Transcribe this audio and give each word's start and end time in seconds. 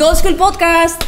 Go 0.00 0.14
School 0.14 0.36
Podcast! 0.36 0.98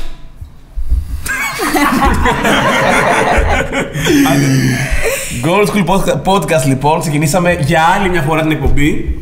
Gold 5.44 5.66
School 5.68 5.84
Pod- 5.86 6.22
Podcast 6.24 6.64
λοιπόν, 6.66 7.00
ξεκινήσαμε 7.00 7.52
για 7.52 7.82
άλλη 7.96 8.08
μια 8.08 8.22
φορά 8.22 8.40
την 8.42 8.50
εκπομπή. 8.50 9.16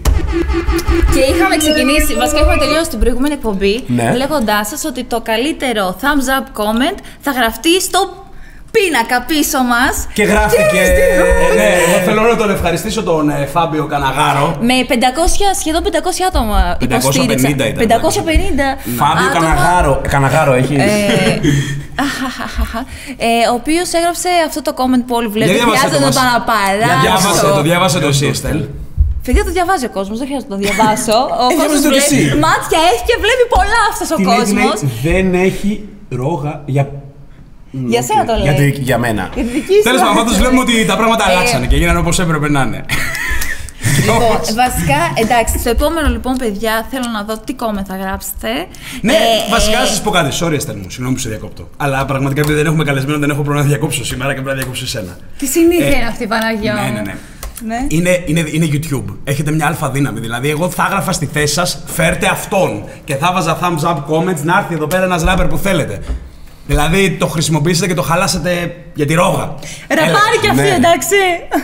Και 1.15 1.21
είχαμε 1.21 1.57
ξεκινήσει, 1.57 2.15
βασικά 2.15 2.41
είχαμε 2.41 2.57
τελειώσει 2.57 2.91
την 2.91 2.99
προηγούμενη 2.99 3.35
εκπομπή, 3.35 3.85
Ναι. 3.87 4.13
λέγοντάς 4.17 4.69
σας 4.69 4.85
ότι 4.85 5.05
το 5.05 5.21
καλύτερο 5.21 5.97
thumbs 6.01 6.29
up 6.41 6.63
comment 6.63 6.99
θα 7.21 7.31
γραφτεί 7.31 7.81
στο 7.81 8.25
πίνακα 8.75 9.19
πίσω 9.31 9.59
μας. 9.73 9.95
Και 10.13 10.23
γράφτηκε. 10.23 10.81
Ε, 10.81 11.55
ναι, 11.57 11.69
εγώ 11.87 11.99
θέλω 12.05 12.23
να 12.23 12.37
τον 12.37 12.51
ευχαριστήσω 12.51 13.03
τον 13.03 13.31
ε, 13.31 13.47
Φάμπιο 13.55 13.85
Καναγάρο. 13.87 14.57
Με 14.61 14.75
500, 14.89 14.93
σχεδόν 15.61 15.83
500 15.85 15.89
άτομα 16.29 16.77
550 16.81 16.83
υποστήριξαν. 16.83 17.51
ήταν. 17.51 17.73
550 17.77 17.81
Φάβιο 19.01 19.29
άτομα. 19.31 19.47
Καναγάρο. 19.47 20.01
Καναγάρο 20.09 20.53
έχεις. 20.53 20.79
Ε, 20.79 20.85
αχαχαχαχα. 22.07 22.81
ε, 23.17 23.49
ο 23.51 23.55
οποίος 23.55 23.93
έγραψε 23.93 24.29
αυτό 24.49 24.61
το 24.63 24.73
comment 24.81 25.03
που 25.07 25.15
όλοι 25.15 25.29
βλέπετε. 25.29 25.55
Για 25.57 25.65
διάβασε 25.65 25.79
Χρειάζεται 25.87 26.05
να 26.05 26.11
το 26.13 26.19
το 26.19 26.23
μας. 26.23 27.01
Διάβασε 27.03 27.27
το, 27.27 27.31
αναπαράξω. 27.31 27.63
διάβασε 27.69 27.99
το 28.05 28.07
εσύ, 28.15 28.27
Εστέλ. 28.27 28.61
Παιδιά, 29.25 29.45
το 29.45 29.51
διαβάζει 29.51 29.85
ο 29.85 29.91
κόσμος, 29.99 30.17
δεν 30.19 30.27
χρειάζεται 30.29 30.51
να 30.55 30.59
το 30.61 30.63
διαβάσω. 30.67 31.19
Ο 31.45 31.47
Ε, 31.53 31.55
κόσμος 31.59 31.81
διάβασε 31.81 31.89
το 31.89 31.91
κι 31.95 32.01
εσύ. 32.05 32.21
Μάτια 32.45 32.79
έχει 32.91 33.03
και 33.09 33.17
βλέπει 33.25 33.45
πολλά 33.57 33.81
αυτός 33.93 34.09
ο 34.11 34.17
Τι 34.17 34.25
λέει, 34.25 34.43
τι 34.49 34.53
λέει, 34.55 34.65
κόσμο. 34.69 34.89
Δεν 35.07 35.27
έχει 35.49 35.71
ρόγα 36.21 36.53
για. 36.75 36.85
Για 37.71 38.03
σένα 38.03 38.25
το 38.25 38.33
λέει. 38.35 38.43
Για, 38.43 38.55
τη- 38.55 38.81
για 38.81 38.99
μένα. 38.99 39.29
Για 39.35 39.43
τη 39.45 39.49
δική 39.51 39.73
σου. 39.75 39.83
Τέλος 39.83 40.01
πάντων, 40.01 40.17
πάντως 40.17 40.37
βλέπουμε 40.39 40.61
ότι 40.61 40.85
τα 40.87 40.97
πράγματα 40.97 41.25
Ε, 41.31 41.33
αλλάξανε 41.35 41.67
και 41.67 41.75
έγιναν 41.75 41.97
όπως 41.97 42.19
έπρεπε 42.19 42.49
να 42.51 42.61
είναι. 42.63 42.85
Λοιπόν, 44.01 44.19
βασικά, 44.65 45.01
εντάξει, 45.15 45.59
στο 45.59 45.71
επόμενο 45.71 46.09
λοιπόν, 46.09 46.37
παιδιά, 46.37 46.87
θέλω 46.91 47.05
να 47.13 47.23
δω 47.23 47.39
τι 47.39 47.53
κόμμα 47.55 47.85
θα 47.89 47.97
γράψετε. 47.97 48.49
Ναι, 49.01 49.13
Ε, 49.13 49.17
βασικά 49.51 49.77
ε, 49.77 49.81
να 49.81 49.87
σας 49.87 50.01
πω 50.03 50.11
κάτι. 50.11 50.37
Sorry, 50.41 50.53
Εστέλ 50.53 50.77
μου, 50.77 50.91
συγγνώμη 50.91 51.15
που 51.15 51.21
σε 51.21 51.29
διακόπτω. 51.29 51.69
Αλλά 51.77 52.05
πραγματικά 52.05 52.41
επειδή 52.41 52.57
δεν 52.57 52.67
έχουμε 52.67 52.85
καλεσμένο, 52.85 53.19
δεν 53.19 53.31
έχω 53.31 53.39
πρόβλημα 53.43 53.63
να 53.63 53.69
διακόψω 53.69 54.05
σήμερα 54.05 54.29
και 54.35 54.41
πρέπει 54.41 54.49
να 54.49 54.55
διακόψω 54.63 54.85
εσένα. 54.85 55.17
Τι 55.39 55.47
συνήθεια 55.47 55.87
Ε, 55.87 55.97
είναι 55.97 56.07
αυτή, 56.07 56.27
Παναγιώ. 56.27 56.73
Ναι, 56.75 56.81
ναι, 56.81 57.01
ναι. 57.01 57.15
Ναι. 57.67 57.85
Είναι, 57.89 58.23
είναι, 58.27 58.45
είναι 58.53 58.69
YouTube. 58.73 59.05
Έχετε 59.25 59.51
μια 59.51 59.67
αλφα 59.67 59.91
δύναμη. 59.91 60.21
Δηλαδή, 60.21 60.49
εγώ 60.51 60.71
θα 60.71 60.87
έγραφα 60.91 61.13
στη 61.13 61.27
θέση 61.33 61.55
σας, 61.55 61.83
φέρτε 61.87 62.27
αυτόν. 62.27 62.85
Και 63.05 63.15
θα 63.17 63.33
βάζα 63.33 63.59
thumbs 63.63 63.89
up 63.89 63.97
comments 63.97 64.43
να 64.43 64.59
έρθει 64.59 64.75
εδώ 64.75 64.87
πέρα 64.87 65.05
ένας 65.05 65.23
ράπερ 65.25 65.47
που 65.47 65.57
θέλετε. 65.57 66.01
Δηλαδή, 66.71 67.17
το 67.21 67.27
χρησιμοποιήσετε 67.27 67.87
και 67.87 67.95
το 67.95 68.03
χαλάσετε 68.03 68.75
για 68.95 69.07
τη 69.07 69.15
ρόγα. 69.15 69.55
Ραπάρι 69.89 70.39
κι 70.41 70.49
αυτή, 70.49 70.63
ναι. 70.63 70.69
εντάξει. 70.81 71.15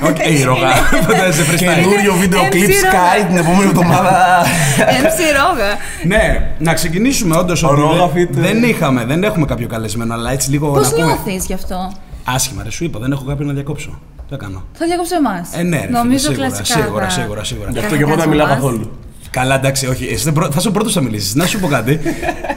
Όχι, 0.08 0.40
η 0.40 0.42
ρόγα. 0.44 0.68
Δεν 1.06 1.32
σε 1.32 1.42
freestyle. 1.50 1.58
Καινούριο 1.58 2.12
βίντεο 2.14 2.40
MC 2.44 2.48
κλιπ 2.48 2.68
ρόγα. 2.68 2.90
Sky 3.22 3.26
την 3.26 3.36
επόμενη 3.36 3.64
εβδομάδα. 3.68 4.42
MC 4.78 5.18
Ρόγα. 5.40 5.70
Ναι, 6.04 6.50
να 6.58 6.74
ξεκινήσουμε 6.74 7.36
όντως. 7.36 7.62
Ο 7.62 7.74
Ρόγα 7.74 8.06
fit, 8.14 8.16
ε. 8.36 8.40
Δεν 8.40 8.62
είχαμε, 8.62 9.04
δεν 9.04 9.24
έχουμε 9.24 9.46
κάποιο 9.46 9.66
καλεσμένο, 9.68 10.14
αλλά 10.14 10.30
έτσι 10.32 10.50
λίγο 10.50 10.68
Πώς 10.70 10.90
να 10.90 10.96
πούμε. 10.96 11.06
νιώθεις 11.06 11.44
γι' 11.46 11.52
αυτό; 11.54 11.92
Άσχημα, 12.24 12.62
ρε, 12.62 12.70
σου 12.70 12.84
είπα, 12.84 12.98
δεν 12.98 13.12
έχω 13.12 13.24
κάποιον 13.24 13.46
να 13.48 13.52
διακόψω. 13.54 13.90
Τι 14.16 14.22
θα 14.30 14.36
κάνω; 14.36 14.64
Θα 14.72 14.86
διακόψω 14.86 15.14
εμάς. 15.16 15.48
Ε, 15.56 15.62
ναι, 15.62 15.76
ρε, 15.76 15.86
φίλε, 15.86 15.98
Νομίζω 15.98 16.18
σίγουρα, 16.30 16.46
κλασικά. 16.46 16.80
σίγουρα, 16.80 17.04
θα- 17.04 17.10
σίγουρα, 17.10 17.44
σίγουρα. 17.44 17.68
Γι' 17.70 17.78
θα 17.78 17.84
αυτό 17.84 17.96
και 17.96 18.02
εγώ 18.02 18.08
δεν 18.10 18.18
κάτσω 18.18 18.30
μιλάω 18.30 18.46
μας. 18.46 18.54
καθόλου. 18.56 18.90
Καλά, 19.36 19.54
εντάξει, 19.54 19.86
όχι. 19.86 20.04
Εσύ 20.06 20.24
δεν 20.24 20.32
πρω- 20.32 20.50
θα 20.52 20.60
σου 20.60 20.70
πρώτος 20.70 20.94
να 20.94 21.00
μιλήσεις. 21.02 21.34
Να 21.34 21.46
σου 21.46 21.60
πω 21.60 21.66
κάτι. 21.66 22.00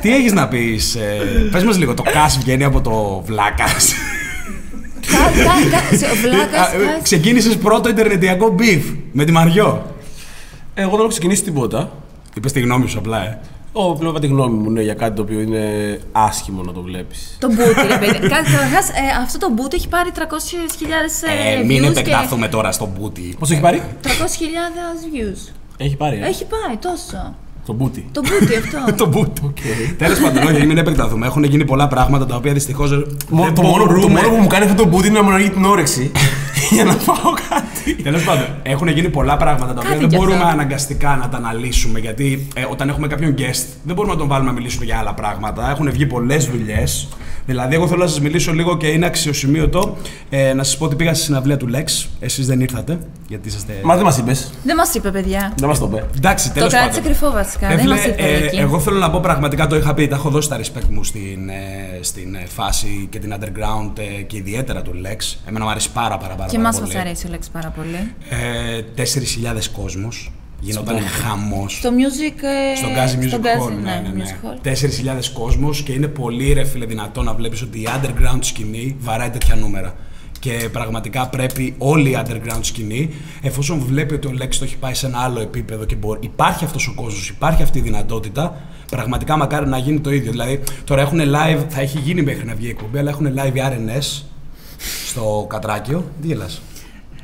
Τι 0.02 0.13
έχεις 0.16 0.31
να 0.33 0.47
πεις. 0.47 0.95
Ε, 0.95 1.47
Πες 1.52 1.63
μας 1.63 1.77
λίγο, 1.77 1.94
το 1.94 2.03
Κάσ 2.03 2.38
βγαίνει 2.38 2.63
από 2.63 2.81
το 2.81 3.22
Βλάκας. 3.25 3.94
Κα- 5.07 5.44
κα- 5.44 5.77
κα- 5.89 5.97
σε- 5.97 6.05
Ο 6.05 6.16
Βλάκας, 6.16 6.73
ε, 6.73 6.77
κάτσε. 6.77 7.00
Ξεκίνησες 7.03 7.57
πρώτο 7.57 7.89
Ιντερνετιακό 7.89 8.55
beef 8.59 8.95
με 9.11 9.23
τη 9.23 9.31
Μαριό. 9.31 9.95
Εγώ 10.73 10.89
δεν 10.89 11.00
έχω 11.00 11.07
ξεκινήσει 11.07 11.44
τίποτα. 11.44 11.91
Είπες 12.38 12.52
τη 12.52 12.59
γνώμη 12.59 12.88
σου 12.89 12.97
απλά, 12.97 13.22
ε. 13.23 13.39
Εγώ 13.75 13.95
βλέπω 14.00 14.19
τη 14.19 14.27
γνώμη 14.27 14.57
μου 14.57 14.69
ναι, 14.72 14.81
για 14.81 14.94
κάτι 14.94 15.16
το 15.16 15.22
οποίο 15.22 15.40
είναι 15.40 15.63
άσχημο 16.11 16.61
να 16.63 16.72
το 16.73 16.81
βλέπεις. 16.81 17.38
Το 17.40 17.47
μπούτι, 17.47 17.88
ρε 17.88 17.97
παιδί. 17.97 18.19
Καταρχάς, 18.19 18.88
αυτό 19.23 19.38
το 19.38 19.50
μπούτι 19.53 19.75
έχει 19.75 19.88
πάρει 19.88 20.09
300.000 20.16 21.23
Ε, 21.53 21.59
ε, 21.59 21.63
μην 21.63 21.84
views 21.84 21.90
επεκταθούμε 21.90 22.47
τώρα 22.47 22.72
στο 22.72 22.90
μπούτι. 22.97 23.35
Πώ 23.40 23.46
έχει 23.51 23.61
πάρει; 23.61 23.78
και 24.01 24.09
300.000 24.09 24.09
views. 25.16 25.53
Έχει 25.81 25.95
πάρει. 25.95 26.19
ε; 26.23 26.28
Έχει 26.28 26.45
πάει 26.45 26.78
τόσο. 26.78 27.34
Το 27.66 27.73
μπούτι. 27.73 28.06
Το 28.12 28.22
μπούτι 28.22 28.56
αυτό. 28.62 28.94
το 28.95 29.06
μπούτι. 29.07 29.41
Τέλος 29.97 30.19
πάντων, 30.19 30.44
όχι, 30.44 30.66
μην 30.66 30.78
επεκταθούμε. 30.78 31.25
Έχουν 31.25 31.44
γίνει 31.44 31.66
πολλά 31.66 31.88
πράγματα 31.88 32.25
τα 32.25 32.35
οποία 32.35 32.53
δυστυχώς. 32.53 32.91
Μο- 33.29 33.51
το, 33.56 33.62
μόνο, 33.62 33.85
το 34.01 34.07
μόνο 34.09 34.29
που 34.29 34.35
μου 34.35 34.47
κάνει 34.47 34.66
αυτό 34.66 34.84
το 34.84 34.90
μπούτι 34.90 35.07
είναι 35.07 35.17
να 35.19 35.23
μου 35.23 35.31
ανοίγει 35.31 35.50
την 35.50 35.66
όρεξη 35.66 36.12
για 36.75 36.84
να 36.84 36.92
φάω 36.92 37.34
κάτι. 37.50 37.96
Τέλος 38.03 38.24
πάντων, 38.24 38.46
έχουν 38.64 38.88
γίνει 38.88 39.09
πολλά 39.09 39.38
πράγματα 39.38 39.74
τα 39.74 39.80
οποία 39.80 39.90
Κάτι 39.90 40.00
δεν 40.02 40.09
κι 40.09 40.16
μπορούμε 40.16 40.36
αυτό. 40.36 40.47
αναγκαστικά 40.47 41.16
να 41.16 41.30
τα 41.30 41.38
αναλύσουμε. 41.38 42.00
Γιατί 42.00 42.47
ε, 42.56 42.66
όταν 42.70 42.90
έχουμε 42.90 43.08
κάποιον 43.08 43.36
guest, 43.38 43.66
δεν 43.84 43.96
μπορούμε 43.96 44.14
να 44.14 44.20
τον 44.20 44.28
βάλουμε 44.28 44.50
να 44.50 44.56
μιλήσουμε 44.56 44.86
για 44.86 44.97
άλλα 44.97 45.14
πράγματα. 45.14 45.70
Έχουν 45.70 45.92
βγει 45.92 46.06
πολλές 46.06 46.46
δουλειές. 46.46 47.08
Δηλαδή, 47.46 47.75
εγώ 47.75 47.88
θέλω 47.88 48.03
να 48.03 48.08
σας 48.09 48.20
μιλήσω 48.22 48.53
λίγο 48.53 48.78
και 48.78 48.88
είναι 48.88 49.06
αξιοσημείωτο 49.06 49.97
ε, 50.30 50.53
να 50.53 50.64
σας 50.64 50.78
πω 50.78 50.86
ότι 50.86 50.96
πήγα 50.96 51.14
στη 51.14 51.24
συναυλία 51.24 51.58
του 51.58 51.70
Lex. 51.74 52.08
Εσείς 52.20 52.47
δεν 52.47 52.59
ήρθατε. 52.62 53.00
Γιατί 53.28 53.47
είσαστε. 53.47 53.74
Μα 53.84 53.96
δεν 53.96 54.03
μας 54.06 54.18
είπες. 54.18 54.52
Δεν 54.64 54.76
μας 54.76 54.94
είπε, 54.94 55.12
παιδιά. 55.12 55.53
Δεν 55.58 55.68
μας 55.68 55.80
το 55.80 55.90
είπε. 55.91 56.06
Εντάξει, 56.18 56.47
Το 56.47 56.53
τέλος 56.53 56.72
κράτησε 56.74 57.00
πάντων. 57.00 57.18
κρυφό 57.18 57.31
βασικά. 57.31 57.68
Ρε 57.68 57.74
Δεν 57.76 57.84
φίλε, 57.84 57.96
μας 57.96 58.06
είπε 58.06 58.24
ε, 58.24 58.44
εκεί. 58.46 58.58
εγώ 58.58 58.80
θέλω 58.80 58.97
να 58.97 59.09
πω 59.09 59.20
πραγματικά 59.20 59.68
το 59.68 59.76
είχα 59.76 59.94
πει, 59.94 60.08
τα 60.08 60.16
έχω 60.16 60.30
δώσει 60.30 60.50
τα 60.50 60.58
respect 60.59 60.88
μου 60.90 61.03
στην, 61.03 61.50
ε, 61.50 62.00
στην 62.02 62.36
ε, 62.36 62.44
φάση 62.56 63.08
και 63.12 63.20
την 63.20 63.34
underground 63.40 63.91
ε, 64.00 64.22
και 64.22 64.38
ιδιαίτερα 64.38 64.81
του 64.81 64.91
Lex. 64.91 65.36
Εμένα 65.46 65.66
μου 65.66 65.72
αρέσει 65.72 65.91
πάρα 65.91 66.18
πάρα 66.18 66.36
πάρα, 66.36 66.48
Και 66.49 66.57
πάρα 66.57 66.69
εμά 66.69 66.79
πολύ. 66.79 66.93
μα 66.93 66.99
αρέσει 66.99 67.27
ο 67.27 67.29
Λέξη 67.29 67.51
πάρα 67.51 67.69
πολύ. 67.69 68.13
Ε, 68.29 68.81
4.000 68.95 69.69
κόσμος, 69.75 70.31
γινόταν 70.59 70.99
χαμός. 70.99 71.73
Στο 71.77 71.89
music. 71.89 72.37
ε, 72.71 72.75
Στον 72.75 72.89
Gazi 72.89 73.23
Music 73.23 73.27
στο 73.27 73.39
Hall, 73.43 73.71
Gazi, 73.71 73.81
ναι, 73.83 74.03
ναι, 74.13 74.23
Music 74.23 74.61
ναι. 74.63 74.71
Hall. 75.13 75.17
4.000 75.17 75.31
κόσμος 75.33 75.81
και 75.81 75.91
είναι 75.91 76.07
πολύ 76.07 76.53
ρε 76.53 76.63
φίλε 76.63 76.85
δυνατό 76.85 77.21
να 77.21 77.33
βλέπεις 77.33 77.61
ότι 77.61 77.79
η 77.79 77.87
underground 77.95 78.39
σκηνή 78.41 78.95
βαράει 78.99 79.29
τέτοια 79.29 79.55
νούμερα. 79.55 79.95
Και 80.39 80.69
πραγματικά 80.71 81.27
πρέπει 81.27 81.75
όλη 81.77 82.09
η 82.09 82.17
underground 82.25 82.59
σκηνή, 82.61 83.09
εφόσον 83.41 83.79
βλέπει 83.79 84.13
ότι 84.13 84.27
ο 84.27 84.31
Lex 84.41 84.55
το 84.55 84.63
έχει 84.63 84.77
πάει 84.77 84.93
σε 84.93 85.05
ένα 85.05 85.19
άλλο 85.19 85.39
επίπεδο 85.39 85.85
και 85.85 85.95
μπορεί, 85.95 86.19
υπάρχει 86.23 86.63
αυτός 86.66 86.87
ο 86.87 86.93
κόσμος, 86.95 87.29
υπάρχει 87.29 87.63
αυτή 87.63 87.77
η 87.77 87.81
δυνατότητα, 87.81 88.61
πραγματικά 88.91 89.37
μακάρι 89.37 89.67
να 89.67 89.77
γίνει 89.77 89.99
το 89.99 90.11
ίδιο. 90.11 90.31
Δηλαδή, 90.31 90.59
τώρα 90.83 91.01
έχουν 91.01 91.19
live, 91.19 91.66
θα 91.69 91.81
έχει 91.81 91.99
γίνει 91.99 92.21
μέχρι 92.21 92.45
να 92.45 92.55
βγει 92.55 92.66
η 92.66 92.69
εκπομπή, 92.69 92.97
αλλά 92.97 93.09
έχουν 93.09 93.33
live 93.35 93.55
οι 93.55 93.61
RNS 93.69 94.23
στο 95.07 95.45
Κατράκιο. 95.50 96.12
Τι 96.22 96.28
γελάς. 96.28 96.62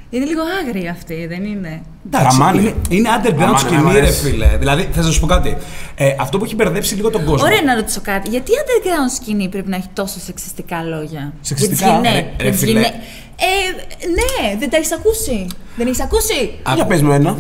Είναι 0.10 0.26
λίγο 0.26 0.42
άγρια 0.66 0.92
αυτή, 0.92 1.26
δεν 1.28 1.44
είναι; 1.44 1.82
Εντάξει, 2.06 2.38
Γαμάνε. 2.40 2.62
είναι, 2.62 2.74
είναι 2.90 3.10
underground 3.18 3.38
Γαμάνε, 3.40 3.58
σκηνή, 3.58 3.82
μ' 3.82 3.92
ρε 3.92 3.98
αρέσει. 3.98 4.22
φίλε. 4.30 4.50
Δηλαδή, 4.60 4.90
θα 4.92 5.02
σα 5.02 5.20
πω 5.20 5.26
κάτι. 5.26 5.58
Ε, 5.96 6.16
αυτό 6.20 6.38
που 6.38 6.44
έχει 6.46 6.56
μπερδέψει 6.56 6.96
λίγο 6.96 7.10
τον 7.10 7.26
κόσμο. 7.26 7.46
Ωραία 7.46 7.62
να 7.62 7.76
ρωτήσω 7.76 8.02
κάτι. 8.04 8.30
Γιατί 8.30 8.52
η 8.52 8.56
underground 8.62 9.14
σκηνή 9.22 9.50
πρέπει 9.50 9.70
να 9.70 9.76
έχει 9.76 9.88
τόσο 9.94 10.20
σεξιστικά 10.20 10.84
λόγια; 10.84 11.34
Σεξιστικά, 11.42 11.86
Για 11.86 11.94
τις 12.02 12.10
γυναί- 12.10 12.26
ρε- 12.26 12.34
ρε 12.38 12.44
για 12.44 12.52
τις 12.52 12.60
φίλε. 12.60 12.72
γυναί- 12.72 12.94
Ε, 13.40 13.72
ναι, 14.18 14.58
δεν 14.60 14.70
τα 14.70 14.78
έχεις 14.78 14.92
ακούσει. 14.94 15.48
Δεν 15.76 15.88
έχεις 15.88 16.00
ακούσει; 16.02 16.60
Άκου. 16.64 16.76
Για 16.76 16.86
πες 16.86 17.02
μου 17.02 17.12
ένα. 17.12 17.36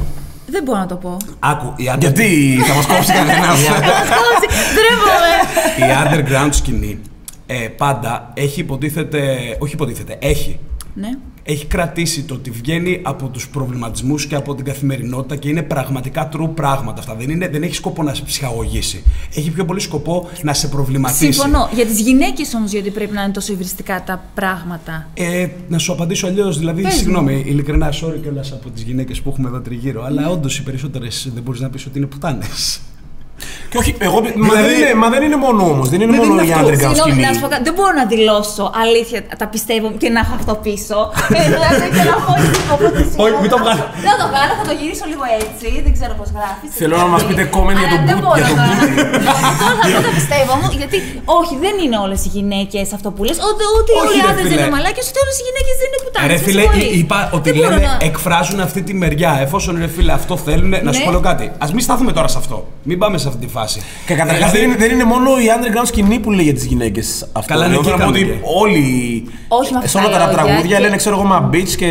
Δεν 0.47 0.63
μπορώ 0.63 0.79
να 0.79 0.85
το 0.85 0.95
πω. 0.95 1.17
Άκου, 1.39 1.73
η, 1.75 1.89
under... 1.93 1.99
Γιατί 1.99 2.57
θα 2.67 2.73
μας 2.73 2.85
κόψει 2.85 3.11
κανένας. 3.13 3.63
Θα 3.63 3.71
μας 3.71 4.07
κόψει. 4.17 4.47
Ντρέπομαι. 4.75 5.33
η 5.79 5.95
underground 6.03 6.49
σκηνή 6.53 6.99
ε, 7.45 7.67
πάντα 7.67 8.31
έχει 8.33 8.59
υποτίθεται. 8.59 9.37
Όχι 9.59 9.73
υποτίθεται, 9.73 10.17
έχει. 10.21 10.59
Ναι. 10.93 11.09
Έχει 11.47 11.65
κρατήσει 11.65 12.23
το 12.23 12.33
ότι 12.33 12.49
βγαίνει 12.49 12.99
από 13.03 13.27
τους 13.27 13.47
προβληματισμούς 13.49 14.25
και 14.25 14.35
από 14.35 14.55
την 14.55 14.65
καθημερινότητα 14.65 15.35
και 15.35 15.49
είναι 15.49 15.61
πραγματικά 15.61 16.29
true 16.33 16.49
πράγματα 16.53 16.99
αυτά. 16.99 17.15
Δεν, 17.15 17.29
είναι, 17.29 17.47
δεν 17.47 17.63
έχει 17.63 17.75
σκοπό 17.75 18.03
να 18.03 18.13
σε 18.13 18.23
ψυχαγωγήσει. 18.23 19.03
Έχει 19.35 19.51
πιο 19.51 19.65
πολύ 19.65 19.79
σκοπό 19.79 20.29
να 20.41 20.53
σε 20.53 20.67
προβληματίσει. 20.67 21.31
Συμφωνώ. 21.31 21.69
Για 21.73 21.85
τις 21.85 21.99
γυναίκες 21.99 22.53
όμως, 22.53 22.71
γιατί 22.71 22.89
πρέπει 22.91 23.13
να 23.13 23.23
είναι 23.23 23.31
τόσο 23.31 23.53
υβριστικά 23.53 24.03
τα 24.03 24.23
πράγματα. 24.33 25.09
Ε, 25.13 25.47
να 25.69 25.77
σου 25.77 25.91
απαντήσω 25.91 26.27
αλλιώς. 26.27 26.59
Δηλαδή, 26.59 26.81
Πες 26.81 26.93
μου. 26.93 26.99
συγγνώμη, 26.99 27.43
ειλικρινά, 27.47 27.89
sorry 27.89 28.19
κιόλας 28.21 28.51
από 28.51 28.69
τις 28.69 28.83
γυναίκες 28.83 29.21
που 29.21 29.29
έχουμε 29.29 29.47
εδώ 29.47 29.59
τριγύρω, 29.59 30.03
αλλά 30.03 30.29
όντως 30.29 30.57
οι 30.57 30.63
περισσότερες 30.63 31.29
δεν 31.33 31.43
μπορείς 31.43 31.61
να 31.61 31.69
πεις 31.69 31.85
ότι 31.85 31.97
είναι 31.97 32.07
πουτάνες. 32.07 32.81
Και 33.75 33.81
όχι, 33.83 33.91
εγώ. 34.07 34.17
Μα, 34.21 34.29
Δηλαδή- 34.29 34.61
δεν 34.69 34.75
είναι, 34.81 34.93
μα 35.03 35.07
δεν 35.13 35.21
είναι 35.27 35.39
μόνο 35.45 35.61
όμως. 35.73 35.85
Δεν 35.93 35.99
είναι 36.03 36.11
Δεν 36.15 36.19
μόνο 36.21 36.31
είναι 36.33 36.43
η 36.49 36.51
αυτό. 36.51 36.61
underground 36.65 36.91
Συγγνώμη, 36.93 37.11
σκηνή. 37.11 37.23
να 37.27 37.31
σου 37.35 37.41
πω 37.43 37.47
κάτι. 37.53 37.63
Δεν 37.67 37.73
μπορώ 37.77 37.91
να 38.01 38.05
δηλώσω 38.13 38.63
αλήθεια 38.83 39.19
τα 39.41 39.47
πιστεύω 39.53 39.87
και 40.01 40.09
να 40.15 40.19
έχω 40.23 40.33
αυτό 40.39 40.53
πίσω. 40.65 40.97
Ε, 41.39 41.41
δηλαδή 41.55 41.85
και 41.95 42.03
να 42.11 42.15
πω 42.25 42.33
τίποτα. 42.55 42.87
Όχι, 43.23 43.35
μην 43.43 43.49
το 43.53 43.57
βγάλω. 43.63 43.83
Δεν 44.03 44.09
θα 44.13 44.17
το 44.21 44.25
βγάλω, 44.31 44.51
θα 44.59 44.65
το 44.69 44.73
γυρίσω 44.79 45.05
λίγο 45.11 45.23
έτσι. 45.41 45.65
Δεν 45.85 45.91
ξέρω 45.97 46.13
πώς 46.19 46.29
γράφεις. 46.37 46.69
Θέλω 46.81 46.95
να 47.03 47.07
μας 47.13 47.21
πείτε 47.27 47.43
comment 47.55 47.77
για 47.81 47.89
τον 47.95 48.01
boot- 48.09 48.39
για 48.39 48.47
τον 48.59 48.67
Τώρα 49.61 49.73
θα 49.81 49.85
πω 49.93 49.99
τα 50.07 50.11
πιστεύω 50.19 50.53
μου, 50.59 50.67
γιατί 50.81 50.97
όχι, 51.39 51.53
δεν 51.65 51.75
είναι 51.83 51.97
όλες 52.05 52.19
οι 52.25 52.29
γυναίκες 52.37 52.85
αυτό 52.97 53.07
που 53.15 53.21
λες. 53.27 53.37
Ούτε, 53.49 53.63
ούτε 53.77 53.89
Όχι, 53.91 54.01
όλοι 54.03 54.15
οι 54.17 54.21
ρε 54.25 54.29
άντρες 54.31 54.45
φίλε. 54.49 54.61
είναι 54.61 54.73
μαλάκια, 54.75 55.03
ούτε 55.09 55.19
όλες 55.23 55.35
οι 55.39 55.43
γυναίκες 55.47 55.75
δεν 55.81 55.87
είναι 55.89 55.99
πουτάνε. 56.03 56.25
Ρε 56.33 56.37
φίλε, 56.45 56.63
εί- 56.79 56.93
είπα 57.01 57.19
ότι 57.37 57.49
λένε, 57.61 57.81
εκφράζουν 58.09 58.59
αυτή 58.67 58.79
τη 58.87 58.93
μεριά. 59.03 59.31
Εφόσον 59.45 59.73
ρε 59.83 59.89
φίλε 59.95 60.11
αυτό 60.19 60.33
θέλουν, 60.47 60.73
να 60.87 60.89
σου 60.93 60.99
Ναι. 60.99 61.05
πω 61.07 61.11
λέω 61.15 61.23
κάτι. 61.31 61.45
Α 61.63 61.65
μην 61.75 61.83
στάθουμε 61.87 62.11
τώρα 62.17 62.29
σε 62.33 62.37
αυτό. 62.43 62.57
Μην 62.89 62.97
πάμε 63.01 63.15
σε 63.21 63.27
αυτή 63.31 63.39
τη 63.45 63.51
φάση. 63.57 63.64
Φάση. 63.65 63.79
Και 64.05 64.13
καταρχάς 64.13 64.37
Δηλαδή, 64.51 64.57
δεν, 64.57 64.67
είναι, 64.67 64.75
δεν 64.83 64.91
είναι 64.91 65.03
μόνο 65.13 65.29
η 65.45 65.45
underground 65.55 65.87
σκηνή 65.87 66.19
που 66.19 66.31
λέει 66.31 66.43
για 66.43 66.53
τις 66.53 66.65
γυναίκες 66.65 67.27
αυτό. 67.31 67.53
Καλά, 67.53 67.67
ναι, 67.67 67.73
Εγώ 67.73 67.83
και 67.83 67.89
θέλω 67.89 67.97
να 67.99 68.05
πω 68.05 68.11
κάνουν 68.11 68.29
ότι 68.29 68.39
και. 68.39 68.47
όλοι. 68.61 68.83
Όχι 69.47 69.73
με 69.73 69.79
σε 69.79 69.85
αυτά 69.97 69.99
όλα 69.99 70.17
τα 70.17 70.25
λόγια 70.25 70.33
τραγούδια 70.43 70.75
και- 70.77 70.83
λένε, 70.83 70.95
ξέρω 70.95 71.15
εγώ, 71.15 71.25
μα 71.25 71.49
bitch 71.53 71.73
και. 71.77 71.89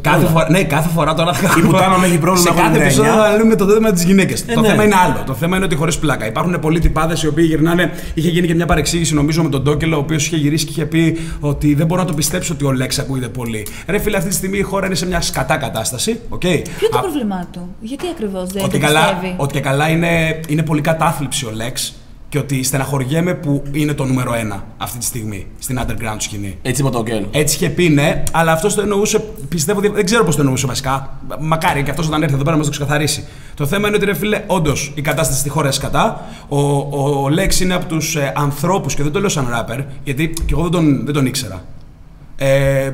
Κάθε 0.00 0.26
φορά, 0.26 0.50
ναι, 0.50 0.62
κάθε 0.64 0.88
φορά 0.94 1.14
τώρα. 1.14 1.32
Η 1.58 1.60
πουτάνα 1.60 1.98
με 1.98 2.06
έχει 2.06 2.18
πρόβλημα 2.18 2.46
Σε 2.48 2.54
με 2.54 2.60
κάθε 2.60 2.78
99. 2.78 2.80
επεισόδιο 2.82 3.12
θα 3.12 3.36
λέμε 3.36 3.54
το 3.54 3.66
θέμα 3.66 3.92
της 3.92 4.02
γυναίκε. 4.04 4.34
το 4.54 4.60
ναι. 4.60 4.68
θέμα 4.68 4.84
είναι 4.84 4.94
άλλο. 5.04 5.22
Το 5.26 5.34
θέμα 5.34 5.56
είναι 5.56 5.64
ότι 5.64 5.74
χωρίς 5.74 5.98
πλάκα. 5.98 6.26
Υπάρχουν 6.26 6.58
πολλοί 6.60 6.78
τυπάδες 6.80 7.22
οι 7.22 7.26
οποίοι 7.26 7.44
γυρνάνε. 7.48 7.90
Είχε 8.14 8.28
γίνει 8.28 8.46
και 8.46 8.54
μια 8.54 8.66
παρεξήγηση 8.66 9.14
νομίζω 9.14 9.42
με 9.42 9.48
τον 9.48 9.62
Ντόκελο, 9.62 9.96
ο 9.96 9.98
οποίος 9.98 10.26
είχε 10.26 10.36
γυρίσει 10.36 10.64
και 10.64 10.70
είχε 10.70 10.84
πει 10.84 11.18
ότι 11.40 11.74
δεν 11.74 11.86
μπορώ 11.86 12.00
να 12.00 12.06
το 12.06 12.14
πιστέψω 12.14 12.52
ότι 12.52 12.64
ο 12.64 12.72
Λέξ 12.72 12.98
ακούγεται 12.98 13.28
πολύ. 13.28 13.66
Ρε 13.86 13.98
φίλε, 13.98 14.16
αυτή 14.16 14.28
τη 14.28 14.34
στιγμή 14.34 14.58
η 14.58 14.62
χώρα 14.62 14.86
είναι 14.86 14.94
σε 14.94 15.06
μια 15.06 15.20
σκατά 15.20 15.56
κατάσταση. 15.56 16.20
Okay. 16.30 16.38
Ποιο 16.40 16.50
είναι 16.52 16.90
το 16.90 16.98
πρόβλημά 17.00 17.46
του, 17.52 17.74
γιατί 17.80 18.04
ακριβώς 18.12 18.48
δεν 18.52 18.64
Ότι 18.64 18.78
το 18.78 18.86
καλά, 18.86 19.00
πιστεύει; 19.00 19.34
ότι 19.36 19.52
και 19.52 19.60
καλά 19.60 19.88
είναι, 19.88 20.40
είναι 20.48 20.62
πολύ 20.62 20.80
κατάθλιψη 21.00 21.46
ο 21.46 21.50
Λέξ 21.50 21.94
και 22.28 22.38
ότι 22.38 22.62
στεναχωριέμαι 22.62 23.34
που 23.34 23.62
είναι 23.72 23.94
το 23.94 24.04
νούμερο 24.04 24.34
ένα 24.34 24.64
αυτή 24.76 24.98
τη 24.98 25.04
στιγμή 25.04 25.46
στην 25.58 25.80
underground 25.80 26.16
σκηνή. 26.18 26.58
Έτσι 26.62 26.82
με 26.82 26.90
το 26.90 27.04
Kel. 27.06 27.24
Έτσι 27.30 27.56
είχε 27.56 27.68
πει 27.68 27.88
ναι, 27.88 28.22
αλλά 28.32 28.52
αυτό 28.52 28.74
το 28.74 28.80
εννοούσε, 28.80 29.24
πιστεύω, 29.48 29.80
δεν 29.80 30.04
ξέρω 30.04 30.24
πώς 30.24 30.34
το 30.34 30.40
εννοούσε 30.40 30.66
βασικά. 30.66 31.18
Μακάρι 31.40 31.82
και 31.82 31.90
αυτός 31.90 32.06
όταν 32.06 32.22
έρθει 32.22 32.34
εδώ 32.34 32.44
πέρα 32.44 32.56
να 32.56 32.62
μας 32.62 32.66
το 32.66 32.72
ξεκαθαρίσει. 32.72 33.24
Το 33.54 33.66
θέμα 33.66 33.86
είναι 33.88 33.96
ότι 33.96 34.04
ρε 34.04 34.14
φίλε, 34.14 34.44
όντως 34.46 34.92
η 34.94 35.00
κατάσταση 35.00 35.40
στη 35.40 35.48
χώρα 35.48 35.64
είναι 35.64 35.74
σκατά. 35.74 36.24
Ο, 36.48 36.60
ο 37.24 37.28
Λέξ 37.28 37.60
είναι 37.60 37.74
από 37.74 37.84
τους 37.84 38.16
ε, 38.16 38.32
ανθρώπους, 38.36 38.94
και 38.94 39.02
δεν 39.02 39.12
το 39.12 39.20
λέω 39.20 39.28
σαν 39.28 39.46
ράπερ, 39.50 39.80
γιατί 40.04 40.28
και 40.28 40.52
εγώ 40.52 40.62
δεν 40.62 40.70
τον, 40.70 41.04
δεν 41.04 41.14
τον 41.14 41.26
ήξερα. 41.26 41.64
Ε, 42.36 42.90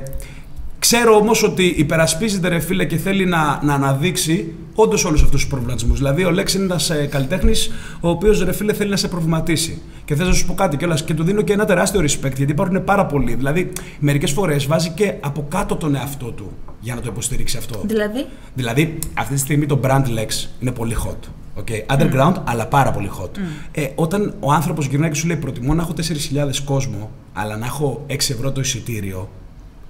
ξέρω 0.88 1.16
όμως 1.16 1.42
ότι 1.42 1.64
υπερασπίζεται 1.64 2.48
ρε 2.48 2.58
φίλε 2.58 2.84
και 2.84 2.96
θέλει 2.96 3.24
να, 3.24 3.60
να 3.62 3.74
αναδείξει 3.74 4.54
όντως 4.74 5.04
όλους 5.04 5.22
αυτούς 5.22 5.40
τους 5.40 5.50
προβληματισμούς. 5.50 5.98
Δηλαδή, 5.98 6.24
ο 6.24 6.30
Λέξ 6.30 6.54
είναι 6.54 6.64
ένας 6.64 6.90
ε, 6.90 7.06
καλλιτέχνης 7.10 7.70
ο 8.00 8.08
οποίος 8.08 8.42
ρε 8.42 8.52
φίλε 8.52 8.72
θέλει 8.72 8.90
να 8.90 8.96
σε 8.96 9.08
προβληματίσει. 9.08 9.82
Και 10.04 10.14
θέλω 10.14 10.28
να 10.28 10.34
σου 10.34 10.46
πω 10.46 10.54
κάτι 10.54 10.76
κιόλας 10.76 11.04
και 11.04 11.14
του 11.14 11.24
δίνω 11.24 11.42
και 11.42 11.52
ένα 11.52 11.64
τεράστιο 11.64 12.00
respect 12.00 12.36
γιατί 12.36 12.52
υπάρχουν 12.52 12.84
πάρα 12.84 13.06
πολλοί. 13.06 13.34
Δηλαδή, 13.34 13.72
μερικές 13.98 14.30
φορές 14.30 14.66
βάζει 14.66 14.90
και 14.90 15.14
από 15.20 15.46
κάτω 15.48 15.76
τον 15.76 15.94
εαυτό 15.94 16.26
του 16.26 16.52
για 16.80 16.94
να 16.94 17.00
το 17.00 17.08
υποστηρίξει 17.10 17.56
αυτό. 17.56 17.80
Δηλαδή, 17.84 18.26
Δηλαδή, 18.54 18.98
αυτή 19.14 19.34
τη 19.34 19.40
στιγμή 19.40 19.66
το 19.66 19.80
brand 19.82 20.04
Lex 20.04 20.48
είναι 20.60 20.72
πολύ 20.72 20.96
hot. 21.04 21.28
Okay. 21.60 21.96
Underground, 21.96 22.34
αλλά 22.44 22.66
πάρα 22.66 22.90
πολύ 22.90 23.10
hot. 23.20 23.30
Ε, 23.72 23.86
όταν 23.94 24.34
ο 24.40 24.52
άνθρωπος 24.52 24.86
γυρνάει 24.86 25.10
και 25.10 25.16
σου 25.16 25.26
λέει: 25.26 25.36
Προτιμώ 25.36 25.74
να 25.74 25.82
έχω 25.82 25.94
4.000 25.96 26.56
κόσμο, 26.64 27.10
αλλά 27.32 27.56
να 27.56 27.66
έχω 27.66 28.04
6 28.08 28.12
ευρώ 28.12 28.52
το 28.52 28.60
εισιτήριο. 28.60 29.28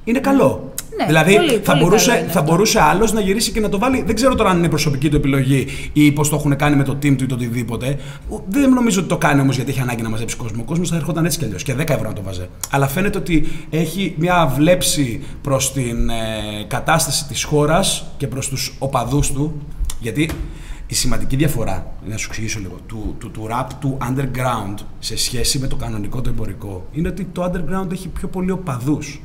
Είναι 0.04 0.18
καλό. 0.18 0.72
Ναι, 0.96 1.06
δηλαδή, 1.06 1.34
πολύ, 1.34 1.50
θα, 1.50 1.72
πολύ 1.72 1.82
μπορούσε, 1.82 2.06
καλό 2.06 2.20
είναι 2.22 2.32
θα 2.32 2.38
αυτό. 2.38 2.52
μπορούσε 2.52 2.80
άλλος 2.80 3.12
να 3.12 3.20
γυρίσει 3.20 3.52
και 3.52 3.60
να 3.60 3.68
το 3.68 3.78
βάλει. 3.78 4.02
Δεν 4.06 4.14
ξέρω 4.14 4.34
τώρα 4.34 4.50
αν 4.50 4.58
είναι 4.58 4.68
προσωπική 4.68 5.08
του 5.08 5.16
επιλογή 5.16 5.66
ή 5.92 6.12
πώς 6.12 6.28
το 6.28 6.36
έχουν 6.36 6.56
κάνει 6.56 6.76
με 6.76 6.84
το 6.84 6.92
team 6.92 7.16
του 7.16 7.24
ή 7.24 7.26
το 7.26 7.34
οτιδήποτε. 7.34 7.98
Δεν 8.48 8.70
νομίζω 8.70 9.00
ότι 9.00 9.08
το 9.08 9.16
κάνει 9.16 9.40
όμως 9.40 9.56
γιατί 9.56 9.70
έχει 9.70 9.80
ανάγκη 9.80 10.02
να 10.02 10.08
μαζέψει 10.08 10.36
κόσμο. 10.36 10.62
Ο 10.62 10.64
κόσμος 10.64 10.88
θα 10.88 10.96
ερχόταν 10.96 11.24
έτσι 11.24 11.38
κι 11.38 11.44
αλλιώς 11.44 11.62
και 11.62 11.74
10 11.78 11.88
ευρώ 11.88 12.08
να 12.08 12.12
το 12.12 12.22
βάζε. 12.22 12.48
Αλλά 12.70 12.86
φαίνεται 12.86 13.18
ότι 13.18 13.46
έχει 13.70 14.14
μια 14.18 14.52
βλέψη 14.56 15.22
προς 15.42 15.72
την 15.72 16.08
ε, 16.08 16.14
κατάσταση 16.66 17.26
της 17.26 17.44
χώρας 17.44 18.06
και 18.16 18.26
προς 18.26 18.48
τους 18.48 18.74
οπαδούς 18.78 19.32
του. 19.32 19.60
Γιατί 20.00 20.30
η 20.86 20.94
σημαντική 20.94 21.36
διαφορά, 21.36 21.92
να 22.08 22.16
σου 22.16 22.26
εξηγήσω 22.28 22.58
λίγο, 22.58 22.78
του, 22.86 23.14
του, 23.18 23.30
του 23.30 23.48
rap 23.50 23.66
του 23.80 23.98
underground 24.00 24.84
σε 24.98 25.16
σχέση 25.16 25.58
με 25.58 25.66
το 25.66 25.76
κανονικό 25.76 26.20
το 26.20 26.30
εμπορικό 26.30 26.86
είναι 26.92 27.08
ότι 27.08 27.24
το 27.24 27.44
underground 27.44 27.92
έχει 27.92 28.08
πιο 28.08 28.28
πολλοί 28.28 28.50
οπαδούς 28.50 29.20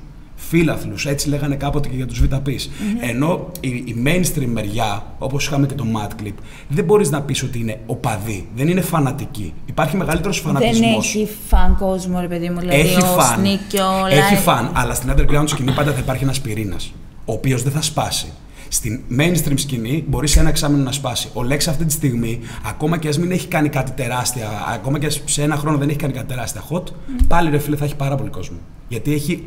φίλαθλους, 0.50 1.06
έτσι 1.06 1.30
λέγανε 1.30 1.56
κάποτε 1.56 1.88
και 1.88 1.96
για 1.96 2.06
τους 2.08 2.22
VTPs. 2.24 2.68
Ενώ 3.02 3.52
η, 3.60 3.68
η 3.70 3.96
mainstream 4.06 4.46
μεριά, 4.46 5.04
όπως 5.20 5.46
είχαμε 5.46 5.68
και 5.68 5.74
το 5.74 5.86
Mad 5.96 6.22
Clip, 6.24 6.34
δεν 6.68 6.84
μπορείς 6.86 7.10
να 7.10 7.22
πεις 7.22 7.44
ότι 7.44 7.60
είναι 7.60 7.80
οπαδοί, 7.86 8.48
δεν 8.56 8.68
είναι 8.68 8.82
φανατικοί. 8.82 9.54
Υπάρχει 9.66 9.98
μεγαλύτερος 9.98 10.42
δεν 10.42 10.54
φανατισμός. 10.54 11.08
έχει 11.08 11.28
φαν 11.48 11.76
κόσμο, 11.80 12.20
ρε 12.20 12.28
παιδί 12.28 12.50
μου. 12.50 12.60
Δηλαδή, 12.60 12.80
Έχει 12.80 13.02
ο 13.02 13.06
φαν. 13.06 13.40
Σνίκιο, 13.40 13.86
Έχει 14.10 14.36
Live. 14.36 14.42
φαν, 14.44 14.72
αλλά 14.74 14.94
στην 14.94 15.14
underground 15.16 15.44
σκηνή 15.48 15.72
πάντα 15.72 15.92
θα 15.94 16.00
υπάρχει 16.00 16.24
ένας 16.24 16.42
πυρήνας, 16.42 16.94
ο 17.26 17.34
οποίος 17.34 17.64
δεν 17.64 17.72
θα 17.72 17.82
σπάσει. 17.82 18.28
Στην 18.74 19.02
mainstream 19.18 19.54
σκηνή 19.56 20.04
μπορείς 20.08 20.32
σε 20.32 20.40
ένα 20.40 20.50
εξάμεινο 20.50 20.84
να 20.84 20.92
σπάσει. 20.92 21.30
Ο 21.34 21.44
Λέξ 21.44 21.68
αυτή 21.68 21.86
τη 21.86 21.92
στιγμή, 21.92 22.40
ακόμα 22.66 22.98
και 22.98 23.08
ας 23.08 23.20
μην 23.20 23.32
έχει 23.32 23.48
κάνει 23.48 23.70
κάτι 23.70 23.92
τεράστια, 23.92 24.48
ακόμα 24.74 25.00
και 25.00 25.06
ας 25.06 25.22
σε 25.26 25.42
ένα 25.44 25.56
χρόνο 25.56 25.78
δεν 25.78 25.90
έχει 25.90 25.98
κάνει 25.98 26.14
κάτι 26.14 26.26
τεράστια 26.26 26.64
hot, 26.70 26.84
πάλι 27.28 27.50
ρε 27.50 27.60
φίλε 27.60 27.76
θα 27.76 27.86
έχει 27.86 27.96
πάρα 27.96 28.16
πολύ 28.16 28.30
κόσμο. 28.30 28.58
Γιατί 28.88 29.14
έχει, 29.14 29.44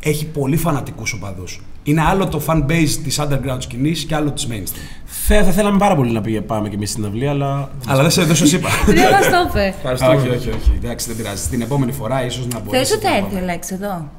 έχει 0.00 0.26
πολύ 0.26 0.56
φανατικούς 0.56 1.12
οπαδούς. 1.12 1.60
Είναι 1.82 2.02
άλλο 2.02 2.28
το 2.28 2.42
fan 2.46 2.66
base 2.66 2.88
της 3.04 3.20
underground 3.20 3.58
σκηνής 3.58 4.04
και 4.04 4.14
άλλο 4.14 4.30
της 4.30 4.48
mainstream. 4.50 5.02
Θα, 5.04 5.44
θα 5.44 5.50
θέλαμε 5.50 5.78
πάρα 5.78 5.96
πολύ 5.96 6.12
να 6.12 6.20
πήγε, 6.20 6.40
πάμε 6.40 6.68
και 6.68 6.74
εμείς 6.74 6.90
στην 6.90 7.04
αυλή, 7.04 7.28
αλλά. 7.28 7.70
Αλλά 7.86 8.02
δεν 8.02 8.10
σε 8.10 8.24
δεν 8.24 8.36
σας 8.36 8.52
είπα. 8.52 8.68
Δεν 8.86 8.96
μα 8.96 9.38
το 9.38 9.48
είπε. 9.48 9.74
Ευχαριστώ. 9.76 10.10
Όχι, 10.10 10.28
όχι, 10.28 10.48
όχι. 10.48 10.72
Εντάξει, 10.76 11.06
δεν 11.06 11.16
πειράζει. 11.16 11.48
Την 11.48 11.60
επόμενη 11.60 11.92
φορά 11.92 12.24
ίσως 12.24 12.46
να 12.46 12.58
μπορείς. 12.58 12.70
Θεωρείς 12.70 12.92
ότι 12.92 13.06
θα 13.06 13.16
έρθει 13.16 13.36
ο 13.36 13.44
Λέξ 13.44 13.70
εδώ; 13.70 14.10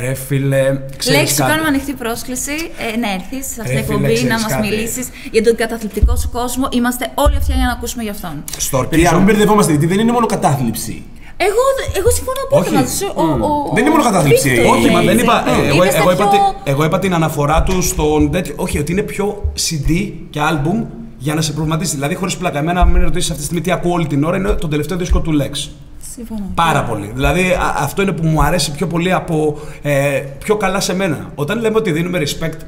Ρε 0.00 0.14
φίλε, 0.14 0.78
ξέρεις 0.96 1.18
Λέξ, 1.18 1.30
σου 1.30 1.36
κάτι; 1.36 1.50
κάνουμε 1.50 1.68
ανοιχτή 1.68 1.92
πρόσκληση 1.92 2.52
ε, 2.94 2.96
να 3.02 3.08
έρθεις 3.12 3.44
σε 3.54 3.60
αυτή 3.60 3.72
Ρε 3.74 3.80
την 3.80 3.84
φίλε, 3.84 4.08
εκπομπή 4.08 4.12
να 4.12 4.34
ξέρεις 4.34 4.42
μας 4.42 4.52
κάτι; 4.52 4.68
μιλήσεις 4.68 5.06
για 5.30 5.42
τον 5.42 5.54
καταθλιπτικό 5.56 6.16
σου 6.16 6.30
κόσμο. 6.30 6.68
Είμαστε 6.72 7.04
όλοι 7.14 7.36
αυτιά 7.36 7.54
για 7.54 7.66
να 7.66 7.72
ακούσουμε 7.72 8.02
για 8.02 8.12
αυτόν. 8.12 8.34
Παιδιά, 8.44 8.60
Στορκίζω. 8.60 9.14
μην 9.16 9.24
μπερδευόμαστε, 9.24 9.70
γιατί 9.72 9.86
δεν 9.86 9.98
είναι 9.98 10.12
μόνο 10.12 10.26
κατάθλιψη. 10.26 11.02
Εγώ, 11.36 11.64
εγώ 11.98 12.10
συμφωνώ 12.10 12.36
απόλυτα 12.44 12.68
Όχι. 12.70 12.78
μαζί 12.78 12.96
σου. 12.96 13.12
Ο, 13.14 13.22
ο, 13.22 13.70
Δεν 13.74 13.82
είναι 13.84 13.90
μόνο 13.94 14.02
κατάθλιψη, 14.02 14.48
Βίκτορ 14.48 14.74
Όχι, 14.76 14.90
μα 14.90 15.00
δεν 15.00 15.12
είναι 15.12 15.22
είπα. 15.22 15.44
έτσι. 15.48 15.60
ε, 15.60 15.66
εγώ, 15.68 15.76
Είναι 15.82 15.90
στα 15.90 16.00
εγώ, 16.00 16.10
είπα, 16.12 16.28
πιο- 16.28 16.38
τη- 16.64 16.70
εγώ 16.70 16.84
είπα 16.84 16.98
την 16.98 17.14
αναφορά 17.14 17.62
του 17.62 17.82
στον 17.82 18.30
τέτοιο. 18.30 18.54
Όχι, 18.56 18.78
ότι 18.78 18.92
είναι 18.92 19.02
πιο 19.02 19.52
CD 19.66 20.12
και 20.30 20.40
album 20.50 20.84
για 21.18 21.34
να 21.34 21.40
σε 21.40 21.52
προβληματίσει. 21.52 21.94
Δηλαδή, 21.94 22.14
χωρίς 22.14 22.36
πλάκα, 22.36 22.58
εμένα, 22.58 22.84
με 22.86 22.98
ρωτήσεις 23.02 23.26
αυτή 23.28 23.38
τη 23.40 23.44
στιγμή 23.46 23.64
τι 23.64 23.70
ακούω 23.70 23.92
όλη 23.92 24.06
την 24.06 24.24
ώρα, 24.24 24.36
είναι 24.36 24.52
το 24.52 24.68
τελευταίο 24.68 24.96
δίσκο 24.98 25.20
του 25.20 25.32
Lex. 25.42 25.68
Συμφωνώ. 26.14 26.50
Πάρα 26.54 26.84
πολύ. 26.84 27.10
Δηλαδή, 27.14 27.50
α- 27.50 27.74
αυτό 27.78 28.02
είναι 28.02 28.12
που 28.12 28.26
μου 28.26 28.42
αρέσει 28.42 28.70
πιο 28.72 28.86
πολύ 28.86 29.12
από. 29.12 29.58
Ε, 29.82 30.22
πιο 30.44 30.56
καλά 30.56 30.80
σε 30.80 30.94
μένα. 30.94 31.30
Όταν 31.34 31.60
λέμε 31.60 31.76
ότι 31.76 31.92
δίνουμε 31.92 32.18
respect 32.20 32.58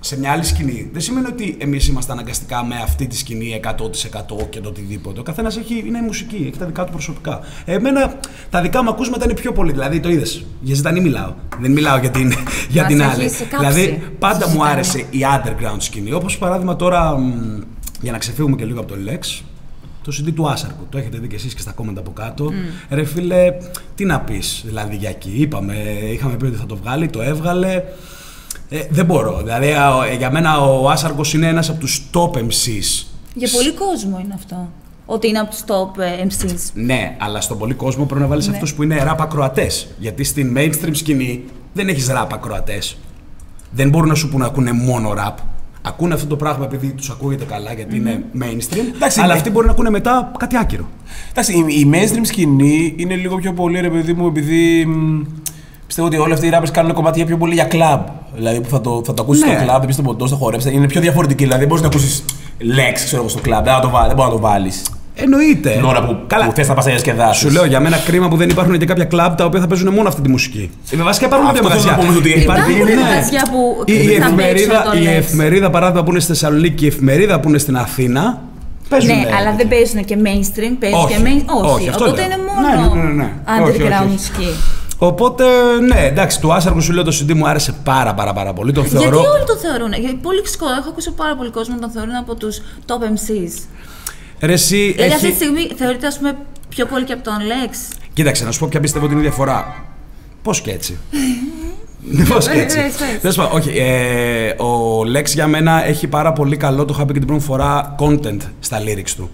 σε 0.00 0.18
μια 0.18 0.30
άλλη 0.32 0.44
σκηνή, 0.44 0.88
δεν 0.92 1.00
σημαίνει 1.02 1.26
ότι 1.26 1.56
εμείς 1.60 1.88
είμαστε 1.88 2.12
αναγκαστικά 2.12 2.64
με 2.64 2.74
αυτή 2.82 3.06
τη 3.06 3.16
σκηνή 3.16 3.60
100% 3.64 4.46
και 4.50 4.60
το 4.60 4.68
οτιδήποτε. 4.68 5.20
Ο 5.20 5.22
καθένας 5.22 5.58
είναι 5.86 6.02
μουσική, 6.02 6.36
έχει 6.48 6.58
τα 6.58 6.66
δικά 6.66 6.84
του 6.84 6.92
προσωπικά. 6.92 7.40
Εμένα 7.64 8.14
τα 8.50 8.60
δικά 8.60 8.82
μου 8.82 8.90
ακούσματα 8.90 9.24
είναι 9.24 9.34
πιο 9.34 9.52
πολύ. 9.52 9.72
Δηλαδή, 9.72 10.00
το 10.00 10.08
είδες. 10.08 10.44
Για 10.60 10.74
ζητανή 10.74 11.00
μιλάω. 11.00 11.32
Δεν 11.60 11.72
μιλάω 11.72 11.98
για 11.98 12.10
την, 12.10 12.32
για 12.68 12.82
Μας 12.82 12.90
την 12.92 13.00
έχεις 13.00 13.14
άλλη. 13.14 13.48
κάψει. 13.50 13.56
Δηλαδή, 13.80 14.02
πάντα 14.18 14.46
μου 14.46 14.52
Ζητανή. 14.52 14.70
άρεσε 14.70 14.98
η 14.98 15.18
underground 15.34 15.76
σκηνή. 15.78 16.12
Όπως 16.12 16.38
παράδειγμα 16.38 16.76
τώρα, 16.76 17.18
μ, 17.18 17.60
για 18.00 18.12
να 18.12 18.18
ξεφύγουμε 18.18 18.56
και 18.56 18.64
λίγο 18.64 18.80
από 18.80 18.88
το 18.88 18.98
Lex, 19.06 19.42
το 20.04 20.12
CD 20.20 20.32
του 20.34 20.48
Άσαρκου. 20.48 20.86
Το 20.90 20.98
έχετε 20.98 21.18
δει 21.18 21.28
και 21.28 21.34
εσείς 21.36 21.54
και 21.54 21.60
στα 21.60 21.72
κόμματα 21.72 22.00
από 22.00 22.10
κάτω. 22.10 22.50
Ρε 22.90 23.04
φίλε, 23.04 23.54
τι 23.94 24.04
να 24.04 24.20
πεις 24.20 24.62
δηλαδή 24.66 24.96
για 24.96 25.08
εκεί. 25.08 25.32
Είπαμε, 25.36 25.74
είχαμε 26.12 26.36
πει 26.36 26.44
ότι 26.44 26.56
θα 26.56 26.66
το 26.66 26.76
βγάλει, 26.76 27.08
το 27.08 27.22
έβγαλε. 27.22 27.82
Ε, 28.68 28.80
δεν 28.90 29.04
μπορώ. 29.04 29.40
Δηλαδή, 29.42 29.72
α, 29.72 29.96
ο- 29.96 30.04
για 30.18 30.30
μένα 30.30 30.58
ο 30.60 30.90
Άσαρκος 30.90 31.34
είναι 31.34 31.46
ένας 31.46 31.68
από 31.68 31.80
τους 31.80 32.02
top 32.12 32.30
MCs. 32.36 33.06
Για 33.34 33.48
πολύ 33.52 33.72
κόσμο 33.72 34.20
είναι 34.24 34.34
αυτό. 34.34 34.68
Ότι 35.06 35.28
είναι 35.28 35.38
από 35.38 35.50
τους 35.50 35.60
top 35.66 35.98
ε, 36.02 36.26
MCs. 36.26 36.70
Ναι, 36.74 37.16
αλλά 37.20 37.40
στον 37.40 37.58
πολύ 37.58 37.74
κόσμο 37.74 38.04
πρέπει 38.04 38.20
να 38.22 38.26
βάλεις 38.28 38.46
Ναι. 38.48 38.54
αυτούς 38.54 38.74
που 38.74 38.82
είναι 38.82 39.04
rap 39.10 39.16
ακροατές. 39.18 39.86
Γιατί 39.98 40.24
στην 40.24 40.56
mainstream 40.58 40.90
σκηνή 40.92 41.44
δεν 41.72 41.88
έχεις 41.88 42.08
rap 42.10 42.26
ακροατές. 42.32 42.96
Δεν 43.70 43.88
μπορούν 43.88 44.08
να 44.08 44.14
σου 44.14 44.28
πούνε 44.28 44.42
να 44.44 44.50
ακούνε 44.50 44.72
μόνο 44.72 45.14
rap. 45.16 45.34
Ακούνε 45.86 46.14
αυτό 46.14 46.26
το 46.26 46.36
πράγμα 46.36 46.64
επειδή 46.64 46.92
τους 46.92 47.10
ακούγεται 47.10 47.44
καλά 47.44 47.72
γιατί 47.72 47.96
είναι 47.96 48.22
mainstream. 48.42 48.94
Εντάξει, 48.94 49.20
αλλά 49.20 49.32
ναι. 49.32 49.38
αυτοί 49.38 49.50
μπορεί 49.50 49.66
να 49.66 49.72
ακούνε 49.72 49.90
μετά 49.90 50.32
κάτι 50.38 50.56
άκυρο. 50.56 50.88
Εντάξει, 51.30 51.52
η, 51.52 51.64
η 51.80 51.90
mainstream 51.92 52.20
σκηνή 52.22 52.94
είναι 52.96 53.14
λίγο 53.14 53.36
πιο 53.36 53.52
πολύ, 53.52 53.80
ρε 53.80 53.90
παιδί 53.90 54.12
μου, 54.12 54.26
επειδή 54.26 54.86
μ, 54.86 55.22
πιστεύω 55.86 56.06
ότι 56.06 56.16
όλοι 56.16 56.32
αυτοί 56.32 56.46
οι 56.46 56.50
rappers 56.54 56.70
κάνουν 56.72 56.92
κομμάτια 56.92 57.26
πιο 57.26 57.36
πολύ 57.36 57.54
για 57.54 57.68
club. 57.70 58.00
Δηλαδή 58.34 58.60
που 58.60 58.68
θα 58.68 58.80
το, 58.80 59.02
θα 59.04 59.14
το 59.14 59.22
ακούσεις 59.22 59.44
Ναι. 59.44 59.52
στο 59.54 59.64
club, 59.64 59.80
θα 59.80 59.86
πει 59.86 59.92
στο 59.92 60.02
ποτό, 60.02 60.28
θα 60.28 60.36
χορέψει. 60.36 60.72
Είναι 60.72 60.86
πιο 60.86 61.00
διαφορετική. 61.00 61.42
Δηλαδή 61.42 61.58
δεν 61.58 61.68
μπορείς 61.68 61.82
να 61.82 61.88
ακούσεις 61.88 62.24
λέξη 62.58 63.04
ξέρω, 63.04 63.20
εγώ, 63.20 63.30
στο 63.30 63.40
club. 63.40 63.60
Δεν, 63.64 63.72
θα 63.72 63.80
το 63.80 63.90
βάλ- 63.90 64.06
δεν 64.06 64.16
μπορείς 64.16 64.32
να 64.32 64.36
το 64.38 64.42
βάλεις. 64.46 64.82
Εννοείται. 65.14 65.70
Την 65.70 65.84
ώρα 65.84 66.04
που, 66.04 66.16
Καλά. 66.26 66.44
που 66.46 66.52
θες 66.54 66.68
να 66.68 66.74
πας 66.74 66.84
να 66.84 66.90
διασκεδάσεις. 66.90 67.42
Σου 67.42 67.50
λέω 67.50 67.64
για 67.64 67.80
μένα 67.80 67.96
κρίμα 67.96 68.28
που 68.28 68.36
δεν 68.36 68.48
υπάρχουν 68.48 68.78
και 68.78 68.86
κάποια 68.86 69.04
κλαμπ 69.04 69.34
τα 69.36 69.44
οποία 69.44 69.60
θα 69.60 69.66
παίζουν 69.66 69.92
μόνο 69.94 70.08
αυτή 70.08 70.20
τη 70.20 70.28
μουσική. 70.28 70.70
Ε, 70.90 70.96
βασικά 70.96 71.26
υπάρχουν 71.26 71.48
Αυτό 71.48 71.62
κάποια 71.62 71.76
θέλω 71.76 71.90
να 71.90 71.96
μαγαζιά. 71.96 72.12
πούμε 72.22 72.30
ότι 72.30 72.40
Υπάρχουν 72.40 72.72
είναι- 72.76 73.00
μαγαζιά 73.00 73.42
που 73.52 73.82
Η, 73.84 73.92
η, 73.92 73.96
θα 73.96 74.04
παίξουν 74.04 74.22
εφημερίδα, 74.38 74.82
το 74.92 74.98
η 74.98 75.02
Lex. 75.04 75.06
εφημερίδα, 75.06 75.70
παράδειγμα, 75.70 76.02
που 76.04 76.10
είναι 76.10 76.20
στη 76.20 76.32
Θεσσαλονίκη 76.32 76.74
και 76.74 76.84
η 76.84 76.88
εφημερίδα 76.88 77.40
που 77.40 77.48
είναι 77.48 77.58
στην 77.58 77.76
Αθήνα. 77.76 78.42
Παίζουν. 78.88 79.08
Ναι, 79.16 79.24
αλλά 79.38 79.54
δεν 79.56 79.68
παίζουν 79.68 80.04
και 80.04 80.16
mainstream, 80.24 80.74
παίζουν 80.80 80.98
Όχι. 81.04 81.14
και 81.14 81.20
main. 81.24 81.42
Όχι, 81.62 81.74
Όχι, 81.74 81.88
αυτό 81.88 82.04
οπότε 82.04 82.20
λέω. 82.20 82.30
είναι 82.30 82.38
μόνο 82.48 82.60
Ναι, 82.68 83.02
ναι, 83.02 83.08
ναι, 83.08 83.12
ναι. 83.22 83.32
Όχι, 83.62 83.70
όχι, 83.70 83.80
underground 83.82 84.02
όχι. 84.04 84.10
μουσική. 84.12 84.48
Οπότε, 84.98 85.44
ναι, 85.88 86.00
εντάξει, 86.06 86.40
του 86.40 86.52
Άσαρκου 86.54 86.80
σου 86.80 86.92
λέω 86.92 87.02
το 87.04 87.16
CD 87.20 87.32
μου 87.34 87.48
άρεσε 87.48 87.74
πάρα 87.84 88.14
πάρα 88.14 88.32
πάρα 88.32 88.52
πολύ. 88.52 88.72
Τον 88.72 88.84
θεωρώ. 88.84 89.08
Γιατί 89.08 89.26
όλοι 89.26 89.44
το 89.46 89.56
θεωρούν. 89.56 89.92
Γιατί 89.92 90.18
πολύ 90.22 90.40
κόσμο, 90.40 90.66
έχω 90.80 90.88
ακούσει 90.88 91.10
πάρα 91.12 91.36
πολύ 91.36 91.50
κόσμο 91.50 91.74
να 91.74 91.80
τον 91.80 91.90
θεωρούν 91.90 92.14
από 92.14 92.34
τους 92.34 92.60
top 92.86 92.92
MCs. 93.14 93.52
Ρε, 94.40 94.52
εσύ, 94.52 94.92
Δηλαδή 94.92 95.12
αυτή 95.12 95.26
τη 95.26 95.26
έχει... 95.26 95.36
στιγμή 95.36 95.70
θεωρείται 95.76 96.06
ας 96.06 96.18
πούμε 96.18 96.36
πιο 96.68 96.86
πολύ 96.86 97.04
και 97.04 97.12
από 97.12 97.22
τον 97.22 97.34
Lex. 97.34 97.96
Κοίταξε, 98.12 98.44
να 98.44 98.52
σου 98.52 98.58
πω 98.58 98.66
ποια 98.70 98.80
πιστεύω 98.80 99.04
ότι 99.04 99.14
είναι 99.14 99.22
η 99.22 99.26
διαφορά. 99.26 99.84
Πώς 100.42 100.60
και 100.60 100.70
έτσι. 100.70 100.98
Πώς 102.28 102.48
και 102.48 102.60
έτσι. 102.60 102.76
Πες, 102.76 102.94
πες. 102.94 103.20
Τέλος 103.20 103.36
πάντων, 103.36 103.52
όχι. 103.52 103.70
Ε, 103.78 104.62
ο 104.62 105.00
Lex 105.00 105.24
για 105.24 105.46
μένα 105.46 105.84
έχει 105.84 106.06
πάρα 106.06 106.32
πολύ 106.32 106.56
καλό, 106.56 106.84
το 106.84 106.94
είχα 106.96 107.06
πει 107.06 107.12
και 107.12 107.18
την 107.18 107.28
πρώτη 107.28 107.44
φορά, 107.44 107.94
content 107.98 108.40
στα 108.60 108.78
lyrics 108.80 109.10
του. 109.16 109.30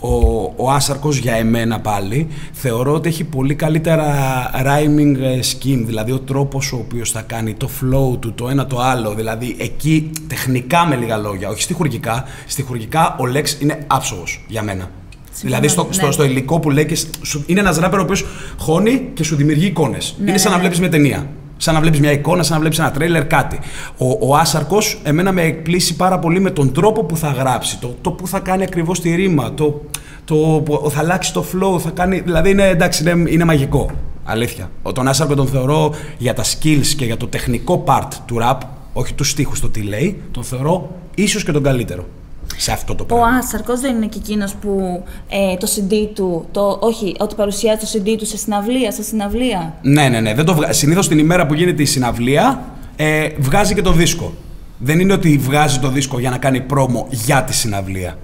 Ο, 0.00 0.42
ο 0.56 0.70
Άσαρκος 0.70 1.16
για 1.16 1.34
εμένα 1.34 1.80
πάλι 1.80 2.26
θεωρώ 2.52 2.92
ότι 2.92 3.08
έχει 3.08 3.24
πολύ 3.24 3.54
καλύτερα 3.54 4.14
rhyming 4.54 5.16
ε, 5.22 5.38
scheme, 5.38 5.82
δηλαδή 5.84 6.12
ο 6.12 6.18
τρόπος 6.18 6.72
ο 6.72 6.76
οποίος 6.76 7.10
θα 7.10 7.20
κάνει 7.20 7.54
το 7.54 7.68
flow 7.80 8.18
του, 8.20 8.32
το 8.34 8.48
ένα 8.48 8.66
το 8.66 8.80
άλλο, 8.80 9.14
δηλαδή 9.14 9.56
εκεί 9.58 10.10
τεχνικά 10.28 10.86
με 10.86 10.96
λίγα 10.96 11.16
λόγια, 11.16 11.48
όχι 11.48 11.62
στιχουργικά, 11.62 12.24
στιχουργικά 12.46 13.16
ο 13.18 13.24
Lex 13.34 13.62
είναι 13.62 13.84
άψογος 13.86 14.44
για 14.48 14.62
μένα. 14.62 14.90
Δηλαδή 15.42 15.68
στο, 15.68 15.84
ναι. 15.84 15.92
στο, 15.92 16.10
στο 16.12 16.24
υλικό 16.24 16.60
που 16.60 16.70
λέει 16.70 16.86
και 16.86 16.98
σου- 17.22 17.44
είναι 17.46 17.60
ένας 17.60 17.78
ράπερ 17.78 17.98
ο 17.98 18.02
οποίος 18.02 18.24
χώνει 18.58 19.08
και 19.14 19.24
σου 19.24 19.36
δημιουργεί 19.36 19.66
εικόνες. 19.66 20.16
Ναι, 20.18 20.28
είναι 20.30 20.38
σαν 20.38 20.50
να 20.50 20.56
ναι. 20.56 20.62
βλέπεις 20.62 20.80
μια 20.80 20.88
ταινία. 20.90 21.26
Σαν 21.60 21.74
να 21.74 21.80
βλέπεις 21.80 22.00
μια 22.00 22.12
εικόνα, 22.12 22.42
σαν 22.42 22.54
να 22.54 22.60
βλέπεις 22.60 22.78
ένα 22.78 22.90
τρέλερ, 22.90 23.26
κάτι. 23.26 23.58
Ο, 23.96 24.28
ο 24.28 24.36
Άσαρκος, 24.36 25.00
εμένα 25.02 25.32
με 25.32 25.42
εκπλήσει 25.42 25.96
πάρα 25.96 26.18
πολύ 26.18 26.40
με 26.40 26.50
τον 26.50 26.72
τρόπο 26.72 27.04
που 27.04 27.16
θα 27.16 27.28
γράψει, 27.28 27.78
το, 27.78 27.94
το 28.00 28.10
που 28.10 28.26
θα 28.26 28.40
κάνει 28.40 28.62
ακριβώς 28.62 29.00
τη 29.00 29.14
ρήμα, 29.14 29.54
το, 29.54 29.80
το, 30.24 30.34
που 30.64 30.90
θα 30.90 30.98
αλλάξει 30.98 31.32
το 31.32 31.44
flow, 31.52 31.80
θα 31.80 31.90
κάνει. 31.90 32.20
Δηλαδή 32.20 32.50
είναι, 32.50 32.68
εντάξει, 32.68 33.10
είναι, 33.10 33.30
είναι 33.30 33.44
μαγικό. 33.44 33.90
Αλήθεια. 34.24 34.70
Ο, 34.82 34.92
τον 34.92 35.08
Άσαρκο 35.08 35.34
τον 35.34 35.46
θεωρώ 35.46 35.94
για 36.18 36.34
τα 36.34 36.44
skills 36.44 36.86
και 36.96 37.04
για 37.04 37.16
το 37.16 37.26
τεχνικό 37.26 37.84
part 37.86 38.08
του 38.26 38.38
rap, 38.42 38.58
όχι 38.92 39.14
τους 39.14 39.30
στίχους, 39.30 39.60
το 39.60 39.68
τι 39.68 39.80
λέει, 39.80 40.20
τον 40.30 40.44
θεωρώ 40.44 40.90
ίσως 41.14 41.44
και 41.44 41.52
τον 41.52 41.62
καλύτερο 41.62 42.04
σε 42.60 42.72
αυτό 42.72 42.94
το 42.94 43.02
Ο 43.02 43.06
πράγμα. 43.06 43.26
Άσαρκο 43.36 43.78
δεν 43.78 43.96
είναι 43.96 44.06
και 44.06 44.18
εκείνος 44.18 44.54
που 44.54 45.02
ε, 45.28 45.56
το 45.56 45.66
CD 45.76 46.08
του, 46.14 46.46
το, 46.52 46.78
όχι, 46.80 47.14
ότι 47.18 47.34
παρουσιάζει 47.34 47.78
το 47.80 47.86
CD 47.92 48.14
του 48.18 48.26
σε 48.26 48.36
συναυλία, 48.36 48.92
σε 48.92 49.02
συναυλία. 49.02 49.74
Ναι, 49.82 50.08
ναι, 50.08 50.20
ναι. 50.20 50.34
Δεν 50.34 50.44
το 50.44 50.54
βγα... 50.54 50.72
Συνήθως 50.72 51.08
την 51.08 51.18
ημέρα 51.18 51.46
που 51.46 51.54
γίνεται 51.54 51.82
η 51.82 51.86
συναυλία 51.86 52.60
ε, 52.96 53.28
βγάζει 53.38 53.74
και 53.74 53.82
το 53.82 53.92
δίσκο. 53.92 54.32
Δεν 54.78 55.00
είναι 55.00 55.12
ότι 55.12 55.38
βγάζει 55.38 55.78
το 55.78 55.88
δίσκο 55.88 56.18
για 56.18 56.30
να 56.30 56.38
κάνει 56.38 56.60
πρόμο 56.60 57.06
για 57.10 57.42
τη 57.42 57.54
συναυλία. 57.54 58.18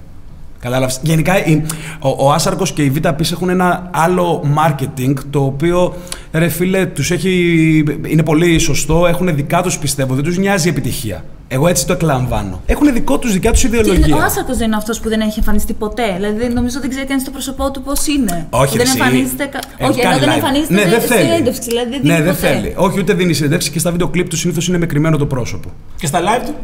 Κατάλαβες; 0.60 1.00
Γενικά 1.02 1.44
η- 1.46 1.62
ο, 1.98 2.08
ο 2.26 2.32
Άσαρκος 2.32 2.72
και 2.72 2.82
η 2.84 2.92
Vita 2.96 3.12
έχουν 3.32 3.48
ένα 3.48 3.90
άλλο 3.92 4.42
marketing 4.58 5.14
το 5.30 5.44
οποίο 5.44 5.94
ρε 6.32 6.48
φίλε 6.48 6.86
τους 6.86 7.10
έχει, 7.10 7.84
είναι 8.06 8.22
πολύ 8.22 8.58
σωστό, 8.58 9.06
έχουν 9.06 9.34
δικά 9.34 9.62
τους 9.62 9.78
πιστεύω, 9.78 10.14
δεν 10.14 10.24
τους 10.24 10.38
νοιάζει 10.38 10.66
η 10.66 10.70
επιτυχία. 10.70 11.24
Εγώ 11.54 11.68
έτσι 11.68 11.86
το 11.86 11.92
εκλαμβάνω. 11.92 12.60
Έχουν 12.66 12.92
δικό 12.92 13.18
τους 13.18 13.32
δικιά 13.32 13.50
τους 13.52 13.60
Και 13.60 13.66
ιδεολογία. 13.66 14.16
ο 14.16 14.20
Άσαρκο 14.20 14.54
δεν 14.54 14.66
είναι 14.66 14.76
αυτός 14.76 15.00
που 15.00 15.08
δεν 15.08 15.20
έχει 15.20 15.38
εμφανιστεί 15.38 15.72
ποτέ. 15.72 16.12
Δηλαδή 16.16 16.38
δεν- 16.38 16.52
νομίζω 16.52 16.80
δεν 16.80 16.90
ξέρει 16.90 17.06
καν 17.06 17.20
στο 17.20 17.30
πρόσωπό 17.30 17.70
του 17.70 17.82
πώς 17.82 18.06
είναι. 18.06 18.46
Όχι, 18.50 18.70
Που 18.70 18.76
δεν 18.76 18.86
ρε, 18.86 18.92
εσύ. 18.92 18.98
εμφανίζεται. 19.00 19.44
κα- 19.46 19.58
Έχει 19.78 19.90
Όχι, 19.90 20.00
ενώ 20.00 20.08
κάνει 20.10 20.20
δεν 20.24 20.28
live. 20.28 20.34
εμφανίζεται 20.34 20.74
Ναι, 20.74 20.84
δεν 20.84 21.00
στη 21.00 21.08
θέλει. 21.08 21.22
συνέντευξη. 21.28 21.68
Δηλαδή 21.68 21.90
δεν 21.90 22.00
ναι, 22.02 22.12
δίνει 22.14 22.24
δεν 22.24 22.34
ποτέ. 22.34 22.46
θέλει. 22.46 22.74
Όχι, 22.76 22.98
ούτε 23.00 23.12
δίνει 23.14 23.32
συνέντευξη 23.34 23.70
και 23.70 23.78
στα 23.78 23.90
βίντεο 23.90 24.08
κλιπ 24.08 24.28
του 24.28 24.36
συνήθως 24.36 24.68
είναι 24.68 24.78
με 24.78 24.86
κρυμμένο 24.86 25.16
το 25.16 25.26
πρόσωπο. 25.26 25.68
Και 25.96 26.06
στα 26.06 26.20
live 26.20 26.42
του; 26.46 26.54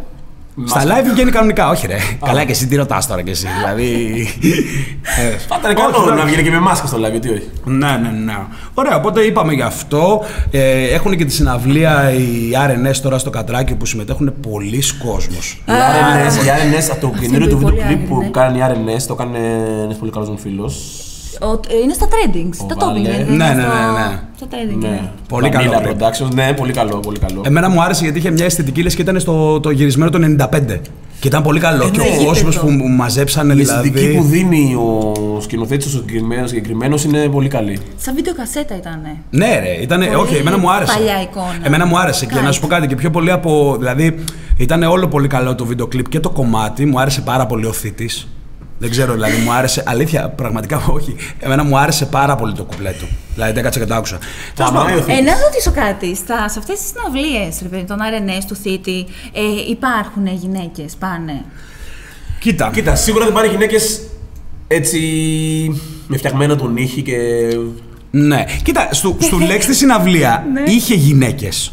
Στα 0.65 0.83
live 0.85 1.11
βγαίνει 1.13 1.31
κανονικά, 1.31 1.69
όχι 1.69 1.87
ρε. 1.87 1.97
Καλά 2.25 2.45
και 2.45 2.51
εσύ 2.51 2.67
τι 2.67 2.77
ρωτάς 2.77 3.07
τώρα 3.07 3.23
κι 3.23 3.31
εσύ. 3.31 3.47
Δηλαδή. 3.59 4.27
Ε, 5.19 5.37
Θα 5.49 5.57
ήταν 5.59 5.77
όχι, 5.77 5.93
καλό 5.93 6.11
ναι. 6.11 6.21
να 6.21 6.25
βγαίνει 6.25 6.43
και 6.43 6.51
με 6.51 6.59
μάσκα 6.59 6.87
στο 6.87 6.99
live, 6.99 7.11
γιατί 7.11 7.29
όχι. 7.29 7.49
Ναι, 7.65 7.87
ναι, 8.03 8.11
ναι. 8.25 8.37
Ωραία, 8.75 8.97
οπότε 8.97 9.21
είπαμε 9.21 9.53
γι' 9.53 9.63
αυτό. 9.63 10.25
Ε, 10.51 10.95
έχουν 10.95 11.17
και 11.17 11.25
τη 11.25 11.33
συναυλία 11.33 12.13
οι 12.13 12.51
RNS 12.55 12.97
τώρα 13.03 13.19
στο 13.19 13.31
Κατράκι 13.31 13.75
που 13.75 13.87
συμμετέχουν 13.87 14.35
πολλοί 14.51 14.83
κόσμος. 15.05 15.63
Οι 15.67 15.73
RNS, 15.73 16.45
οι 16.45 16.49
RNS, 16.49 16.89
από 16.91 17.01
το 17.01 17.13
καινούριο 17.21 17.49
του 17.49 17.59
πολύ 17.59 17.75
βίντεο 17.75 17.87
κλιπ 17.89 18.09
που 18.09 18.15
άγρινε. 18.15 18.31
κάνει 18.31 18.59
οι 18.59 18.97
RNS, 18.97 19.03
το 19.07 19.15
κάνει 19.15 19.39
ένας 19.85 19.97
πολύ 19.97 20.11
καλός 20.11 20.29
μου 20.29 20.39
φίλος. 20.39 21.05
Ο- 21.43 21.61
είναι 21.85 21.93
στα 21.93 22.07
trendings. 22.09 22.57
Ο 22.63 22.67
Τα 22.67 22.75
top 22.75 22.79
Βάλε. 22.87 22.99
είναι. 22.99 23.09
Ναι, 23.09 23.15
είναι 23.25 23.37
ναι, 23.37 23.51
στο- 23.51 23.55
ναι, 23.55 24.09
ναι. 24.09 24.19
Στο 24.37 24.47
trending. 24.51 24.79
Ναι. 24.81 24.87
είναι. 24.87 25.11
Πολύ 25.29 25.49
Vanilla 25.49 25.53
καλό 25.53 25.81
κλιπ. 25.83 25.99
Productions, 26.01 26.35
ναι, 26.35 26.53
πολύ 26.53 26.73
καλό, 26.73 26.97
πολύ 26.97 27.19
καλό. 27.19 27.43
Εμένα 27.47 27.69
μου 27.69 27.83
άρεσε 27.83 28.03
γιατί 28.05 28.19
είχε 28.19 28.31
μια 28.31 28.45
αισθητική 28.45 28.83
λες 28.83 28.95
και 28.95 29.03
ήταν 29.03 29.21
στο 29.21 29.61
το 29.61 29.71
γυρισμένο 29.71 30.11
το 30.11 30.19
95. 30.19 30.81
Και 31.21 31.29
ήταν 31.29 31.43
πολύ 31.43 31.61
καλό. 31.61 31.91
και 31.91 31.99
ναι, 31.99 32.05
ο 32.21 32.25
κόσμος 32.25 32.55
γήπεδο. 32.55 32.61
που 32.61 32.71
μου 32.73 32.89
μαζέψανε 32.89 33.53
Η 33.53 33.57
δηλαδή. 33.57 33.89
αισθητική 33.89 34.17
που 34.17 34.23
δίνει 34.25 34.75
ο 34.75 35.41
σκηνοθέτης 35.41 35.87
ο 35.87 35.89
συγκεκριμένο 35.91 36.47
συγκεκριμένος 36.47 37.05
είναι 37.05 37.29
πολύ 37.29 37.49
καλή. 37.49 37.79
Σαν 37.97 38.15
βίντεο 38.15 38.35
κασέτα 38.35 38.77
ήταν. 38.77 39.01
Ναι, 39.31 39.59
ρε, 39.63 39.83
ήταν. 39.83 40.01
Πολύ 40.01 40.15
Όχι, 40.15 40.35
εμένα 40.35 40.59
μου 40.59 40.71
άρεσε. 40.73 40.93
παλιά 40.97 41.21
εικόνα. 41.23 41.59
Εμένα 41.63 41.87
μου 41.87 41.99
άρεσε. 41.99 42.27
Και 42.27 42.33
Κайφ. 42.33 42.45
να 42.45 42.53
σου 42.53 42.61
πω 42.61 42.67
κάτι, 42.67 42.87
και 42.87 42.95
πιο 42.95 43.11
πολύ 43.11 43.31
από. 43.31 43.77
Δηλαδή, 43.79 44.25
ήταν 44.57 44.83
όλο 44.83 45.09
πολύ 45.09 45.29
καλό 45.29 45.55
το 45.55 45.65
βίντεο 45.65 45.87
κλιπ 45.87 46.09
και 46.09 46.21
το 46.21 46.31
κομμάτι. 46.31 46.87
Μου 46.87 47.01
άρεσε 47.01 47.21
πάρα 47.21 47.47
πολύ 47.47 47.67
ο 47.67 47.73
θήτης. 47.73 48.29
Δεν 48.81 48.91
ξέρω, 48.91 49.13
δηλαδή 49.13 49.37
μου 49.37 49.53
άρεσε. 49.53 49.83
Αλήθεια, 49.87 50.29
πραγματικά 50.29 50.85
όχι. 50.89 51.17
Εμένα 51.39 51.65
μου 51.65 51.79
άρεσε 51.79 52.07
πάρα 52.07 52.35
πολύ 52.37 52.53
το 52.55 52.65
κουπλέ 52.65 52.91
του. 52.91 53.09
Δηλαδή, 53.35 53.53
δεν 53.53 53.63
κάτσε 53.63 53.79
και 53.79 53.85
το 53.87 53.95
άκουσα. 53.95 54.19
Τέλος 54.55 54.71
Αμά, 54.71 54.85
πάντων. 54.85 54.99
ο 54.99 55.05
Ε, 55.13 55.21
να 55.21 55.33
ρωτήσω 55.45 55.71
κάτι. 55.75 56.15
Στα, 56.17 56.49
σε 56.49 56.59
αυτές 56.59 56.79
τις 56.79 56.89
συναυλίες, 56.89 57.59
ρε 57.63 57.69
παιδί, 57.69 57.85
των 57.85 57.99
RNS 57.99 58.45
του 58.49 58.55
Θήτη, 58.55 59.07
ε, 59.33 59.41
υπάρχουν 59.71 60.27
γυναίκες, 60.27 60.95
πάνε; 60.99 61.45
Κοίτα. 62.41 62.71
Κοίτα, 62.75 62.95
σίγουρα 62.95 63.25
δεν 63.25 63.35
πάνε 63.35 63.47
γυναίκες 63.47 64.01
έτσι 64.67 64.99
με 66.07 66.17
φτιαγμένο 66.17 66.57
τον 66.57 66.77
ήχη 66.77 67.03
και. 67.03 67.17
Ναι. 68.11 68.45
Κοίτα, 68.63 68.89
στο, 68.91 69.17
στο 69.21 69.39
Lex 69.41 69.59
στη 69.61 69.75
συναυλία 69.75 70.47
Ναι. 70.53 70.71
είχε 70.71 70.95
γυναίκες. 70.95 71.73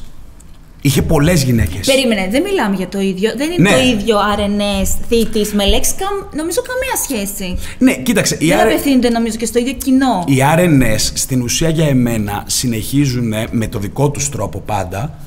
Είχε 0.82 1.02
πολλές 1.02 1.44
γυναίκες. 1.44 1.88
Περίμενε, 1.88 2.28
δεν 2.32 2.42
μιλάμε 2.42 2.76
για 2.76 2.88
το 2.88 3.00
ίδιο. 3.02 3.32
Δεν 3.38 3.52
είναι 3.52 3.70
Ναι. 3.70 3.76
το 3.76 3.82
ίδιο 3.88 4.18
RNS 4.38 4.88
Θήτης 5.08 5.54
με 5.54 5.66
λέξη, 5.66 5.94
καμ- 5.94 6.36
νομίζω 6.36 6.62
καμία 6.62 6.96
σχέση. 7.04 7.58
Ναι, 7.80 7.96
κοίταξε. 7.98 8.38
Η 8.40 8.48
δεν 8.48 8.58
R- 8.58 8.62
απευθύνονται 8.62 9.10
νομίζω 9.10 9.38
και 9.38 9.46
στο 9.46 9.60
ίδιο 9.60 9.74
κοινό. 9.74 10.24
Οι 10.28 10.38
RNS 10.58 11.12
στην 11.14 11.42
ουσία 11.42 11.70
για 11.70 11.88
εμένα 11.88 12.44
συνεχίζουν 12.48 13.34
με 13.52 13.68
το 13.68 13.80
δικό 13.80 14.10
τους 14.12 14.30
τρόπο 14.30 14.60
πάντα 14.60 15.18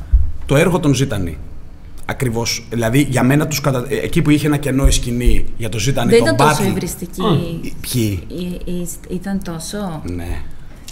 το 0.46 0.56
έργο 0.56 0.78
των 0.80 0.94
Ζήτανη. 0.94 1.38
Ακριβώς. 2.04 2.66
Δηλαδή 2.70 3.06
για 3.10 3.22
μένα 3.22 3.46
τους 3.46 3.60
κατα... 3.60 3.86
ε, 3.88 3.96
εκεί 3.96 4.22
που 4.22 4.30
είχε 4.30 4.46
ένα 4.46 4.56
κενό 4.56 4.86
η 4.86 4.90
σκηνή 4.90 5.44
για 5.56 5.68
το 5.68 5.78
Ζήτανη, 5.78 6.10
δεν 6.10 6.24
τον 6.24 6.34
ήταν 6.34 6.48
τόσο 6.48 6.62
battle. 6.62 6.66
υβριστική. 6.66 7.60
Ποιοι; 7.92 8.22
Ε, 8.66 8.70
ε, 8.70 9.14
Ήταν 9.14 9.40
τόσο; 9.44 10.02
Ναι. 10.04 10.42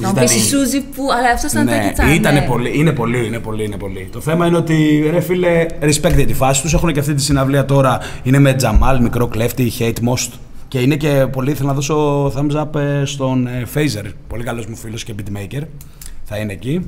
Θα 0.03 0.09
μου 0.09 0.15
πεις 0.15 0.35
η 0.35 0.41
Σούζη 0.41 0.81
που. 0.81 1.03
Αλλά 1.19 1.31
αυτό 1.31 1.47
ήταν 1.51 1.65
Ναι, 1.65 1.71
τακιτσά. 1.71 2.15
ήτανε 2.15 2.41
πολύ, 2.41 2.79
είναι 2.79 2.93
πολύ, 2.93 3.27
είναι 3.27 3.39
πολύ, 3.39 3.65
είναι 3.65 3.77
πολύ. 3.77 4.09
Το 4.13 4.21
θέμα 4.21 4.47
είναι 4.47 4.57
ότι, 4.57 5.09
ρε 5.11 5.21
φίλε, 5.21 5.67
respect 5.81 6.15
για 6.15 6.27
τη 6.27 6.35
φάση 6.35 6.63
τους. 6.63 6.75
Έχουν 6.75 6.93
και 6.93 7.01
αυτή 7.01 7.15
τη 7.15 7.23
συναυλία 7.23 7.65
τώρα. 7.65 8.01
Είναι 8.23 8.39
με 8.39 8.55
Τζαμάλ, 8.55 9.03
μικρό 9.03 9.27
κλέφτη, 9.27 9.73
hate 9.79 10.09
most. 10.13 10.29
Και 10.69 10.79
είναι 10.81 10.97
και 10.97 11.27
πολύ, 11.33 11.55
θέλω 11.55 11.69
να 11.69 11.75
δώσω 11.75 12.27
thumbs 12.27 12.63
up 12.63 12.75
ε, 12.81 13.05
στον 13.05 13.47
ε, 13.47 13.63
Phaser. 13.75 14.13
Πολύ 14.29 14.45
καλός 14.45 14.67
μου 14.67 14.77
φίλος 14.77 15.05
και 15.05 15.15
beatmaker. 15.19 15.63
Θα 16.25 16.37
είναι 16.37 16.53
εκεί. 16.53 16.87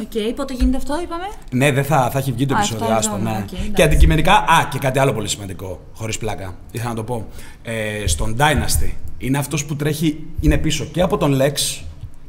Οκ, 0.00 0.34
πότε 0.34 0.54
γίνεται 0.54 0.76
αυτό, 0.76 0.94
είπαμε; 1.02 1.24
Ναι, 1.50 1.72
δεν 1.72 1.84
θα, 1.84 2.10
θα 2.12 2.18
έχει 2.18 2.32
βγει 2.32 2.46
το 2.46 2.54
Α, 2.54 2.58
επεισόδιο, 2.58 2.84
αυτό 2.86 2.96
άστο, 2.98 3.14
εδώ, 3.14 3.30
ναι. 3.30 3.30
οκ, 3.42 3.52
εντάξει. 3.52 3.70
και 3.74 3.82
αντικειμενικά, 3.82 4.32
α, 4.32 4.68
και 4.70 4.78
κάτι 4.78 4.98
άλλο 4.98 5.12
πολύ 5.12 5.28
σημαντικό, 5.28 5.80
χωρίς 5.94 6.18
πλάκα, 6.18 6.54
ήθελα 6.72 6.88
να 6.88 6.94
το 6.96 7.02
πω. 7.02 7.26
Ε, 7.62 8.06
στον 8.06 8.36
Dynasty, 8.38 8.90
είναι 9.18 9.38
αυτός 9.38 9.64
που 9.64 9.76
τρέχει, 9.76 10.24
είναι 10.40 10.56
πίσω 10.58 10.84
και 10.84 11.00
από 11.02 11.16
τον 11.16 11.40
Lex 11.40 11.80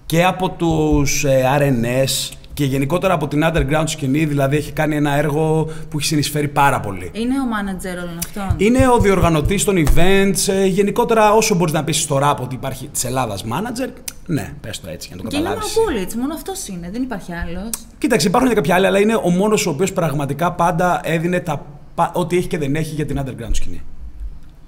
και 0.08 0.24
από 0.26 0.50
τους 0.50 1.24
ε, 1.24 1.44
RNS 1.60 2.32
και 2.54 2.66
γενικότερα 2.66 3.14
από 3.14 3.28
την 3.28 3.42
underground 3.44 3.84
σκηνή, 3.86 4.26
δηλαδή 4.26 4.58
έχει 4.58 4.72
κάνει 4.72 4.96
ένα 4.96 5.16
έργο 5.18 5.64
που 5.90 5.98
έχει 5.98 6.08
συνεισφέρει 6.08 6.48
πάρα 6.48 6.80
πολύ. 6.80 7.10
Είναι 7.14 7.34
ο 7.34 7.44
manager 7.44 8.04
όλων 8.04 8.18
αυτών; 8.18 8.56
Είναι 8.58 8.88
ο 8.88 8.98
διοργανωτής 9.00 9.64
των 9.64 9.76
events, 9.88 10.48
ε, 10.54 10.66
γενικότερα 10.66 11.34
όσο 11.34 11.56
μπορείς 11.56 11.74
να 11.74 11.84
πεις 11.84 12.02
στο 12.02 12.20
rap 12.24 12.36
ότι 12.42 12.56
υπάρχει 12.56 12.88
της 12.88 13.04
Ελλάδας 13.04 13.44
manager, 13.46 13.90
ναι, 14.26 14.54
πες 14.62 14.80
το 14.82 14.90
έτσι 14.90 15.08
για 15.08 15.16
να 15.18 15.24
το 15.24 15.28
Και 15.30 15.36
είναι 15.36 15.46
καταλάβεις. 15.46 15.76
μονοπόλη, 15.78 16.08
μόνο 16.22 16.34
αυτός 16.34 16.68
είναι, 16.68 16.90
δεν 16.92 17.02
υπάρχει 17.02 17.32
άλλος. 17.34 17.70
Κοίταξε, 17.98 18.28
υπάρχουν 18.28 18.50
και 18.50 18.56
κάποια 18.56 18.76
άλλοι, 18.76 18.86
αλλά 18.86 19.00
είναι 19.00 19.16
ο 19.16 19.30
μόνος 19.30 19.66
ο 19.68 19.70
οποίος 19.70 19.94
πραγματικά 19.94 20.52
πάντα 20.52 21.00
έδινε 21.04 21.40
τα, 21.40 21.66
πα- 21.96 22.12
ό,τι 22.14 22.38
έχει 22.38 22.48
και 22.48 22.58
δεν 22.58 22.76
έχει 22.76 22.94
για 22.96 23.06
την 23.06 23.20
underground 23.26 23.50
σκηνή. 23.52 23.82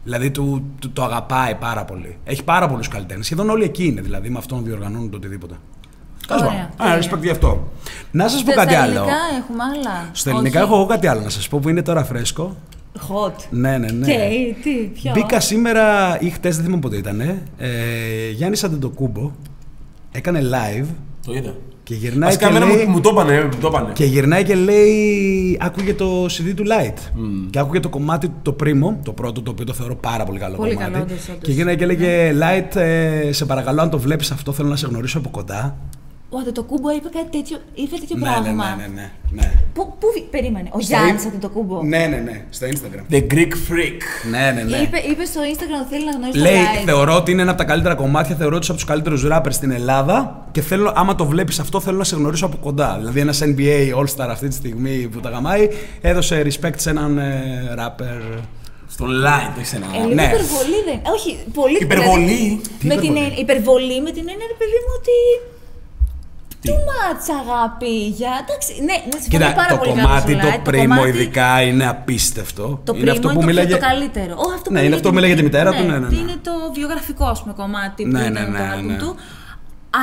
Δηλαδή 0.09 0.31
του, 0.31 0.63
του- 0.79 0.91
το 0.91 1.03
αγαπάει 1.03 1.55
πάρα 1.55 1.85
πολύ. 1.85 2.17
Έχει 2.23 2.43
πάρα 2.43 2.67
πολλούς 2.67 2.87
καλλιτέχνες. 2.87 3.25
Σχεδόν 3.25 3.49
όλοι 3.49 3.63
εκεί 3.63 3.85
είναι, 3.85 4.01
δηλαδή 4.01 4.29
με 4.29 4.37
αυτόν 4.37 4.63
διοργανώνουν 4.63 5.09
το 5.09 5.17
οτιδήποτε. 5.17 5.55
Τέλος 6.27 6.41
Ωραία, 6.43 6.69
πάντων. 6.77 6.93
Α, 6.93 6.99
τέλεια. 6.99 7.11
respect 7.17 7.21
γι' 7.21 7.29
αυτό. 7.29 7.71
Να 8.11 8.27
σας 8.27 8.43
πω 8.43 8.51
Στα 8.51 8.63
κάτι 8.63 8.75
άλλο. 8.75 8.91
ελληνικά 8.93 9.15
έχουμε 9.39 9.63
άλλα. 9.63 10.09
Στα 10.11 10.29
ελληνικά 10.29 10.59
Όχι. 10.63 10.67
έχω 10.71 10.75
εγώ 10.79 10.85
κάτι 10.89 11.07
άλλο 11.07 11.21
να 11.21 11.29
σας 11.29 11.47
πω 11.47 11.59
που 11.59 11.69
είναι 11.69 11.81
τώρα 11.81 12.03
φρέσκο. 12.03 12.55
Hot. 13.09 13.31
Ναι, 13.49 13.77
ναι, 13.77 13.91
ναι. 13.91 14.05
Και 14.05 14.19
τι, 14.63 14.71
ποιο; 14.71 15.11
Μπήκα 15.11 15.39
σήμερα 15.39 16.17
ή 16.19 16.29
χτες, 16.29 16.55
δεν 16.55 16.63
θυμάμαι 16.65 16.81
πότε 16.81 16.97
ήταν. 16.97 17.19
Ε, 17.57 18.29
Γιάννη 18.35 18.59
Αντεντοκούμπο 18.63 19.31
έκανε 20.11 20.41
live 20.43 20.85
Το 21.25 21.33
είδα. 21.33 21.55
Και 21.89 21.95
γυρνάει 21.95 22.19
Βασικά, 22.29 22.49
και 22.49 22.55
εμένα 22.55 22.73
λέει... 22.73 22.85
μου, 22.85 22.91
μου 22.91 22.99
το 23.01 23.09
είπανε, 23.09 23.43
μου 23.43 23.57
το 23.61 23.67
είπανε. 23.67 23.91
Και 23.93 24.05
γυρνάει 24.05 24.43
και 24.43 24.55
λέει, 24.55 25.57
άκουγε 25.61 25.93
το 25.93 26.25
CD 26.25 26.53
του 26.55 26.63
Light. 26.63 26.97
Και 27.49 27.59
άκουγε 27.59 27.79
το 27.79 27.89
κομμάτι 27.89 28.27
του 28.27 28.33
το 28.41 28.51
πρίμο, 28.53 28.99
το 29.03 29.11
πρώτο, 29.11 29.41
το 29.41 29.51
οποίο 29.51 29.65
το 29.65 29.73
θεωρώ 29.73 29.95
πάρα 29.95 30.23
πολύ 30.23 30.39
καλό 30.39 30.55
Πολύ 30.55 30.73
κομμάτι. 30.73 30.91
καλό, 30.91 31.03
όντως, 31.03 31.27
όντως. 31.29 31.39
Και 31.41 31.51
γυρνάει 31.51 31.75
και 31.75 31.83
έλεγε, 31.83 32.33
Light, 32.39 32.75
ε, 32.75 33.31
σε 33.31 33.45
παρακαλώ 33.45 33.81
αν 33.81 33.89
το 33.89 33.99
βλέπεις 33.99 34.31
αυτό, 34.31 34.51
θέλω 34.51 34.69
να 34.69 34.75
σε 34.75 34.87
γνωρίσω 34.87 35.17
από 35.17 35.29
κοντά. 35.29 35.77
Ο 36.31 36.51
το 36.51 36.63
κούμπο 36.63 36.89
είπε 36.91 37.09
κάτι 37.17 37.37
τέτοιο, 37.37 37.57
είπε 37.73 37.95
τέτοιο 37.99 38.17
ναι, 38.17 38.25
ναι, 38.29 38.31
πράγμα. 38.41 38.75
ναι, 38.75 38.83
ναι, 38.87 38.87
ναι, 38.95 39.09
ναι. 39.41 39.51
Πού, 39.73 39.93
πού 39.99 40.07
βι- 40.13 40.23
περίμενε, 40.23 40.67
ο 40.71 40.79
Στο 40.81 40.95
Γιάννης 40.95 41.23
in- 41.23 41.27
από 41.27 41.41
το 41.41 41.49
κούμπο; 41.49 41.83
Ναι, 41.83 41.97
ναι, 42.07 42.15
ναι, 42.17 42.43
στο 42.49 42.67
Instagram. 42.67 43.13
The 43.13 43.17
Greek 43.33 43.51
Freak. 43.69 43.99
Ναι, 44.31 44.51
ναι, 44.55 44.63
ναι. 44.63 44.77
Είπε, 44.77 44.97
είπε 45.09 45.25
στο 45.25 45.39
Instagram 45.53 45.81
ότι 45.81 45.89
θέλει 45.89 46.05
να 46.05 46.11
γνωρίσει 46.11 46.37
Λέει, 46.39 46.53
το 46.53 46.81
live. 46.81 46.85
θεωρώ 46.85 47.15
ότι 47.15 47.31
είναι 47.31 47.41
ένα 47.41 47.51
από 47.51 47.59
τα 47.59 47.65
καλύτερα 47.65 47.95
κομμάτια, 47.95 48.35
θεωρώ 48.35 48.55
ότι 48.55 48.63
είσαι 48.63 48.71
από 48.71 48.79
τους 48.81 48.89
καλύτερους 48.89 49.25
rappers 49.31 49.49
στην 49.53 49.71
Ελλάδα 49.71 50.47
και 50.51 50.61
θέλω, 50.61 50.93
άμα 50.95 51.15
το 51.15 51.25
βλέπεις 51.25 51.59
αυτό, 51.59 51.79
θέλω 51.79 51.97
να 51.97 52.03
σε 52.03 52.15
γνωρίσω 52.15 52.45
από 52.45 52.57
κοντά. 52.57 52.95
Δηλαδή, 52.99 53.19
ένας 53.19 53.41
NBA 53.43 53.95
All-Star 53.99 54.27
αυτή 54.29 54.47
τη 54.47 54.53
στιγμή 54.55 55.09
που 55.11 55.19
τα 55.19 55.29
γαμάει 55.29 55.69
έδωσε 56.01 56.41
respect 56.45 56.75
σε 56.77 56.89
έναν 56.89 57.17
ε, 57.17 57.73
rapper 57.77 58.37
Στο 58.87 59.05
line 59.05 59.51
το 59.55 59.59
έχει 59.59 59.75
ένα. 59.75 59.85
Ε, 59.85 59.99
λίγο 59.99 60.13
ναι. 60.13 60.23
υπερβολή 60.23 60.79
δεν. 60.85 60.99
Όχι, 61.13 61.37
πολύ 61.53 61.77
Υπερβολή; 61.81 62.25
δηλαδή, 62.25 62.61
Τι 62.79 62.87
με 62.87 62.95
την 62.95 63.03
υπερβολή; 63.03 63.23
έννοια- 63.25 63.37
υπερβολή 63.39 64.01
με 64.01 64.11
την 64.11 64.25
έννοια, 64.33 64.47
ρε 64.53 64.57
παιδί 64.61 64.77
μου, 64.85 64.91
ότι. 64.99 65.17
Τι; 66.61 66.69
Too 66.71 66.73
much 66.73 67.25
αγάπη 67.41 67.91
για. 68.07 68.29
Εντάξει, 68.47 68.71
ναι, 68.73 68.85
ναι, 68.85 69.21
συμφωνώ 69.21 69.45
Κοίτα, 69.45 69.53
πάρα 69.61 69.67
το 69.69 69.77
πολύ 69.77 69.89
κομμάτι 70.01 70.31
καλά 70.33 70.41
το 70.43 70.47
στο 70.49 70.57
light, 70.59 70.63
πρίμο 70.63 70.95
κομμάτι- 70.95 71.15
ειδικά 71.15 71.61
είναι 71.61 71.87
απίστευτο. 71.87 72.81
Το 72.83 72.93
είναι 72.95 73.01
πρίμο 73.01 73.11
αυτό 73.11 73.27
είναι 73.27 73.33
που 73.33 73.39
το, 73.41 73.45
μίλαγε. 73.47 73.67
πιο- 73.67 73.77
το 73.77 73.85
καλύτερο. 73.85 74.33
Ω, 74.37 74.47
αυτό 74.57 74.61
που 74.63 74.71
Ναι, 74.73 74.79
είναι 74.79 74.87
λέγε 74.87 74.95
αυτό 74.95 75.09
που 75.09 75.15
μίλαγε 75.15 75.35
τη 75.35 75.43
μητέρα 75.43 75.71
του, 75.71 75.83
ναι, 75.83 75.91
ναι, 75.91 75.97
ναι. 76.07 76.15
Είναι 76.15 76.35
το 76.47 76.51
βιογραφικό, 76.73 77.25
ας 77.25 77.41
πούμε, 77.41 77.53
κομμάτι 77.53 78.03
που 78.03 78.09
Ναι, 78.09 78.19
είναι 78.19 78.29
ναι, 78.39 78.45
το 78.45 78.51
ναι, 78.51 78.59
άλμπουμ 78.73 78.91
ναι. 78.91 78.97
του. 78.97 79.15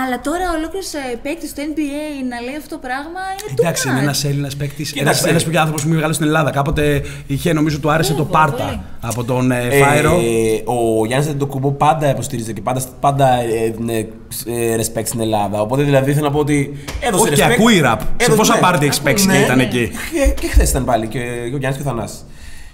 Αλλά 0.04 0.20
τώρα 0.20 0.44
ολόκληρος 0.56 0.88
παίκτης 1.22 1.52
του 1.54 1.60
NBA 1.60 2.24
να 2.30 2.40
λέει 2.40 2.56
αυτό 2.56 2.68
το 2.74 2.80
πράγμα 2.86 3.20
είναι 3.40 3.54
Εντάξει, 3.60 3.82
too 3.86 3.90
είναι 3.90 3.98
much. 3.98 4.02
ένας 4.02 4.24
Έλληνας 4.24 4.56
παίκτης. 4.56 4.90
Ένας 4.92 4.98
Κοίταξε. 5.02 5.28
ένας 5.28 5.44
πιο 5.44 5.58
άνθρωπος 5.60 5.82
που 5.82 5.88
μεγάλο 5.88 6.12
στην 6.12 6.26
Ελλάδα. 6.26 6.50
Κάποτε 6.50 7.02
είχε, 7.26 7.52
νομίζω, 7.52 7.78
του 7.78 7.90
άρεσε 7.90 8.14
το 8.14 8.24
Βέβαια, 8.24 8.40
Πάρτα 8.40 8.64
πολύ. 8.64 8.80
από 9.00 9.24
τον 9.24 9.50
ε, 9.50 9.68
Ε, 9.70 9.78
Φάιρο. 9.82 10.16
ο 10.64 11.06
Γιάννης 11.06 11.28
Αντετοκούμπο 11.28 11.70
πάντα 11.72 12.10
υποστήριζε 12.10 12.52
και 12.52 12.60
πάντα, 12.60 12.80
πάντα 13.00 13.28
έδινε 13.64 13.98
ε, 14.46 14.76
respect 14.76 15.06
στην 15.06 15.20
Ελλάδα. 15.20 15.60
Οπότε 15.60 15.82
δηλαδή 15.82 16.12
θέλω 16.12 16.24
να 16.24 16.30
πω 16.32 16.38
ότι 16.38 16.84
έδωσε 17.00 17.22
Όχι, 17.24 17.34
και 17.34 17.42
respect. 17.46 17.50
ακούει 17.50 17.80
rap. 17.84 17.96
Σε 18.00 18.06
Έδωσε- 18.16 18.36
πόσα 18.38 18.54
ναι, 18.54 18.60
πάρτι 18.60 18.84
έχεις 18.86 18.98
ακούει, 18.98 19.10
παίξει 19.12 19.28
και 19.28 19.38
ήταν 19.38 19.60
εκεί; 19.60 19.90
Και, 20.12 20.32
και 20.40 20.46
χθες 20.48 20.70
ήταν 20.70 20.84
πάλι 20.84 21.06
και, 21.06 21.18
και 21.18 21.54
ο 21.54 21.58
Γιάννης 21.58 21.82
και 21.82 21.88
ο 21.88 21.90
Θανάσης. 21.90 22.24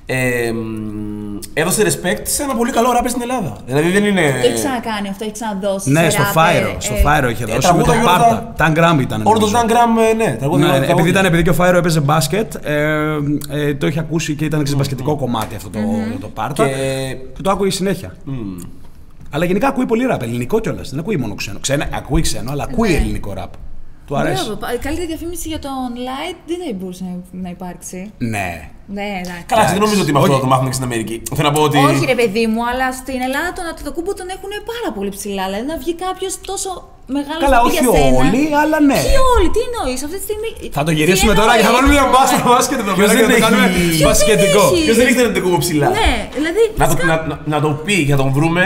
Ε, 0.06 0.52
μ, 0.52 1.38
έδωσε 1.54 1.82
respect 1.82 2.20
σε 2.22 2.42
ένα 2.42 2.54
πολύ 2.54 2.70
καλό 2.72 2.88
rapper 2.98 3.06
στην 3.08 3.22
Ελλάδα. 3.22 3.56
Δηλαδή 3.66 3.90
δεν 3.90 4.04
είναι. 4.04 4.20
Το 4.42 4.46
έχει 4.46 4.54
ξανακάνει 4.54 5.08
αυτό, 5.08 5.24
έχει 5.24 5.32
ξαναδώσει. 5.32 5.90
Ναι, 5.90 6.02
σε 6.02 6.10
στο 6.10 6.22
rapper, 6.22 6.32
Φάιρο. 6.32 6.68
ε, 6.68 6.76
Στο 6.78 6.94
Φάιρο 6.94 7.28
είχε 7.28 7.42
ε, 7.42 7.46
δώσει. 7.46 7.56
Με 7.56 7.62
τραγούδα 7.62 7.84
τον 7.92 7.94
και 7.94 8.00
όλα 8.08 8.18
Πάρτα. 8.18 8.34
τα- 8.56 8.64
Ταν 8.64 8.72
Γκραμ 8.72 9.00
ήταν. 9.00 9.26
Όλο 9.26 9.38
το 9.38 9.46
νομίζω. 9.46 9.64
Stan 9.66 9.70
Gram, 9.70 10.10
ε, 10.10 10.14
ναι, 10.14 10.36
τραγούδι. 10.38 10.62
Ναι, 10.62 10.68
τραγούδι. 10.68 10.92
επειδή, 10.92 11.08
ήταν, 11.08 11.24
επειδή 11.24 11.42
και 11.42 11.50
ο 11.50 11.54
Φάιρο 11.54 11.76
έπαιζε 11.78 12.00
μπάσκετ, 12.00 12.54
ε, 12.66 13.18
ε, 13.50 13.74
το 13.74 13.86
είχε 13.86 13.98
ακούσει 13.98 14.34
και 14.34 14.44
ήταν 14.44 14.62
ξεμπασκετικό 14.64 15.16
κομμάτι 15.16 15.54
αυτό 15.54 15.70
το, 15.70 15.78
το 16.20 16.28
Πάρτα. 16.28 16.66
Και- 16.68 17.16
Και 17.36 17.42
το 17.42 17.50
άκουγε 17.50 17.70
συνέχεια. 17.70 18.14
Αλλά 19.30 19.44
γενικά 19.44 19.68
ακούει 19.68 19.86
πολύ 19.86 20.04
ραπ, 20.04 20.22
ελληνικό 20.22 20.60
κιόλας. 20.60 20.90
Δεν 20.90 20.98
ακούει 20.98 21.16
μόνο 21.16 21.34
ξένο. 21.34 21.58
Ξένα, 21.60 21.88
ακούει 21.94 22.20
ξένο, 22.20 22.50
αλλά 22.50 22.62
ακούει 22.70 22.88
Ναι. 22.90 22.96
ελληνικό 22.96 23.32
ραπ. 23.32 23.52
Του 24.06 24.16
αρέσει. 24.16 24.44
Μπράβο, 24.44 24.58
πα- 24.60 24.76
καλύτερη 24.80 25.06
διαφήμιση 25.06 25.48
για 25.48 25.58
τον 25.58 25.70
Light 25.94 26.36
δεν 26.46 26.56
θα 26.66 26.74
μπορούσε 26.78 27.04
να- 27.04 27.40
να 27.42 27.48
υπάρξει. 27.48 28.10
Ναι. 28.18 28.68
Ναι, 28.86 29.08
εντάξει. 29.22 29.44
Καλά, 29.52 29.64
δεν 29.74 29.80
νομίζω 29.84 30.00
ότι 30.04 30.12
με 30.12 30.18
αυτό 30.18 30.30
Όχι. 30.32 30.40
θα 30.40 30.44
το 30.46 30.50
μάθουμε 30.52 30.68
και 30.70 30.78
στην 30.78 30.86
Αμερική. 30.88 31.16
Θέλω 31.36 31.48
να 31.50 31.54
πω 31.56 31.62
ότι. 31.68 31.76
Όχι 31.90 32.04
ρε 32.12 32.16
παιδί 32.20 32.44
μου, 32.52 32.60
αλλά 32.70 32.86
στην 33.00 33.18
Ελλάδα 33.26 33.48
τον 33.58 33.64
Αττοκούμπο 33.70 34.10
τον 34.20 34.28
έχουν 34.36 34.50
πάρα 34.72 34.88
πολύ 34.96 35.10
ψηλά. 35.16 35.44
Δηλαδή 35.48 35.66
να 35.72 35.76
βγει 35.82 35.94
κάποιος 36.06 36.32
τόσο 36.50 36.70
μεγάλος 37.16 37.42
Καλά, 37.44 37.56
να 37.56 37.62
πει 37.62 37.68
όχι 37.68 37.78
για 37.84 37.92
σένα. 37.96 38.16
όλοι, 38.22 38.42
αλλά 38.62 38.78
ναι. 38.90 38.98
Τι 39.06 39.14
όλοι, 39.34 39.48
τι 39.54 39.60
εννοείς 39.68 40.00
αυτή 40.06 40.16
τη 40.20 40.24
στιγμή. 40.28 40.50
Θα 40.76 40.82
το 40.86 40.90
τι 40.90 40.96
γυρίσουμε 40.98 41.32
τώρα 41.40 41.50
και 41.56 41.62
θα 41.66 41.70
εννοείς; 41.70 41.74
βάλουμε 41.76 41.92
μια 41.96 42.06
μπάστα 42.12 42.36
μπάσκετ 42.46 42.78
εδώ 42.84 42.92
Ποιος 42.98 43.08
πέρα 43.08 43.18
και 43.18 43.26
δεν 43.26 43.34
θα 43.34 43.40
το 43.40 43.44
κάνουμε 43.44 43.64
έχει- 43.68 43.90
Ποιος 43.96 44.06
μπασκετικό. 44.08 44.62
δεν 44.66 44.74
έχει; 44.76 44.84
Ποιος 44.86 44.96
δεν 45.00 45.06
έχει 45.08 45.16
τον 45.20 45.26
Αντετοκούμπο 45.28 45.58
ψηλά; 45.64 45.86
Ναι, 46.00 46.12
δηλαδή. 46.38 46.62
Να 46.80 46.84
το, 46.88 46.94
φυσικά, 46.94 47.04
να, 47.10 47.16
να, 47.30 47.34
να 47.52 47.58
το 47.64 47.70
πει 47.86 47.96
και 48.06 48.12
να 48.16 48.20
τον 48.22 48.30
βρούμε. 48.36 48.64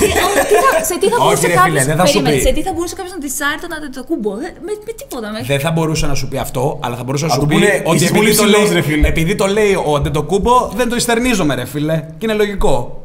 τι, 0.00 0.06
ο, 0.26 0.28
τι 0.50 0.54
θα, 0.64 0.70
σε 0.88 0.94
τι 1.02 1.06
θα 1.12 1.16
Όχι, 1.16 1.24
μπορούσε 1.24 1.46
ρε 1.50 1.54
κάποιο. 1.58 1.70
φίλε, 1.72 1.82
δεν 1.90 1.96
θα 2.00 2.06
σου 2.12 2.18
πει. 2.26 2.34
Σε 2.46 2.52
τι 2.56 2.62
θα 2.66 2.72
μπορούσε 2.74 2.94
κάποιος 2.98 3.14
να 3.16 3.20
τυσάρει 3.24 3.58
τον 3.64 3.70
Αττοκούμπο. 3.76 4.30
Με, 4.66 4.72
με 4.86 4.92
τίποτα. 5.00 5.26
Με, 5.34 5.38
Δεν 5.52 5.60
θα 5.64 5.70
μπορούσε 5.74 6.04
να 6.12 6.14
σου 6.20 6.26
πει 6.30 6.36
αυτό, 6.46 6.62
αλλά 6.84 6.94
θα 7.00 7.04
μπορούσε 7.06 7.24
να 7.26 7.30
Θα 7.32 7.36
σου 7.36 7.42
του 7.42 7.48
πει 7.50 7.54
πούνε, 7.54 7.72
ότι 7.90 7.96
«Είσαι 7.96 8.04
επειδή 8.04 8.18
πολύ 8.20 8.30
το, 8.36 8.42
ψηλός, 8.42 8.62
λέει, 8.64 8.74
ρε 8.78 8.82
φίλε». 8.88 9.09
Επειδή 9.10 9.34
το 9.34 9.46
λέει 9.46 9.74
ο 9.74 9.94
Αντετοκούμπο, 9.96 10.70
δεν 10.74 10.88
το 10.88 10.96
ιστερνίζομαι, 10.96 11.54
ρε 11.54 11.64
φίλε. 11.64 12.04
Και 12.18 12.26
είναι 12.26 12.34
λογικό. 12.34 13.02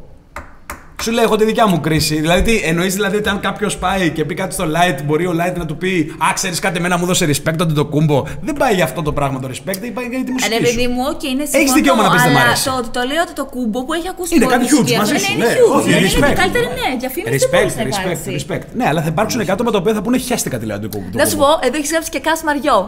Σου 1.06 1.12
λέει, 1.12 1.24
έχω 1.24 1.36
τη 1.36 1.46
δικιά 1.46 1.68
μου 1.68 1.80
κρίση. 1.80 2.16
Δηλαδή, 2.22 2.42
τι 2.42 2.62
εννοείς, 2.64 2.94
δηλαδή, 2.94 3.18
ότι 3.18 3.30
αν 3.30 3.40
κάποιος 3.40 3.78
πάει 3.78 4.10
και 4.10 4.26
πει 4.26 4.34
κάτι 4.34 4.54
στο 4.54 4.64
Light, 4.64 5.04
μπορεί 5.06 5.26
ο 5.28 5.32
Light 5.32 5.58
να 5.58 5.66
του 5.66 5.78
πει 5.78 6.16
Α, 6.30 6.34
ξέρεις 6.34 6.60
κάτι, 6.60 6.78
εμένα 6.78 6.98
μου 6.98 7.06
δώσε 7.06 7.26
respect 7.26 7.54
το 7.58 7.64
Αντετοκούμπο. 7.64 8.24
Δεν 8.42 8.54
πάει 8.56 8.74
για 8.74 8.84
αυτό 8.84 9.02
το 9.02 9.14
πράγμα 9.14 9.40
το 9.40 9.48
respect, 9.48 9.78
δεν 9.82 9.94
πάει 9.94 10.06
για 10.06 10.24
τη 10.24 10.32
μουσική. 10.32 10.58
Ρε 10.60 10.66
σου. 10.68 10.76
παιδί 10.76 10.88
μου, 10.88 11.02
όχι, 11.16 11.32
είναι 11.32 11.44
Έχεις 11.52 11.72
δικαίωμα 11.74 12.04
να 12.04 12.10
πεις, 12.12 12.22
δεν 12.22 12.32
μ' 12.32 12.36
αλλά 12.36 12.46
αρέσει. 12.46 12.64
το 12.70 12.76
ότι 12.78 12.90
το 12.90 13.02
λέω 13.12 13.22
ότι 13.22 13.34
το 13.34 13.46
κούμπο 13.46 13.86
που 13.86 13.94
έχει 13.94 14.08
ακούσει 14.10 14.36
Είναι 14.36 14.46
πολύ 14.46 14.58
κάτι 14.58 14.74
μουσική, 14.76 14.94
huge 14.94 14.98
μαζί 14.98 15.14
αυτό 15.16 15.26
σου, 15.26 15.34
είναι 15.34 15.46
ναι. 15.46 15.54
huge. 15.54 15.76
Όχι, 15.78 15.88
Δηλαδή, 15.90 16.06
είναι 16.18 16.28
respect. 16.28 16.36
καλύτερη, 16.42 16.66
ναι, 16.80 16.88
διαφήμιση 17.04 17.38
δεν 17.38 17.40
Respect, 17.42 17.64
μπορεί 17.64 17.76
να 17.78 17.84
respect, 17.90 18.04
υπάρξει. 18.06 18.46
respect. 18.48 18.66
Ναι, 18.80 18.86
αλλά 18.90 19.02
θα 19.06 19.10
υπάρξουν 19.14 19.40
άτομα 19.56 19.72
τα 19.72 19.78
οποία 19.82 19.94
θα 19.98 20.02
πούνε 20.02 20.18
χέστηκα 20.28 20.58
τη 20.60 20.66
λέει 20.68 20.76
ο 20.76 20.80
Αντετοκούμπο. 20.80 21.18
Να 21.22 21.26
σου 21.30 21.38
πω, 21.42 21.50
εδώ 21.68 21.76
έχεις 21.80 21.92
γράψει 21.94 22.10
και 22.16 22.20
Κάς 22.28 22.40
Μαριό. 22.48 22.80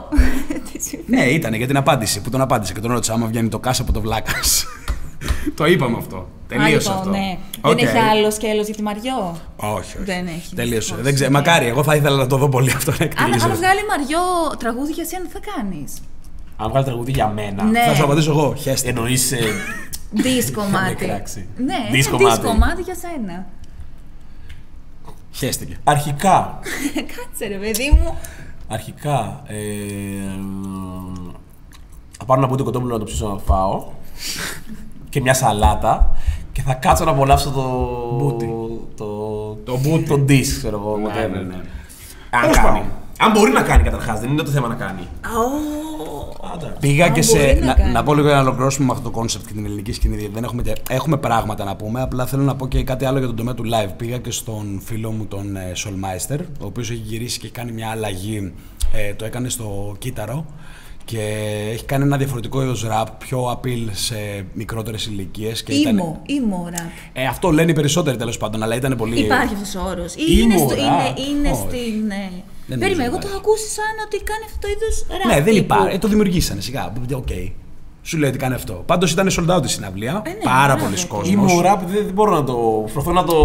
Ναι, 1.13 1.23
ήταν 1.37 1.53
για 1.53 1.67
την 1.67 1.77
απάντηση 1.83 2.21
που 2.21 2.29
τον 2.29 2.41
απάντησε 2.41 2.73
και 2.73 2.79
τον 2.79 2.91
ρώτησα 2.91 3.13
άμα 3.13 3.25
βγαίνει 3.31 3.49
το 3.55 3.59
κάσα 3.59 3.81
από 3.81 3.91
το 3.91 4.01
βλάκας. 4.05 4.65
το 5.57 5.65
είπαμε 5.65 5.97
αυτό. 6.03 6.19
Τελείωσε 6.47 6.89
Α, 6.89 6.95
λοιπόν, 6.95 6.97
αυτό. 6.97 7.09
ναι. 7.09 7.37
Οκ. 7.61 7.75
Δεν 7.77 7.87
έχει 7.87 7.97
άλλο 7.97 8.31
σκέλος 8.31 8.65
για 8.65 8.75
τη 8.75 8.81
Μαριό. 8.81 9.37
Όχι, 9.55 9.73
όχι. 9.77 9.97
Δεν 10.03 10.27
έχει, 10.27 10.55
Τελείωσε. 10.55 10.77
δυστυχώς. 10.77 11.03
Δεν 11.03 11.13
ξέρω. 11.13 11.29
Ναι. 11.31 11.37
Μακάρι, 11.37 11.65
εγώ 11.65 11.83
θα 11.83 11.95
ήθελα 11.95 12.15
να 12.15 12.27
το 12.27 12.37
δω 12.37 12.49
πολύ 12.49 12.71
αυτό 12.71 12.91
να 12.91 12.97
Αν, 12.99 13.05
εκτελήσει. 13.05 13.45
αν 13.45 13.55
βγάλει 13.55 13.79
Μαριό 13.89 14.19
τραγούδι 14.59 14.91
για 14.91 15.05
σένα, 15.05 15.25
τι 15.25 15.31
θα 15.31 15.39
κάνεις; 15.55 15.93
Αν 16.57 16.69
βγάλει 16.69 16.85
τραγούδι 16.85 17.11
για 17.11 17.27
μένα. 17.27 17.63
Ναι. 17.63 17.79
Θα 17.87 17.95
σου 17.95 18.03
απαντήσω 18.03 18.31
εγώ. 18.31 18.55
Χέστε. 18.55 18.89
Εννοείς. 18.89 19.33
Diss 20.11 20.51
κομμάτι. 20.51 20.95
κράξει. 21.05 21.47
Ναι, 21.57 21.75
Diss 21.91 22.07
είναι 22.07 22.17
κομμάτι. 22.17 22.41
diss 22.41 22.49
κομμάτι 22.49 22.81
για 22.81 22.95
σένα. 22.95 23.45
Χέστηκε. 25.31 25.77
αρχικά. 25.83 26.59
Κάτσε 27.15 27.47
ρε 27.47 27.55
παιδί 27.57 27.91
μου. 28.01 28.17
Αρχικά. 28.67 29.41
Ε, 29.47 29.55
θα 32.17 32.25
πάρω 32.25 32.39
ένα 32.41 32.49
μπούτι 32.49 32.63
κοτόπουλο 32.63 32.93
να 32.93 32.99
το 32.99 33.05
ψήσω 33.05 33.27
να 33.27 33.37
φάω. 33.37 33.85
και 35.09 35.21
μια 35.21 35.33
σαλάτα. 35.33 36.17
Και 36.57 36.63
θα 36.63 36.73
κάτσω 36.73 37.03
να 37.05 37.11
απολαύσω 37.11 37.49
το. 37.49 37.61
Μπούτι. 38.17 38.45
Το, 38.97 39.05
Το 39.65 39.77
μπούτι. 39.77 40.03
Το 40.03 40.15
diss, 40.27 40.41
ξέρω 40.57 40.77
εγώ. 40.77 40.97
Ναι, 40.97 41.03
whatever. 41.07 41.29
ναι, 41.31 41.39
ναι. 41.39 41.55
Αν 42.29 42.41
Τέλος 42.41 42.55
κάνει. 42.55 42.67
πάντων. 42.67 42.91
Αν 43.19 43.31
μπορεί 43.31 43.51
να 43.51 43.61
κάνει 43.61 43.83
καταρχάς, 43.83 44.19
δεν 44.19 44.29
είναι 44.29 44.41
το 44.43 44.51
θέμα 44.51 44.67
να 44.67 44.75
κάνει. 44.75 45.07
Άντε. 46.53 46.73
Πήγα 46.79 47.05
Αν 47.05 47.13
και 47.13 47.21
σε. 47.21 47.37
μπορεί 47.37 47.59
να 47.59 47.65
Να, 47.65 47.73
κάνει. 47.73 47.91
να 47.91 48.03
πω 48.03 48.13
λίγο 48.13 48.27
για 48.27 48.35
να 48.35 48.41
ολοκληρώσουμε 48.41 48.85
με 48.85 48.91
αυτό 48.91 49.03
το 49.03 49.09
concept 49.11 49.47
και 49.47 49.53
την 49.53 49.65
ελληνική 49.65 49.91
σκηνή. 49.91 50.15
γιατί 50.17 50.33
Δεν 50.33 50.43
έχουμε, 50.43 50.61
και- 50.61 50.75
έχουμε 50.89 51.17
πράγματα 51.17 51.63
να 51.63 51.75
πούμε. 51.75 52.01
Απλά 52.01 52.25
θέλω 52.25 52.43
να 52.43 52.55
πω 52.55 52.67
και 52.67 52.83
κάτι 52.83 53.05
άλλο 53.05 53.17
για 53.17 53.27
τον 53.27 53.35
τομέα 53.35 53.53
του 53.53 53.63
live. 53.63 53.91
Πήγα 53.97 54.17
και 54.17 54.31
στον 54.31 54.81
φίλο 54.83 55.11
μου 55.11 55.25
τον 55.25 55.55
ε, 55.55 55.71
Solmeister, 55.75 56.39
ο 56.59 56.65
οποίος 56.65 56.89
έχει 56.89 57.01
γυρίσει 57.03 57.39
και 57.39 57.45
έχει 57.45 57.53
κάνει 57.55 57.71
μια 57.71 57.89
αλλαγή. 57.89 58.53
Ε, 58.93 59.13
το 59.13 59.25
έκανε 59.25 59.49
στο 59.49 59.95
κύτταρο 59.99 60.45
και 61.11 61.21
έχει 61.71 61.83
κάνει 61.85 62.03
ένα 62.03 62.17
διαφορετικό 62.17 62.61
είδος 62.61 62.85
rap, 62.91 63.05
πιο 63.17 63.51
appeal 63.51 63.87
σε 63.91 64.45
μικρότερες 64.53 65.05
ηλικίες. 65.05 65.63
Ήμο, 65.67 66.21
ήμο 66.25 66.67
ραπ. 66.77 66.89
Ε, 67.13 67.25
αυτό 67.25 67.51
λένε 67.51 67.71
οι 67.71 67.73
περισσότεροι 67.73 68.17
τέλος 68.17 68.37
πάντων, 68.37 68.63
αλλά 68.63 68.75
ήταν 68.75 68.95
πολύ. 68.97 69.19
Υπάρχει 69.19 69.53
αυτός 69.53 69.75
ο 69.75 69.87
όρος. 69.89 70.13
Emo 70.15 70.43
Είναι, 70.43 70.57
στο, 70.57 70.67
rap. 70.69 70.77
είναι, 70.77 71.27
είναι 71.29 71.49
Όχι. 71.51 71.59
στην. 71.67 72.09
ε, 72.11 72.29
Δεν 72.67 72.79
Περίμενε, 72.79 72.85
νομίζω 72.87 73.01
εγώ 73.01 73.11
το 73.11 73.17
υπάρχει. 73.17 73.27
έχω 73.27 73.37
ακούσει 73.37 73.67
σαν 73.69 73.93
ότι 74.05 74.17
κάνει 74.23 74.43
αυτό 74.45 74.57
το 74.61 74.67
είδος 74.73 75.05
ραπ. 75.09 75.25
Ναι, 75.31 75.41
δεν 75.43 75.53
τύπου. 75.53 75.65
υπάρχει. 75.73 75.95
Ε, 75.95 75.97
το 75.97 76.07
δημιουργήσανε 76.07 76.61
σιγά. 76.61 76.93
Οκ. 77.15 77.27
Σου 78.01 78.17
λέει 78.17 78.29
ότι 78.29 78.37
κάνει 78.37 78.53
αυτό. 78.53 78.73
Πάντως 78.85 79.11
ήταν 79.11 79.27
sold 79.31 79.55
out 79.57 79.63
η 79.65 79.67
συναυλία. 79.67 80.21
Ε, 80.25 80.29
ναι, 80.29 80.35
Πάρα 80.43 80.65
μπράβο, 80.73 80.83
πολλοί 80.83 80.95
το- 81.01 81.07
κόσμοι. 81.07 81.31
Emo 81.33 81.51
rap, 81.53 81.79
δεν, 81.89 82.03
δεν 82.05 82.13
μπορώ 82.13 82.31
να 82.31 82.43
το. 82.43 82.53
Προσπαθώ 82.81 83.11
να 83.11 83.23
το. 83.23 83.35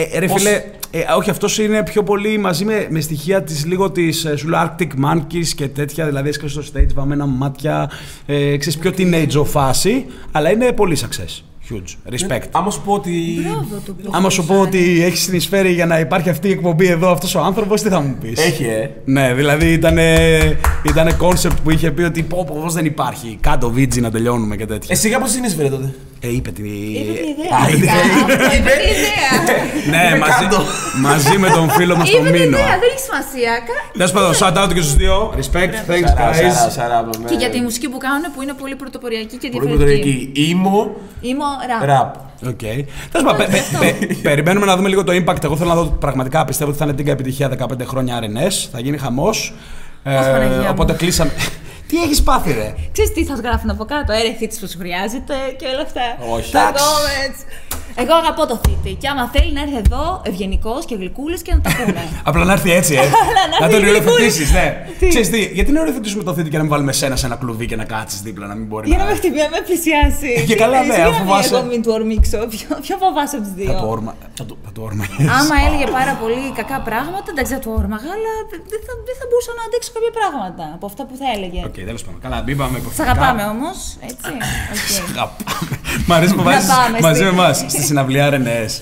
Ε, 0.00 0.18
ρε 0.18 0.26
Πώς- 0.26 0.42
φίλε, 0.42 0.62
ε, 0.90 0.98
όχι, 1.16 1.30
αυτός 1.30 1.58
είναι 1.58 1.82
πιο 1.82 2.02
πολύ 2.02 2.38
μαζί 2.38 2.64
με, 2.64 2.86
με 2.90 3.00
στοιχεία 3.00 3.42
της 3.42 3.66
λίγο 3.66 3.90
της 3.90 4.26
σου 4.36 4.48
λέω 4.48 4.60
Arctic 4.62 4.88
Monkeys 5.04 5.46
και 5.56 5.68
τέτοια. 5.68 6.06
Δηλαδή 6.06 6.28
έσκασε 6.28 6.62
στο 6.62 6.72
stage, 6.74 6.94
βαμμένα 6.94 7.26
μάτια. 7.26 7.90
Ε, 8.26 8.56
ξέρεις, 8.56 8.78
πιο 8.78 8.92
teenage 8.98 9.44
φάση, 9.44 10.06
αλλά 10.32 10.50
είναι 10.50 10.72
πολύ 10.72 10.96
success. 11.00 11.42
Huge. 11.70 12.12
Respect. 12.12 12.42
Άμα 12.50 12.70
σου 12.70 12.80
πω 12.84 12.92
ότι. 12.92 13.10
Μπράβο 13.46 13.82
του 13.84 13.94
που 13.96 14.10
Άμα 14.14 14.30
σου 14.30 14.44
πω 14.46 14.60
ότι 14.60 15.02
έχεις 15.04 15.20
συνεισφέρει 15.22 15.72
για 15.72 15.86
να 15.86 15.98
υπάρχει 15.98 16.28
αυτή 16.28 16.48
η 16.48 16.50
εκπομπή 16.50 16.86
εδώ 16.86 17.10
αυτός 17.10 17.34
ο 17.34 17.40
άνθρωπος, 17.40 17.82
τι 17.82 17.88
θα 17.88 18.00
μου 18.00 18.16
πεις; 18.20 18.44
Έχει, 18.46 18.64
ε. 18.64 18.90
Ναι, 19.04 19.34
δηλαδή 19.34 19.72
ήταν 19.72 19.98
ήτανε 20.82 21.16
concept 21.20 21.56
που 21.64 21.70
είχε 21.70 21.90
πει 21.90 22.02
ότι 22.02 22.22
πω, 22.22 22.44
πω, 22.46 22.58
πώς 22.62 22.74
δεν 22.74 22.84
υπάρχει. 22.84 23.38
Κάτω 23.40 23.70
βίτζι 23.70 24.00
να 24.00 24.10
τελειώνουμε 24.10 24.56
και 24.56 24.66
τέτοια. 24.66 24.88
Ε, 24.90 24.94
σιγά 24.94 25.18
πώ 25.18 25.26
συνεισφέρε 25.26 25.68
τότε. 25.68 25.94
Ε, 26.20 26.28
είπε 26.28 26.50
την. 26.50 26.64
Είπε 26.64 27.12
την 27.12 27.28
ιδέα. 27.34 27.58
Α, 27.64 27.68
είπε 27.68 27.76
την- 27.78 27.88
Αυτό 27.88 28.56
είπε 28.56 28.70
την 28.82 28.90
ιδέα. 28.96 29.32
Ναι, 29.92 30.02
Είπε 30.08 30.18
μαζί, 30.18 30.44
κάτω. 30.48 30.62
μαζί 31.08 31.38
με 31.38 31.48
τον 31.56 31.70
φίλο 31.70 31.96
μας 31.96 32.10
τον 32.10 32.20
Είπε 32.20 32.30
την 32.30 32.38
Μίνο. 32.40 32.56
ιδέα, 32.58 32.74
δεν 32.82 32.88
έχει 32.92 33.02
σημασία. 33.08 33.52
Κα- 33.68 33.82
Τέλος 33.98 34.12
πάντων, 34.14 34.30
shout 34.40 34.56
out 34.64 34.70
και 34.74 34.80
στους 34.86 34.96
δύο. 35.02 35.14
Respect, 35.40 35.74
thanks 35.90 36.08
Σαρά, 36.16 36.32
σαρά, 36.34 36.68
guys. 36.68 36.72
σαρά, 36.78 36.98
με- 37.04 37.28
Και 37.30 37.36
για 37.42 37.50
τη 37.54 37.58
μουσική 37.66 37.88
που 37.92 37.98
κάνουν 38.06 38.24
που 38.34 38.42
είναι 38.42 38.54
πολύ 38.62 38.74
πρωτοποριακή 38.82 39.36
και 39.42 39.48
Πολύ 39.48 39.66
διαφορετική. 39.66 40.10
πρωτορική. 40.10 40.50
Emo 40.52 40.76
Emo 41.28 41.44
rap. 41.68 41.82
rap. 41.88 42.14
Οκ. 42.46 42.58
Τέλος 42.58 42.86
πάντων, 43.32 43.36
πε- 43.36 43.48
πε- 43.50 44.06
πε- 44.06 44.14
περιμένουμε 44.22 44.66
να 44.66 44.76
δούμε 44.76 44.88
λίγο 44.88 45.04
το 45.04 45.12
impact. 45.12 45.44
Εγώ 45.44 45.56
θέλω 45.56 45.68
να 45.68 45.74
δω 45.74 45.84
πραγματικά. 45.84 46.44
Πιστεύω 46.44 46.70
ότι 46.70 46.78
θα 46.78 46.84
είναι 46.84 46.94
τίγκα 46.94 47.12
επιτυχία 47.12 47.48
15 47.48 47.84
χρόνια 47.86 48.18
RNS. 48.20 48.68
Θα 48.72 48.80
γίνει 48.80 48.98
χαμός. 48.98 49.52
Παναγία 50.02 50.56
μου. 50.58 50.66
οπότε 50.70 50.92
κλείσαμε. 50.92 51.30
Τι 51.88 52.02
έχεις 52.02 52.22
πάθει, 52.22 52.52
ρε; 52.52 52.74
Ξέρεις 52.92 53.12
τι 53.12 53.24
θα 53.24 53.34
σου 53.34 53.42
γράφουν 53.44 53.70
από 53.70 53.84
κάτω, 53.84 54.12
έρε 54.12 54.32
θήτης 54.38 54.58
που 54.60 54.68
σου 54.68 54.78
χρειάζεται 54.78 55.34
και 55.58 55.66
όλα 55.66 55.82
αυτά. 55.88 56.04
Όχι. 56.34 56.52
Τα 56.52 56.60
Εντάξει. 56.60 56.84
comments. 56.84 57.40
Εγώ 58.00 58.14
αγαπώ 58.14 58.46
το 58.46 58.60
θήτη 58.66 58.92
και 59.00 59.08
άμα 59.08 59.30
θέλει 59.34 59.52
να 59.52 59.60
έρθει 59.60 59.76
εδώ 59.84 60.22
ευγενικός 60.24 60.84
και 60.84 60.94
γλυκούλης 60.94 61.42
και 61.42 61.52
να 61.54 61.60
τα 61.60 61.70
πούμε. 61.78 62.02
Απλά 62.28 62.44
να 62.44 62.52
έρθει 62.52 62.70
έτσι, 62.80 62.94
ε. 62.94 62.96
να 63.52 63.66
να 63.66 63.68
τον 63.72 63.82
έρθει 63.82 63.88
οριοθετήσει, 63.88 64.44
ναι. 64.52 64.66
Τι; 64.98 65.06
Ξέρεις 65.08 65.30
τι, 65.30 65.40
γιατί 65.58 65.70
να 65.72 65.80
οριοθετήσουμε 65.80 66.22
το 66.28 66.32
θήτη 66.34 66.48
και 66.50 66.56
να 66.56 66.62
μην 66.62 66.72
βάλουμε 66.72 66.92
σένα 66.92 67.16
σε 67.16 67.26
ένα 67.26 67.36
κλουβί 67.36 67.66
και 67.66 67.76
να 67.76 67.84
κάτσεις 67.84 68.20
δίπλα, 68.26 68.46
να 68.46 68.54
μην 68.54 68.66
μπορεί 68.66 68.88
Για 68.88 68.98
να. 68.98 69.04
να 69.04 69.10
με 69.10 69.16
χτυπήσει, 69.16 69.42
να 69.42 69.50
με 69.56 69.60
πλησιάσει. 69.66 70.30
Και 70.48 70.56
καλά, 70.62 70.78
ναι, 70.78 70.92
Συγγνώμη, 70.94 71.14
αφού 71.16 71.24
φοβάσαι. 71.24 71.54
Εγώ 71.54 71.64
μην 71.70 71.80
του 71.82 71.90
ορμήξω. 71.98 72.38
Ποιο, 72.54 72.68
ποιο 72.84 72.96
φοβάσαι 73.04 73.36
από 73.38 73.44
του 73.46 73.52
Θα 73.56 73.60
δύο; 73.60 73.80
το 73.82 73.88
όρμα. 73.94 74.12
Θα 74.38 74.44
το, 74.48 74.54
θα 74.66 74.70
το 74.76 74.80
όρμα. 74.88 75.04
Άμα 75.38 75.56
έλεγε 75.66 75.86
πάρα 75.98 76.12
πολύ 76.22 76.42
κακά 76.60 76.78
πράγματα, 76.88 77.28
εντάξει 77.32 77.52
θα 77.56 77.60
του 77.64 77.72
όρμαγα, 77.80 78.10
αλλά 78.16 78.32
δεν 78.72 78.80
θα, 78.86 78.92
δεν 79.08 79.16
θα 79.20 79.24
μπορούσα 79.28 79.52
να 79.58 79.62
αντέξω 79.66 79.90
κάποια 79.96 80.12
πράγματα 80.18 80.64
από 80.76 80.84
αυτά 80.90 81.02
που 81.08 81.14
θα 81.20 81.26
έλεγε. 81.34 81.60
Οκ. 81.80 81.84
τέλος 81.86 82.02
πάντων. 82.04 82.20
Καλά, 82.20 82.42
μην 82.42 82.56
πάμε 82.56 82.78
Σ' 82.78 82.82
προφορικά. 82.82 83.10
αγαπάμε 83.12 83.42
όμως, 83.44 83.76
έτσι. 84.00 84.16
Οκ. 85.08 85.16
Αγαπάμε. 85.16 85.80
Μ' 86.06 86.12
αρέσει 86.12 86.32
που 86.34 86.42
Να 86.42 86.50
βάζεις 86.50 86.68
πάμε 86.68 86.98
μαζί 87.00 87.14
στη- 87.14 87.24
με 87.34 87.42
εμά 87.42 87.52
στη 87.52 87.82
συναυλία 87.82 88.28
RNS. 88.32 88.72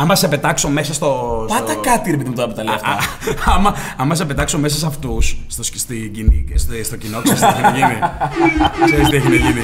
Άμα 0.00 0.14
σε 0.14 0.28
πετάξω 0.28 0.68
μέσα 0.68 0.94
στο. 0.94 1.08
Πάτα 1.48 1.72
στο- 1.72 1.80
κάτι 1.80 2.10
ρε 2.10 2.16
παιδί 2.16 2.28
μου 2.28 2.34
τώρα 2.34 2.48
που 2.48 2.54
τα 2.54 2.62
λέει 2.64 2.74
Α, 2.74 2.78
αυτά. 2.84 3.52
άμα, 3.52 3.74
άμα 3.96 4.14
σε 4.14 4.24
πετάξω 4.24 4.58
μέσα 4.58 4.76
σε 4.78 4.86
αυτούς, 4.86 5.36
στο, 5.46 5.62
σκ- 5.62 5.78
στην 5.78 6.12
κοινή, 6.12 6.44
στο, 6.54 6.72
στο 6.84 6.96
κοινό, 6.96 7.20
ξέρεις 7.22 7.40
τι 7.40 7.46
έχει 7.46 7.62
να 7.62 7.70
γίνει. 7.70 7.98
Ξέρεις 8.84 9.08
τι 9.08 9.16
έχει 9.16 9.28
να 9.28 9.34
γίνει. 9.34 9.60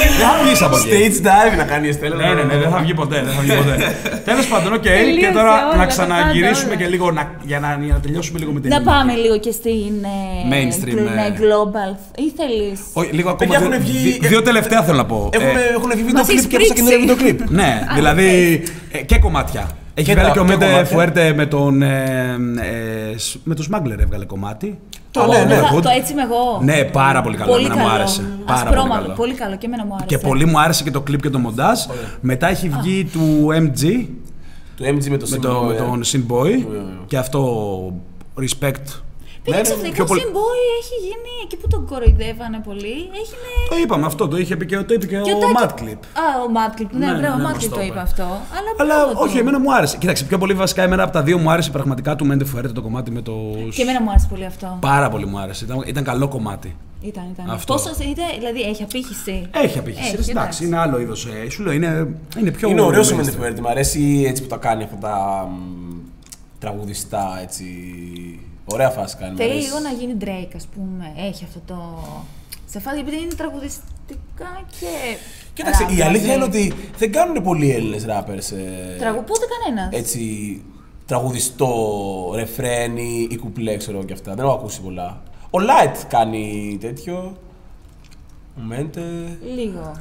Δεν 0.00 0.10
θα 0.20 0.44
βγεις 0.44 0.62
από 0.62 0.76
εκεί. 0.76 0.88
Stage 0.90 1.26
dive 1.26 1.56
να 1.56 1.64
κάνεις 1.64 1.86
η 1.86 1.90
Εστέλα. 1.90 2.16
Ναι, 2.16 2.34
ναι, 2.34 2.42
ναι, 2.42 2.56
δεν 2.56 2.70
θα 2.70 2.78
βγει 2.78 2.94
ποτέ. 2.94 3.22
Δεν 3.24 3.32
θα 3.34 3.40
βγει 3.40 3.52
ποτέ. 3.56 3.76
Τέλος 4.28 4.46
πάντων, 4.46 4.72
οκ. 4.72 4.80
Και 4.82 4.88
Τελείωσε 4.88 5.32
τώρα 5.32 5.52
όλα, 5.52 5.72
να 5.72 5.78
τα 5.78 5.86
ξαναγυρίσουμε 5.86 6.68
πάντα, 6.72 6.82
και 6.82 6.88
λίγο 6.88 7.10
να, 7.10 7.22
για, 7.42 7.60
να, 7.60 7.78
για 7.84 7.92
να 7.94 8.00
τελειώσουμε 8.00 8.38
λίγο 8.38 8.52
με 8.52 8.60
την 8.60 8.68
Να 8.70 8.76
ελληνική. 8.76 8.96
πάμε 8.96 9.12
λίγο 9.14 9.38
και 9.38 9.50
στην. 9.50 9.92
ε, 10.16 10.18
Mainstream, 10.52 10.98
gl- 10.98 11.14
ναι, 11.18 11.26
ε. 11.26 11.34
global. 11.40 11.90
Ή 12.24 12.32
θέλει. 12.36 12.78
Όχι, 12.92 13.10
λίγο 13.12 13.28
ακόμα. 13.30 13.50
Παιδιά, 13.50 13.58
δύο- 13.68 13.72
έχουν 13.76 13.84
βγει- 13.86 14.20
δι- 14.20 14.26
Δύο 14.28 14.42
τελευταία 14.42 14.82
θέλω 14.82 14.96
να 14.96 15.06
πω. 15.06 15.30
Έχουν, 15.32 15.46
Ε, 15.48 15.60
έχουν 15.76 15.90
βγει 15.94 16.02
βίντεο 16.08 16.22
Μας 16.22 16.26
κλιπ 16.26 16.38
έχει 16.38 16.46
και 16.48 16.56
από 16.56 16.64
πρίξει. 16.64 16.74
καινούριο 16.74 16.98
βίντεο 17.00 17.16
κλιπ. 17.16 17.50
Ναι, 17.50 17.70
δηλαδή 17.98 18.28
ε, 18.64 18.70
και 19.06 19.18
κομμάτια. 19.18 19.68
Έχει 19.94 20.06
Και 20.06 20.12
βγάλει 20.12 20.28
τα- 20.28 20.32
και 20.34 20.38
ο 20.40 20.44
και 20.44 20.48
Mente 20.50 20.68
κομμάτια. 20.68 20.90
Fuerte 20.96 21.32
με 21.34 21.46
τον. 21.46 21.82
Ε, 21.82 22.36
ε, 23.12 23.18
σ- 23.18 23.36
με 23.44 23.54
τον 23.54 23.64
Smuggler 23.64 24.00
έβγαλε 24.00 24.24
κομμάτι. 24.24 24.78
Το, 25.10 25.26
ναι, 25.26 25.38
ναι. 25.44 25.60
το, 25.74 25.80
το 25.80 25.88
έτσι 25.98 26.12
είμαι 26.12 26.22
εγώ. 26.22 26.60
Ναι, 26.62 26.84
πάρα 26.84 27.22
πολύ 27.22 27.36
καλό. 27.36 27.50
Πολύ 27.50 27.64
εμένα 27.64 27.80
καλό. 27.80 27.88
μου 27.88 27.94
άρεσε. 27.94 28.20
Πάρα 28.46 28.58
πολύ 28.62 28.68
Ασπρόμαυρο, 28.68 29.02
καλό. 29.02 29.14
πολύ 29.14 29.34
καλό. 29.34 29.56
Και 29.56 29.66
εμένα 29.66 29.84
μου 29.84 29.92
άρεσε. 29.94 30.06
Και 30.06 30.18
πολύ 30.18 30.44
μου 30.46 30.60
άρεσε 30.60 30.82
και 30.82 30.90
το 30.90 31.00
κλιπ 31.00 31.20
και 31.22 31.30
το 31.30 31.38
μοντάζ. 31.38 31.78
Μετά 32.20 32.48
έχει 32.48 32.68
βγει 32.68 33.04
του 33.12 33.46
MG 33.50 34.06
Το 34.76 34.84
MG 34.86 35.08
με 35.08 35.16
το 35.16 35.26
με, 35.30 35.36
το, 35.38 35.48
σύμβολο. 35.48 35.62
με 35.62 35.74
ε. 35.74 35.76
τον 35.76 36.02
Sinboy. 36.04 36.50
ναι. 36.72 36.78
Και 37.06 37.16
αυτό 37.18 37.42
respect. 38.40 39.00
Πήγε 39.44 39.56
Ναι, 39.56 39.62
ναι, 39.62 39.68
ξαφνικά 39.68 39.94
πιο 39.94 40.04
ο 40.04 40.06
πολύ- 40.06 40.20
Simboy 40.24 40.60
έχει 40.80 40.94
γίνει 41.06 41.32
εκεί 41.44 41.56
που 41.56 41.68
τον 41.68 41.86
κοροϊδεύανε 41.86 42.58
πολύ. 42.68 42.96
Έγινε. 43.20 43.48
Το 43.70 43.76
είπαμε 43.82 44.06
αυτό, 44.06 44.28
το 44.28 44.36
είχε 44.36 44.56
πει 44.56 44.66
και, 44.66 44.76
το 44.76 44.94
είπε 44.94 45.06
και, 45.06 45.16
Και 45.26 45.32
ο 45.32 45.38
Τάκη- 45.38 45.56
Mad 45.60 45.70
Clip. 45.80 46.00
Α, 46.22 46.26
ο 46.44 46.48
Mad 46.56 46.80
Clip. 46.80 46.86
Ναι, 46.90 47.06
Ναι, 47.06 47.18
μπράβο, 47.18 47.36
ναι, 47.36 47.42
ο 47.44 47.48
Mad 47.48 47.52
μας 47.52 47.64
Clip 47.64 47.68
το 47.68 47.74
το 47.74 47.80
είπε. 47.80 47.90
είπε 47.90 48.00
αυτό. 48.00 48.22
Αλλά, 48.22 48.70
Αλλά 48.78 48.94
μπράβο 48.94 49.10
του. 49.12 49.18
όχι, 49.20 49.38
εμένα 49.38 49.58
μου 49.60 49.74
άρεσε. 49.74 49.96
Κοίταξε, 49.96 50.24
πιο 50.24 50.38
πολύ 50.38 50.54
βασικά 50.54 50.82
εμένα 50.82 51.02
από 51.02 51.12
τα 51.12 51.22
δύο 51.22 51.38
μου 51.38 51.50
άρεσε 51.50 51.70
πραγματικά 51.70 52.16
του 52.16 52.26
Μέντε 52.26 52.44
Φουέρτε 52.44 52.72
το 52.72 52.82
κομμάτι 52.82 53.10
με 53.10 53.22
το. 53.22 53.32
Και 53.74 53.82
εμένα 53.82 54.00
μου 54.02 54.10
άρεσε 54.10 54.26
πολύ 54.30 54.44
αυτό. 54.44 54.76
Πάρα 54.80 55.08
πολύ 55.10 55.26
μου 55.26 55.38
άρεσε. 55.38 55.64
Ήταν, 55.64 55.82
ήταν 55.86 56.04
καλό 56.04 56.28
κομμάτι. 56.28 56.76
Ήταν, 57.00 57.24
ήταν. 57.32 57.50
Αυτό. 57.50 57.72
Πόσο 57.74 57.90
είτε, 58.10 58.22
δηλαδή 58.38 58.60
έχει 58.62 58.82
απήχηση; 58.82 59.46
Έχει 59.50 59.78
απήχηση. 59.78 60.16
Έχει, 60.18 60.30
εντάξει, 60.30 60.64
είναι 60.66 60.78
άλλο 60.78 61.00
είδος. 61.00 61.26
Σου 61.50 61.62
λέω, 61.62 61.72
είναι, 61.72 62.08
είναι 62.38 62.50
πιο. 62.50 62.68
Είναι 62.68 62.80
ωραίος 62.80 63.10
ο 63.10 63.14
mainstream. 63.14 63.16
Μέντε 63.18 63.30
Φουέρτε. 63.30 63.60
Μ' 63.60 63.66
αρέσει 63.66 64.24
έτσι 64.28 64.42
που 64.42 64.48
τα 64.48 64.56
κάνει 64.56 64.82
αυτά 64.82 64.96
τα 65.00 65.48
μ, 65.50 65.94
τραγουδιστά 66.58 67.38
έτσι. 67.42 67.64
Ωραία 68.72 68.90
φάση 68.90 69.16
κάνει. 69.16 69.32
μ' 69.32 69.36
Θέλει 69.36 69.50
αρέσει. 69.50 69.66
λίγο 69.66 69.78
να 69.78 69.90
γίνει 69.90 70.16
Drake, 70.20 70.52
ας 70.56 70.66
πούμε. 70.74 71.12
Έχει 71.28 71.44
αυτό 71.44 71.60
το. 71.66 71.76
Σε 72.66 72.80
φάση 72.80 72.98
επειδή 72.98 73.16
είναι 73.16 73.34
τραγουδιστικά 73.34 74.50
και. 74.80 74.86
Κοίταξε, 75.54 75.84
rap, 75.88 75.96
η 75.96 76.02
αλήθεια 76.02 76.34
δηλαδή. 76.34 76.60
είναι 76.62 76.68
ότι 76.74 76.74
δεν 76.98 77.12
κάνουν 77.12 77.42
πολλοί 77.42 77.70
Έλληνες 77.70 78.04
rappers. 78.08 78.56
Ε, 78.56 78.96
Τραγου... 78.98 79.24
Πότε 79.24 79.46
κανένας. 79.64 79.88
έτσι 79.92 80.62
τραγουδιστό, 81.06 81.74
ρεφρένι 82.34 83.28
ή 83.30 83.36
κουπλέ, 83.36 83.76
ξέρω 83.76 83.96
εγώ 83.96 84.06
και 84.06 84.12
αυτά. 84.12 84.34
Δεν 84.34 84.44
έχω 84.44 84.54
ακούσει 84.54 84.80
πολλά. 84.80 85.22
Ο 85.50 85.58
Light 85.58 85.96
κάνει 86.08 86.76
τέτοιο. 86.80 87.36
Ο 88.56 88.60
Μέντε. 88.66 89.00
Λίγο. 89.54 89.92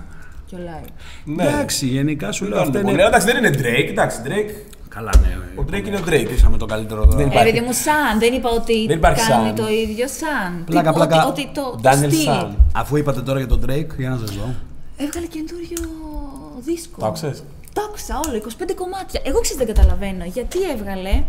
Και 0.46 0.56
ο 0.56 0.60
Live. 0.66 0.88
Ναι. 1.26 1.44
Εντάξει, 1.44 1.86
γενικά 1.88 2.32
σου 2.32 2.44
Δεν 2.46 2.54
λέω 2.54 2.60
κάνουν 2.64 2.76
αυτά 2.76 2.88
πολλά. 2.88 2.94
είναι. 2.94 3.08
Εντάξει, 3.08 3.28
δεν 3.32 3.38
είναι 3.38 3.58
Drake. 3.62 3.90
Εντάξει, 3.90 4.18
Drake. 4.26 4.74
Καλά, 4.96 5.12
ναι. 5.22 5.38
Ο 5.62 5.66
Drake 5.72 5.88
είναι 5.88 5.98
ο 5.98 6.04
Drake. 6.08 6.30
Είχαμε 6.32 6.58
το 6.58 6.66
καλύτερο 6.66 7.04
τώρα. 7.06 7.16
Δεν 7.18 7.26
Ε, 7.26 7.30
υπάρχει. 7.30 7.52
παιδί 7.52 7.66
μου, 7.66 7.74
σαν. 7.74 8.20
Δεν 8.20 8.34
είπα 8.34 8.50
ότι 8.50 8.86
Δεν 8.88 8.98
υπάρχει 8.98 9.28
κάνουν 9.28 9.46
σαν. 9.46 9.56
το 9.56 9.68
ίδιο 9.72 10.08
σαν. 10.08 10.64
Πλάκα, 10.66 10.90
Τι- 10.90 10.96
πλάκα. 10.96 11.26
Ότι, 11.28 11.42
ότι 11.42 11.52
το, 11.54 11.62
το 11.62 11.80
Daniel 11.90 12.12
στυλ. 12.12 12.28
San. 12.28 12.48
Αφού 12.74 12.96
είπατε 12.98 13.22
τώρα 13.22 13.40
για 13.40 13.48
τον 13.48 13.62
Drake, 13.66 13.92
για 13.98 14.10
να 14.10 14.18
σας 14.18 14.30
δω. 14.32 14.54
Έβγαλε 14.98 15.26
καινούριο 15.26 15.82
δίσκο. 16.60 17.00
Το 17.00 17.06
άκουσες; 17.06 17.44
Το 17.74 17.82
άκουσα 17.88 18.20
όλο, 18.28 18.36
25 18.38 18.74
κομμάτια. 18.76 19.22
Εγώ 19.24 19.40
ξέρω 19.40 19.58
δεν 19.58 19.68
καταλαβαίνω 19.76 20.24
γιατί 20.26 20.58
έβγαλε 20.74 21.24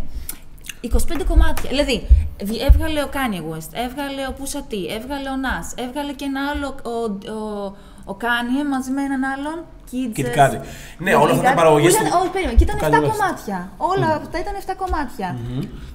25 0.81 1.25
κομμάτια. 1.29 1.71
Δηλαδή, 1.71 2.07
βγ- 2.45 2.63
έβγαλε 2.69 3.03
ο 3.03 3.09
Kanye 3.17 3.43
West, 3.51 3.71
έβγαλε 3.87 4.23
ο 4.31 4.35
Pusha 4.39 4.63
T, 4.73 4.75
έβγαλε 4.99 5.29
ο 5.29 5.37
Nas, 5.47 5.67
έβγαλε 5.85 6.13
και 6.13 6.25
ένα 6.25 6.41
άλλο 6.53 6.69
ο, 6.95 6.97
ο, 7.39 7.75
ο 8.05 8.15
Kanye 8.23 8.63
μαζί 8.75 8.91
με 8.91 9.03
έναν 9.03 9.23
άλλον. 9.35 9.59
Kids, 9.95 10.19
Kid 10.19 10.29
Cudi. 10.39 10.59
Ναι, 11.05 11.15
όλα 11.15 11.33
αυτά 11.35 11.43
τα 11.49 11.55
παραγωγές 11.55 11.93
Ήταν, 11.95 12.05
του- 12.07 12.19
όχι, 12.21 12.31
περίμενε, 12.35 12.57
και 12.59 12.65
ήταν 12.69 12.77
του 12.79 12.85
7 12.85 12.89
Kanye 12.89 13.05
West. 13.05 13.11
κομμάτια. 13.13 13.59
Όλα 13.77 14.09
αυτά 14.23 14.37
ήταν 14.45 14.55
7 14.55 14.75
κομμάτια. 14.83 15.29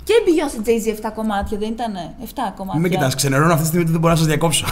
Και 0.08 0.13
η 0.20 0.22
Beyoncé 0.28 0.60
Jay-Z 0.67 0.86
7 0.93 1.12
κομμάτια, 1.20 1.58
δεν 1.58 1.70
ήταν 1.78 1.93
7 2.22 2.54
κομμάτια. 2.58 2.80
Μην 2.80 2.82
με 2.82 2.89
κοιτάς, 2.96 3.15
ξενερώνω 3.15 3.52
αυτή 3.56 3.62
τη 3.62 3.67
στιγμή 3.67 3.84
ότι 3.86 3.91
δεν 3.96 4.02
μπορώ 4.02 4.13
να 4.13 4.20
σας 4.22 4.28
διακόψω. 4.32 4.65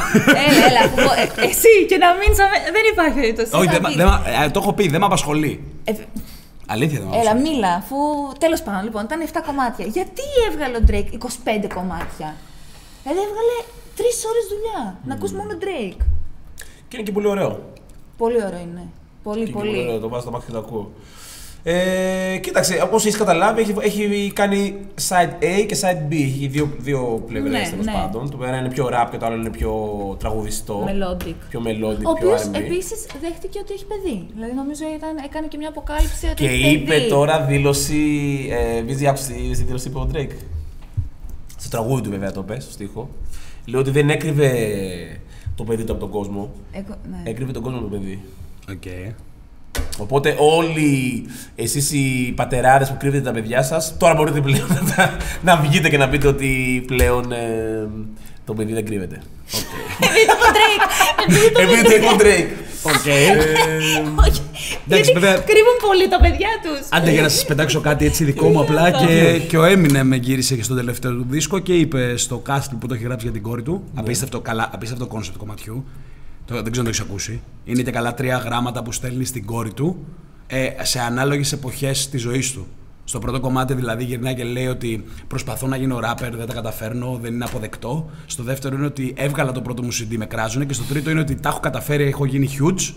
Έλα, 0.47 0.63
έλα. 0.69 0.79
αφού 0.87 0.95
πω- 1.05 1.17
ε, 1.43 1.45
εσύ 1.51 1.73
και 1.89 1.97
να 2.03 2.07
μείνει. 2.19 2.35
Δεν 2.77 2.83
υπάρχει 2.93 3.15
περίπτωση. 3.21 3.49
Όχι, 3.59 3.65
Θα 3.65 3.71
δεν 3.75 3.81
μα- 3.83 3.89
δεις. 3.89 3.97
δεν 4.01 4.07
μα- 4.11 4.43
ε, 4.43 4.49
το 4.53 4.59
έχω 4.63 4.71
πει, 4.77 4.83
δεν 4.93 4.99
με 5.03 5.05
απασχολεί. 5.11 5.53
Ε, 5.89 5.91
Αλήθεια 6.75 6.99
δεν 7.01 7.07
με 7.09 7.15
Έλα, 7.21 7.31
απασχολεί. 7.31 7.53
μίλα, 7.55 7.71
αφού. 7.81 7.97
Τέλος 8.43 8.61
πάντων, 8.65 8.81
λοιπόν, 8.87 9.01
ήταν 9.07 9.19
7 9.21 9.39
κομμάτια. 9.47 9.85
Γιατί 9.97 10.23
έβγαλε 10.49 10.75
ο 10.81 10.83
Drake 10.89 11.09
25 11.19 11.67
κομμάτια; 11.77 12.29
Δηλαδή 13.03 13.21
έβγαλε 13.27 13.55
3 13.99 14.17
ώρες 14.31 14.45
δουλειά. 14.53 14.81
Να 15.07 15.13
ακούς 15.17 15.31
μόνο 15.39 15.51
Drake. 15.63 16.01
Και 16.87 16.95
είναι 16.97 17.05
και 17.05 17.11
πολύ 17.11 17.27
ωραίο. 17.27 17.59
Πολύ 18.17 18.35
ωραίο 18.35 18.59
είναι. 18.59 18.87
Πολύ, 19.23 19.35
Και 19.35 19.41
είναι 19.41 19.49
και 19.51 19.57
πολύ 19.57 19.69
ωραίο. 19.69 19.85
πολύ. 19.85 19.99
Το 19.99 20.09
βάζω 20.09 20.21
στα 20.21 20.31
μάτια 20.31 20.47
και 20.47 20.53
το 20.53 20.59
ακούω. 20.59 20.91
Ε, 21.67 22.37
κοίταξε, 22.41 22.81
όπως 22.83 23.05
έχεις 23.05 23.17
καταλάβει, 23.17 23.61
έχει, 23.61 23.73
έχει 23.81 24.31
κάνει 24.35 24.75
side 25.09 25.43
A 25.43 25.65
και 25.67 25.77
side 25.81 26.11
B. 26.11 26.13
Έχει 26.13 26.47
δύο, 26.47 26.69
δύο 26.77 27.23
πλευρέ 27.27 27.49
Ναι, 27.49 27.67
τέλος 27.69 27.85
ναι. 27.85 27.91
πάντων. 27.91 28.29
Το 28.29 28.45
ένα 28.45 28.57
είναι 28.57 28.69
πιο 28.69 28.89
rap 28.91 29.07
και 29.11 29.17
το 29.17 29.25
άλλο 29.25 29.35
είναι 29.35 29.49
πιο 29.49 29.73
τραγουδιστό. 30.19 30.83
Melodic. 30.87 31.33
Πιο 31.49 31.61
melodic, 31.65 31.95
Ο 31.95 31.97
πιο 31.97 32.09
οποίος 32.09 32.41
R&B. 32.43 32.53
επίσης 32.55 33.05
δέχτηκε 33.21 33.59
ότι 33.61 33.73
έχει 33.73 33.85
παιδί. 33.85 34.25
Δηλαδή, 34.33 34.53
νομίζω 34.53 34.83
ήταν, 34.95 35.09
έκανε 35.25 35.47
και 35.47 35.57
μια 35.57 35.69
αποκάλυψη 35.69 36.25
ότι 36.25 36.35
Και 36.43 36.49
έχει 36.49 36.69
είπε 36.71 36.93
παιδί. 36.93 37.09
τώρα 37.09 37.41
δήλωση. 37.41 38.01
Ε, 38.51 38.81
Βίζη, 38.81 39.07
άκουσε 39.07 39.31
τη 39.31 39.33
τη 39.33 39.63
δήλωση 39.63 39.89
που 39.89 40.07
είπε 40.11 40.19
ο 40.19 40.21
Drake. 40.23 40.35
Στο 41.57 41.69
τραγούδι 41.69 42.01
του, 42.01 42.09
βέβαια, 42.09 42.31
το 42.31 42.43
πες, 42.43 42.63
στο 42.63 42.71
στίχο. 42.71 43.09
Λέει 43.65 43.81
ότι 43.81 43.89
δεν 43.91 44.09
έκρυβε 44.09 44.49
το 45.55 45.63
παιδί 45.63 45.83
του 45.83 45.91
από 45.91 46.01
τον 46.01 46.09
κόσμο. 46.09 46.51
Εγώ, 46.71 46.95
ναι. 47.09 47.29
Έκρυβε 47.29 47.51
τον 47.51 47.61
κόσμο 47.63 47.79
το 47.79 47.87
παιδί. 47.87 48.21
Οκ. 48.71 48.83
Οπότε 49.97 50.35
όλοι 50.39 51.23
εσείς 51.55 51.91
οι 51.91 52.33
πατεράδες 52.35 52.89
που 52.89 52.95
κρύβετε 52.99 53.23
τα 53.23 53.31
παιδιά 53.31 53.63
σας, 53.63 53.95
τώρα 53.97 54.13
μπορείτε 54.15 54.41
πλέον 54.41 54.67
να, 54.87 54.93
τα- 54.95 55.17
να 55.43 55.55
βγείτε 55.57 55.89
και 55.89 55.97
να 55.97 56.09
πείτε 56.09 56.27
ότι 56.27 56.83
πλέον 56.87 57.31
ε, 57.31 57.87
το 58.45 58.53
παιδί 58.53 58.73
δεν 58.73 58.85
κρύβεται. 58.85 59.21
Επειδή 59.99 60.25
το 60.25 60.33
Drake. 60.53 60.83
Επειδή 61.27 61.51
το 61.51 61.61
Επειδή 61.61 61.83
το 61.83 61.95
είπε 61.95 62.05
ο 62.05 62.15
Drake. 62.19 62.64
Οκ. 62.85 63.05
Όχι. 64.27 64.41
Εντάξει, 64.87 65.11
Γιατί 65.11 65.11
βέβαια- 65.11 65.33
κρύβουν 65.37 65.77
πολύ 65.87 66.07
τα 66.07 66.19
παιδιά 66.19 66.47
τους. 66.63 66.87
Άντε 66.89 67.11
για 67.11 67.21
να 67.21 67.29
σας 67.29 67.45
πετάξω 67.45 67.79
κάτι 67.81 68.05
έτσι 68.05 68.23
δικό 68.23 68.47
μου 68.49 68.59
απλά 68.59 68.91
και, 68.91 69.39
και 69.47 69.57
ο 69.57 69.63
Eminem 69.65 70.19
γύρισε 70.21 70.55
και 70.55 70.63
στο 70.63 70.75
τελευταίο 70.75 71.11
του 71.11 71.25
δίσκο 71.29 71.59
και 71.59 71.73
είπε 71.73 72.17
στο 72.17 72.41
Castle 72.47 72.67
που 72.79 72.87
το 72.87 72.93
έχει 72.93 73.03
γράψει 73.03 73.25
για 73.25 73.33
την 73.33 73.43
κόρη 73.43 73.61
του. 73.61 73.83
Απίστευτο, 73.95 74.39
καλά, 74.39 74.69
απίστευτο 74.73 75.07
concept 75.07 75.33
του 75.37 75.39
κομματιού. 75.39 75.85
Το, 76.45 76.53
δεν 76.61 76.71
ξέρω 76.71 76.77
αν 76.77 76.83
το 76.83 76.89
έχεις 76.89 76.99
ακούσει. 76.99 77.41
Είναι 77.65 77.81
και 77.81 77.91
καλά 77.91 78.13
τρία 78.13 78.37
γράμματα 78.37 78.83
που 78.83 78.91
στέλνει 78.91 79.25
στην 79.25 79.45
κόρη 79.45 79.73
του 79.73 80.05
ε, 80.47 80.69
σε 80.81 80.99
ανάλογες 80.99 81.51
εποχές 81.51 82.09
της 82.09 82.21
ζωής 82.21 82.51
του. 82.51 82.67
Στο 83.07 83.19
πρώτο 83.19 83.39
κομμάτι 83.39 83.73
δηλαδή 83.73 84.03
γυρνάει 84.03 84.35
και 84.35 84.43
λέει 84.43 84.67
ότι 84.67 85.03
προσπαθώ 85.27 85.67
να 85.67 85.77
γίνω 85.77 85.97
rapper, 85.97 86.29
δεν 86.31 86.47
τα 86.47 86.53
καταφέρνω, 86.53 87.19
δεν 87.21 87.33
είναι 87.33 87.43
αποδεκτό. 87.43 88.09
Στο 88.25 88.43
δεύτερο 88.43 88.75
είναι 88.75 88.85
ότι 88.85 89.13
έβγαλα 89.17 89.51
το 89.51 89.61
πρώτο 89.61 89.83
μου 89.83 89.93
CD, 89.93 90.15
με 90.17 90.25
κράζουνε. 90.25 90.65
Και 90.65 90.73
στο 90.73 90.83
τρίτο 90.83 91.09
είναι 91.09 91.19
ότι 91.19 91.35
τα 91.35 91.49
έχω 91.49 91.59
καταφέρει, 91.59 92.03
έχω 92.03 92.25
γίνει 92.25 92.49
huge. 92.59 92.93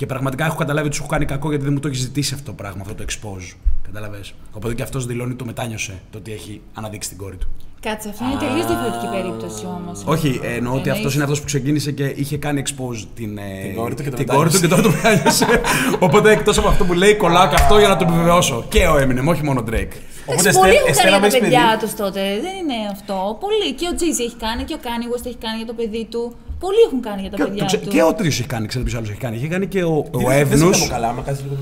Και 0.00 0.06
πραγματικά 0.06 0.44
έχω 0.46 0.56
καταλάβει 0.56 0.86
ότι 0.86 0.96
σου 0.96 1.02
έχω 1.02 1.10
κάνει 1.10 1.24
κακό 1.24 1.48
γιατί 1.48 1.64
δεν 1.64 1.72
μου 1.72 1.80
το 1.80 1.88
έχεις 1.88 2.00
ζητήσει 2.00 2.34
αυτό 2.34 2.46
το 2.46 2.52
πράγμα, 2.52 2.80
αυτό 2.82 2.94
το 2.94 3.04
expose. 3.08 3.56
Κατάλαβε. 3.86 4.20
Οπότε 4.52 4.74
και 4.74 4.82
αυτός 4.82 5.06
δηλώνει 5.06 5.34
το 5.34 5.44
μετάνιωσε 5.44 6.00
το 6.10 6.18
ότι 6.18 6.32
έχει 6.32 6.60
αναδείξει 6.74 7.08
την 7.08 7.18
κόρη 7.18 7.36
του. 7.36 7.48
Κάτσε, 7.80 8.08
αυτό 8.08 8.24
είναι 8.24 8.38
τελείως 8.44 8.66
διαφορετική 8.66 9.06
περίπτωση 9.16 9.64
όμως. 9.66 10.02
Όχι, 10.04 10.40
ε, 10.42 10.54
εννοώ 10.54 10.72
ότι 10.74 10.80
Εννοείς. 10.88 10.98
αυτό 11.06 11.14
είναι 11.14 11.22
αυτός 11.22 11.38
που 11.40 11.46
ξεκίνησε 11.46 11.90
και 11.92 12.04
είχε 12.16 12.36
κάνει 12.36 12.62
expose 12.66 13.00
την, 13.14 13.38
ε, 13.38 13.42
Την 13.62 13.74
κόρη 13.76 13.94
του 13.94 14.02
και 14.02 14.10
το 14.10 14.16
την 14.16 14.26
κόρη 14.26 14.50
του 14.50 14.60
και 14.60 14.68
τώρα 14.68 14.82
μετάνιωσε. 14.90 15.44
το 15.44 15.50
μετάνιωσε. 15.50 15.96
Οπότε 16.06 16.30
εκτός 16.30 16.58
από 16.58 16.68
αυτό 16.68 16.84
που 16.84 16.92
λέει, 16.92 17.14
κολλάω 17.16 17.48
και 17.48 17.54
αυτό 17.54 17.78
για 17.78 17.88
να 17.88 17.96
το 17.96 18.04
επιβεβαιώσω. 18.08 18.64
Και 18.68 18.86
ο 18.86 18.94
Eminem, 19.02 19.26
όχι 19.34 19.44
μόνο 19.44 19.60
ο 19.60 19.64
Drake. 19.70 19.94
Οπότε 20.26 20.40
Εντάξει, 20.40 20.58
πολλοί 20.58 20.74
Εστέ- 20.74 20.84
έχουν 20.84 20.84
κάνει 20.84 20.90
Εστέλα, 20.90 21.08
για 21.10 21.18
τα 21.18 21.20
μες 21.20 21.38
παιδιά 21.38 21.64
παιδί. 21.70 21.84
τους 21.84 21.94
τότε. 22.02 22.20
Δεν 22.46 22.54
είναι 22.60 22.78
αυτό. 22.92 23.16
Πολλοί. 23.44 23.68
Και 23.78 23.86
ο 23.92 23.94
Τζίζι 23.96 24.22
έχει 24.28 24.36
κάνει 24.46 24.62
και 24.68 24.74
ο 24.78 24.80
Kanye 24.86 25.08
West 25.12 25.26
έχει 25.30 25.40
κάνει 25.46 25.56
για 25.56 25.66
το 25.66 25.74
παιδί 25.80 26.04
του. 26.12 26.22
Πολλοί 26.60 26.76
έχουν 26.86 27.00
κάνει 27.00 27.20
για 27.20 27.30
τα 27.30 27.36
Και, 27.36 27.42
παιδιά 27.42 27.58
το 27.60 27.64
ξε- 27.66 27.82
του. 27.82 27.88
και 27.88 28.02
ο 28.02 28.14
Τρίσο 28.14 28.38
έχει 28.40 28.48
κάνει, 28.48 28.66
ξέρετε 28.66 28.88
ποιος 28.90 29.00
άλλος 29.02 29.12
έχει 29.14 29.20
κάνει. 29.24 29.36
Είχε 29.36 29.48
κάνει 29.48 29.66
και 29.66 29.82
ο, 29.84 29.96
ο 30.10 30.18
Δεν- 30.18 30.48
Δεν 30.48 30.52
Εύνους. 30.52 30.78
σε 30.78 30.88
καλά, 30.88 31.08
άμα 31.08 31.22
κάτσεις 31.22 31.44
λίγο. 31.44 31.56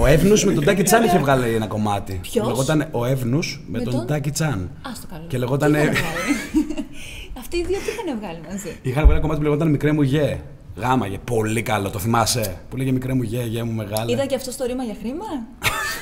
Ο 0.00 0.06
Εύνους 0.06 0.44
με 0.44 0.52
τον 0.52 0.64
Τάκη 0.64 0.82
Τσάν 0.82 1.04
είχε 1.04 1.18
βγάλει 1.18 1.54
ένα 1.54 1.66
κομμάτι. 1.66 2.18
Ποιος; 2.22 2.46
Λεγόταν 2.46 2.88
ο 2.90 3.04
Εύνους 3.06 3.60
με, 3.66 3.78
Με 3.78 3.84
τον, 3.84 3.92
τον; 3.92 4.06
Τάκη 4.06 4.30
Τσάν. 4.30 4.70
Άστο 4.92 5.06
καλό. 5.10 5.24
Και 5.28 5.38
λεγότανε- 5.38 5.80
Τι 5.82 5.86
είχαν 5.86 6.04
βγάλει; 6.12 6.86
Αυτοί 7.40 7.56
οι 7.56 7.64
δύο 7.68 7.76
τι 7.78 7.90
είχαν 7.90 8.18
βγάλει 8.20 8.38
μαζί; 8.50 8.76
Είχαν 8.82 8.92
βγάλει 9.02 9.10
ένα 9.12 9.20
κομμάτι 9.20 9.38
που 9.40 9.44
λεγόταν 9.46 9.68
Μικρέ 9.68 9.92
μου 9.92 10.02
γε. 10.02 10.40
Γάμα 10.78 11.06
γε. 11.06 11.18
Πολύ 11.24 11.62
καλό, 11.62 11.90
το 11.90 11.98
θυμάσαι. 11.98 12.56
Που 12.70 12.76
λέγε 12.76 12.92
Μικρέ 12.92 13.12
μου 13.14 13.22
γε, 13.22 13.42
γε 13.42 13.62
μου 13.62 13.72
μεγάλη. 13.72 14.12
Είδα 14.12 14.26
και 14.26 14.34
αυτό 14.34 14.50
στο 14.50 14.64
ρήμα 14.64 14.82
για 14.84 14.94
χρήμα. 15.00 15.24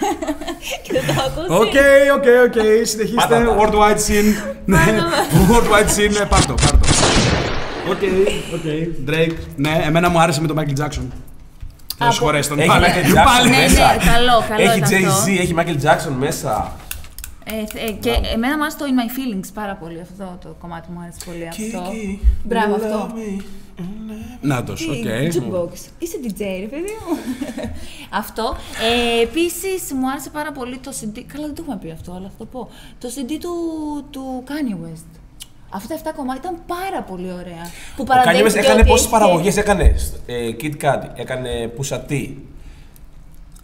και 0.85 0.93
δεν 0.93 1.03
το 1.07 1.23
ακούσει. 1.27 1.53
Οκ, 1.53 1.75
οκ, 2.17 2.27
οκ, 2.47 2.63
συνεχίστε. 2.87 3.15
Πάτα 3.15 3.45
τα. 3.45 3.57
Worldwide 3.59 4.01
scene. 4.07 4.55
Ναι, 4.65 4.79
worldwide 5.51 5.91
scene, 5.97 6.13
ναι, 6.19 6.25
πάρ' 6.27 6.47
το, 6.47 6.55
πάρ' 6.55 6.71
το. 6.71 6.84
Οκ, 7.91 8.03
οκ. 8.55 8.63
Drake. 9.09 9.37
Ναι, 9.57 9.81
εμένα 9.85 10.09
μου 10.09 10.19
άρεσε 10.21 10.41
με 10.41 10.47
τον 10.47 10.57
Michael 10.59 10.81
Jackson. 10.81 11.03
Θα 11.97 12.05
Από- 12.05 12.13
συγχωρέσει 12.13 12.49
τον 12.49 12.59
Έχει 12.59 12.69
πάλι. 12.69 12.85
Michael 12.85 13.03
Και 13.07 13.13
Jackson 13.13 13.25
πάλι. 13.25 13.51
Ναι, 13.51 13.57
μέσα. 13.57 13.95
ναι, 13.95 14.05
καλό, 14.13 14.45
καλό 14.49 14.63
Έχει 14.71 14.79
ήταν 14.79 15.05
αυτό. 15.05 15.25
Jay-Z, 15.25 15.39
έχει 15.41 15.55
Michael 15.59 15.83
Jackson 15.85 16.15
μέσα. 16.19 16.77
Ε, 17.45 17.53
θε- 17.67 17.89
ε, 17.89 17.93
και 17.93 18.11
εμένα 18.35 18.57
μου 18.57 18.63
άρεσε 18.63 18.77
το 18.79 18.85
In 18.89 18.95
My 19.01 19.09
Feelings 19.17 19.49
πάρα 19.55 19.75
πολύ. 19.75 20.01
Αυτό 20.01 20.39
το 20.43 20.57
κομμάτι 20.61 20.89
μου 20.93 21.01
άρεσε 21.03 21.19
πολύ. 21.25 21.49
Αυτό. 21.49 21.91
Kiki, 21.93 22.19
Μπράβο, 22.45 22.75
you 22.75 22.77
αυτό. 22.85 23.07
love 23.11 23.17
me. 23.41 23.45
Νάτος, 24.41 24.81
Τι, 24.81 24.91
οκ. 24.91 25.05
Jukebox. 25.35 25.73
Είσαι 25.99 26.17
DJ, 26.25 26.39
ρε 26.61 26.67
παιδί 26.67 26.93
μου. 27.07 27.17
αυτό. 28.23 28.57
Ε, 29.19 29.23
Επίσης, 29.23 29.93
μου 30.01 30.11
άρεσε 30.11 30.31
πάρα 30.31 30.53
πολύ 30.53 30.79
το 30.79 30.91
CD. 31.01 31.21
Καλά, 31.33 31.47
δεν 31.47 31.55
το 31.55 31.63
έχουμε 31.63 31.79
πει 31.83 31.91
αυτό, 31.91 32.13
αλλά 32.13 32.27
θα 32.29 32.35
το 32.39 32.45
πω. 32.45 32.69
Το 32.99 33.09
CD 33.17 33.31
του, 33.41 33.55
του 34.11 34.45
Kanye 34.47 34.75
West. 34.87 35.11
Αυτά 35.75 35.95
τα 35.95 36.11
7 36.11 36.15
κομμάτια 36.17 36.41
ήταν 36.45 36.63
πάρα 36.67 37.03
πολύ 37.03 37.33
ωραία. 37.33 37.65
Που 37.97 38.03
Ο 38.03 38.05
Kanye 38.09 38.17
West 38.17 38.25
παραδέχτηκε 38.25 38.59
έκανε 38.59 38.81
ότι 38.81 38.89
πόσες 38.89 39.05
έχει- 39.05 39.13
παραγωγές 39.15 39.57
έκανε. 39.57 39.95
Ε, 40.27 40.35
Kid 40.61 40.75
Cudi, 40.85 41.09
έκανε 41.15 41.71
Pusha 41.79 41.99
T. 42.11 42.29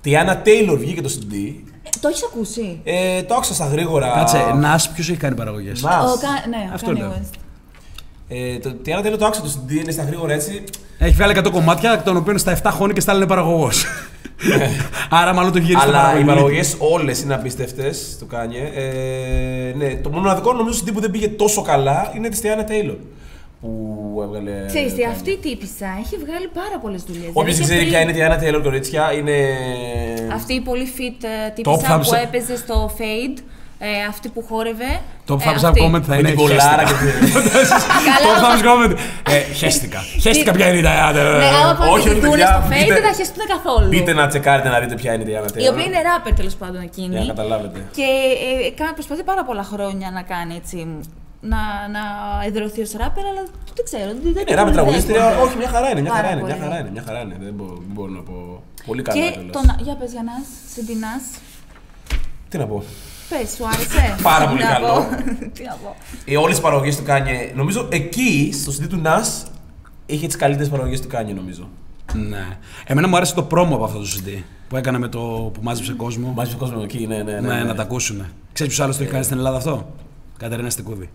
Teyana 0.04 0.36
Taylor 0.46 0.76
βγήκε 0.78 1.00
το 1.02 1.08
CD. 1.08 1.34
Ε, 1.82 1.88
Το 2.00 2.08
έχεις 2.08 2.22
ακούσει; 2.24 2.80
Ε, 2.84 3.22
το 3.22 3.34
άκουσα 3.34 3.54
στα 3.54 3.66
γρήγορα. 3.66 4.12
Κάτσε, 4.14 4.38
Nas, 4.62 4.84
ποιος 4.94 5.08
έχει 5.08 5.18
κάνει 5.18 5.34
παραγωγές; 5.34 5.84
Nas. 5.84 5.88
Ο, 5.88 6.12
Ka- 6.12 6.48
ναι, 6.48 6.68
ο 6.70 6.74
Αυτό 6.74 6.90
Kanye 6.90 6.96
λέω. 6.96 7.12
West. 7.12 7.34
Ε, 8.28 8.58
το 8.58 8.74
Tiana 8.86 9.06
Taylor 9.06 9.16
το 9.18 9.26
άκουσα 9.26 9.42
το 9.42 9.50
CD, 9.66 9.70
είναι 9.70 9.90
στα 9.92 10.02
γρήγορα 10.02 10.32
έτσι. 10.32 10.64
Έχει 10.98 11.14
βγάλει 11.14 11.32
100 11.32 11.50
κομμάτια, 11.50 11.92
εκ 11.92 12.02
των 12.02 12.16
οποίων 12.16 12.38
στα 12.38 12.50
7 12.62 12.70
χώνει 12.72 12.92
και 12.92 13.00
στα 13.00 13.10
άλλα 13.10 13.20
είναι 13.20 13.28
παραγωγός. 13.28 13.84
Άρα 15.20 15.32
μάλλον 15.34 15.52
το 15.52 15.58
γύρισε 15.58 15.80
στο 15.80 15.88
Αλλά 15.88 15.98
οι 16.00 16.02
παραγωγή. 16.04 16.24
παραγωγές 16.26 16.76
όλες 16.78 17.22
είναι 17.22 17.34
απίστευτες 17.34 18.16
του 18.18 18.26
Kanye. 18.32 18.76
Ε, 18.76 19.72
ναι, 19.76 19.94
το 20.02 20.10
μοναδικό 20.10 20.52
νομίζω 20.52 20.80
CD 20.84 20.90
που 20.94 21.00
δεν 21.00 21.10
πήγε 21.10 21.28
τόσο 21.28 21.62
καλά 21.62 22.12
είναι 22.16 22.28
της 22.28 22.40
Tiana 22.42 22.70
Taylor. 22.70 22.96
Που 23.60 24.20
έβγαλε. 24.24 24.64
Ξέρεις 24.66 24.94
τι, 24.94 25.02
Kanye. 25.02 25.10
αυτή 25.10 25.30
η 25.30 25.36
τύπησα 25.36 25.86
έχει 26.04 26.16
βγάλει 26.24 26.48
πάρα 26.54 26.78
πολλές 26.82 27.02
δουλειές. 27.02 27.30
Όποιος 27.32 27.56
Δηλαδή 27.56 27.74
δεν 27.74 27.84
και 27.84 27.90
ξέρει 27.90 28.04
πριν- 28.10 28.16
ποια 28.16 28.24
είναι 28.24 28.52
η 28.52 28.52
Tiana 28.52 28.58
Taylor, 28.58 28.62
κορίτσια, 28.62 29.12
είναι. 29.12 29.36
Αυτή 30.34 30.52
η 30.54 30.60
πολύ 30.60 30.86
fit 30.98 31.24
ε, 31.24 31.48
Top 31.48 31.54
τύπησα 31.54 31.98
thumbs 31.98 32.02
που 32.02 32.10
up. 32.10 32.22
έπαιζε 32.22 32.56
στο 32.56 32.90
Fade, 32.98 33.38
ε, 33.82 33.86
αυτή 34.08 34.28
που 34.28 34.44
χόρευε. 34.48 34.90
Το 35.24 35.34
ε, 35.34 35.44
thumbs 35.44 35.60
up 35.64 35.64
αυτή. 35.64 35.80
comment 35.84 36.02
θα 36.02 36.12
Με 36.14 36.16
είναι 36.18 36.28
την 36.28 36.36
κολάρα 36.38 36.82
και 36.84 36.94
χέστηκα. 36.94 37.10
την. 37.20 37.32
Το 38.26 38.32
thumbs 38.44 38.62
comment. 38.68 38.94
Ε, 39.28 39.38
χέστηκα. 39.60 39.98
Χέστηκα 40.20 40.52
ποια 40.52 40.66
είναι 40.68 40.78
η 40.78 40.84
Diana. 40.84 41.12
Ναι, 41.38 41.46
άμα 41.62 41.74
πάνε 41.78 41.90
όχι, 41.90 42.02
και 42.02 42.08
όχι, 42.10 42.18
τη 42.20 42.26
δούνε 42.26 42.30
παιδιά, 42.30 42.46
στο 42.46 42.62
Fade 42.70 42.78
μπείτε- 42.78 42.94
δεν 42.94 43.02
θα 43.08 43.12
χεστούν 43.18 43.44
καθόλου. 43.54 43.88
Μπείτε 43.88 44.12
να 44.12 44.26
τσεκάρετε 44.28 44.68
να 44.68 44.78
δείτε 44.80 44.94
ποια 44.94 45.12
είναι 45.14 45.22
η 45.24 45.26
Tiana 45.30 45.48
Taylor. 45.50 45.62
Η 45.64 45.68
οποία 45.72 45.84
είναι 45.88 46.00
rapper 46.08 46.32
τέλος 46.36 46.54
πάντων 46.54 46.80
εκείνη. 46.82 47.08
Για 47.14 47.20
να 47.20 47.26
καταλάβετε. 47.26 47.78
Και 47.98 48.06
ε, 48.66 48.70
κα- 48.78 48.92
προσπαθεί 48.94 49.22
πάρα 49.22 49.44
πολλά 49.44 49.62
χρόνια 49.72 50.10
να 50.10 50.22
κάνει 50.22 50.54
έτσι. 50.62 50.78
Να, 51.52 51.56
να 51.96 52.02
εδρωθεί 52.46 52.80
ως 52.86 52.92
rapper, 53.00 53.24
αλλά 53.30 53.42
δεν 53.76 53.84
ξέρω. 53.88 54.10
Δεν, 54.22 54.32
δεν 54.36 54.44
Είναι 54.46 54.54
ράπε 54.56 54.70
τον 54.70 54.72
τραγουδίστρια, 54.72 55.20
δέχομαι. 55.24 55.42
όχι, 55.46 55.56
μια 55.56 55.68
χαρά 55.74 55.88
είναι, 55.90 56.00
μια 56.00 56.10
Πάρα 56.10 56.22
χαρά 56.22 56.32
είναι, 56.36 56.42
μια 56.46 56.54
πολύ. 56.56 56.64
χαρά 56.68 56.80
είναι, 56.80 56.90
μια 56.96 57.02
χαρά 57.06 57.20
είναι. 57.20 57.36
Δεν 57.46 57.52
μπορώ, 57.58 57.74
δεν 57.86 57.92
μπορώ 57.94 58.10
να 58.18 58.22
πω. 58.28 58.62
Πολύ 58.86 59.02
καλά 59.02 59.16
Και 59.20 59.30
κιόλας. 59.30 59.52
τον. 59.56 59.66
Για 59.86 59.94
πες 60.00 60.10
για 60.16 60.22
να 60.30 60.32
συντηνά. 60.74 61.12
Τι 62.48 62.58
να 62.58 62.66
πω. 62.66 62.78
Πες, 63.30 63.50
σου 63.56 63.66
άρεσε; 63.66 64.14
Πάρα 64.22 64.46
πολύ 64.48 64.58
Τι 64.60 64.64
να 64.66 64.72
καλό. 64.72 64.86
πω. 64.86 65.04
Τι 65.56 65.62
να 65.64 65.72
πω. 65.82 65.96
Ε, 66.24 66.36
Όλες 66.36 66.50
τις 66.54 66.60
παραγωγές 66.60 66.96
του 66.96 67.04
Kanye, 67.08 67.54
νομίζω 67.54 67.88
εκεί 67.90 68.50
στο 68.54 68.72
CD 68.72 68.86
του 68.88 69.02
Nas 69.04 69.46
είχε 70.06 70.26
τις 70.26 70.36
καλύτερες 70.36 70.68
παραγωγές 70.68 71.00
του 71.00 71.08
Kanye, 71.12 71.34
νομίζω. 71.34 71.68
Ναι. 72.14 72.46
Εμένα 72.86 73.08
μου 73.08 73.16
άρεσε 73.16 73.34
το 73.34 73.42
πρόμο 73.42 73.74
από 73.74 73.84
αυτό 73.84 73.98
το 73.98 74.06
CD 74.16 74.42
που 74.68 74.76
έκανε 74.76 74.98
με 74.98 75.08
το 75.08 75.18
που 75.54 75.60
μάζεψε 75.62 75.92
κόσμο. 75.92 76.32
Μάζει 76.36 76.54
ο 76.54 76.58
κόσμο 76.58 76.80
εκεί, 76.84 77.06
ναι, 77.06 77.16
ναι. 77.16 77.40
Ναι, 77.40 77.54
ναι, 77.54 77.62
να 77.64 77.74
τα 77.74 77.82
ακούσουν. 77.82 78.24
Ξέρεις 78.52 78.72
ποιος 78.74 78.84
άλλος 78.84 78.96
το 78.96 79.02
έχει 79.02 79.12
κάνει 79.12 79.24
στην 79.24 79.36
Ελλάδα 79.36 79.56
αυτό; 79.56 79.94
Κατερίνα 80.38 80.70
Στεκούδη. 80.70 81.10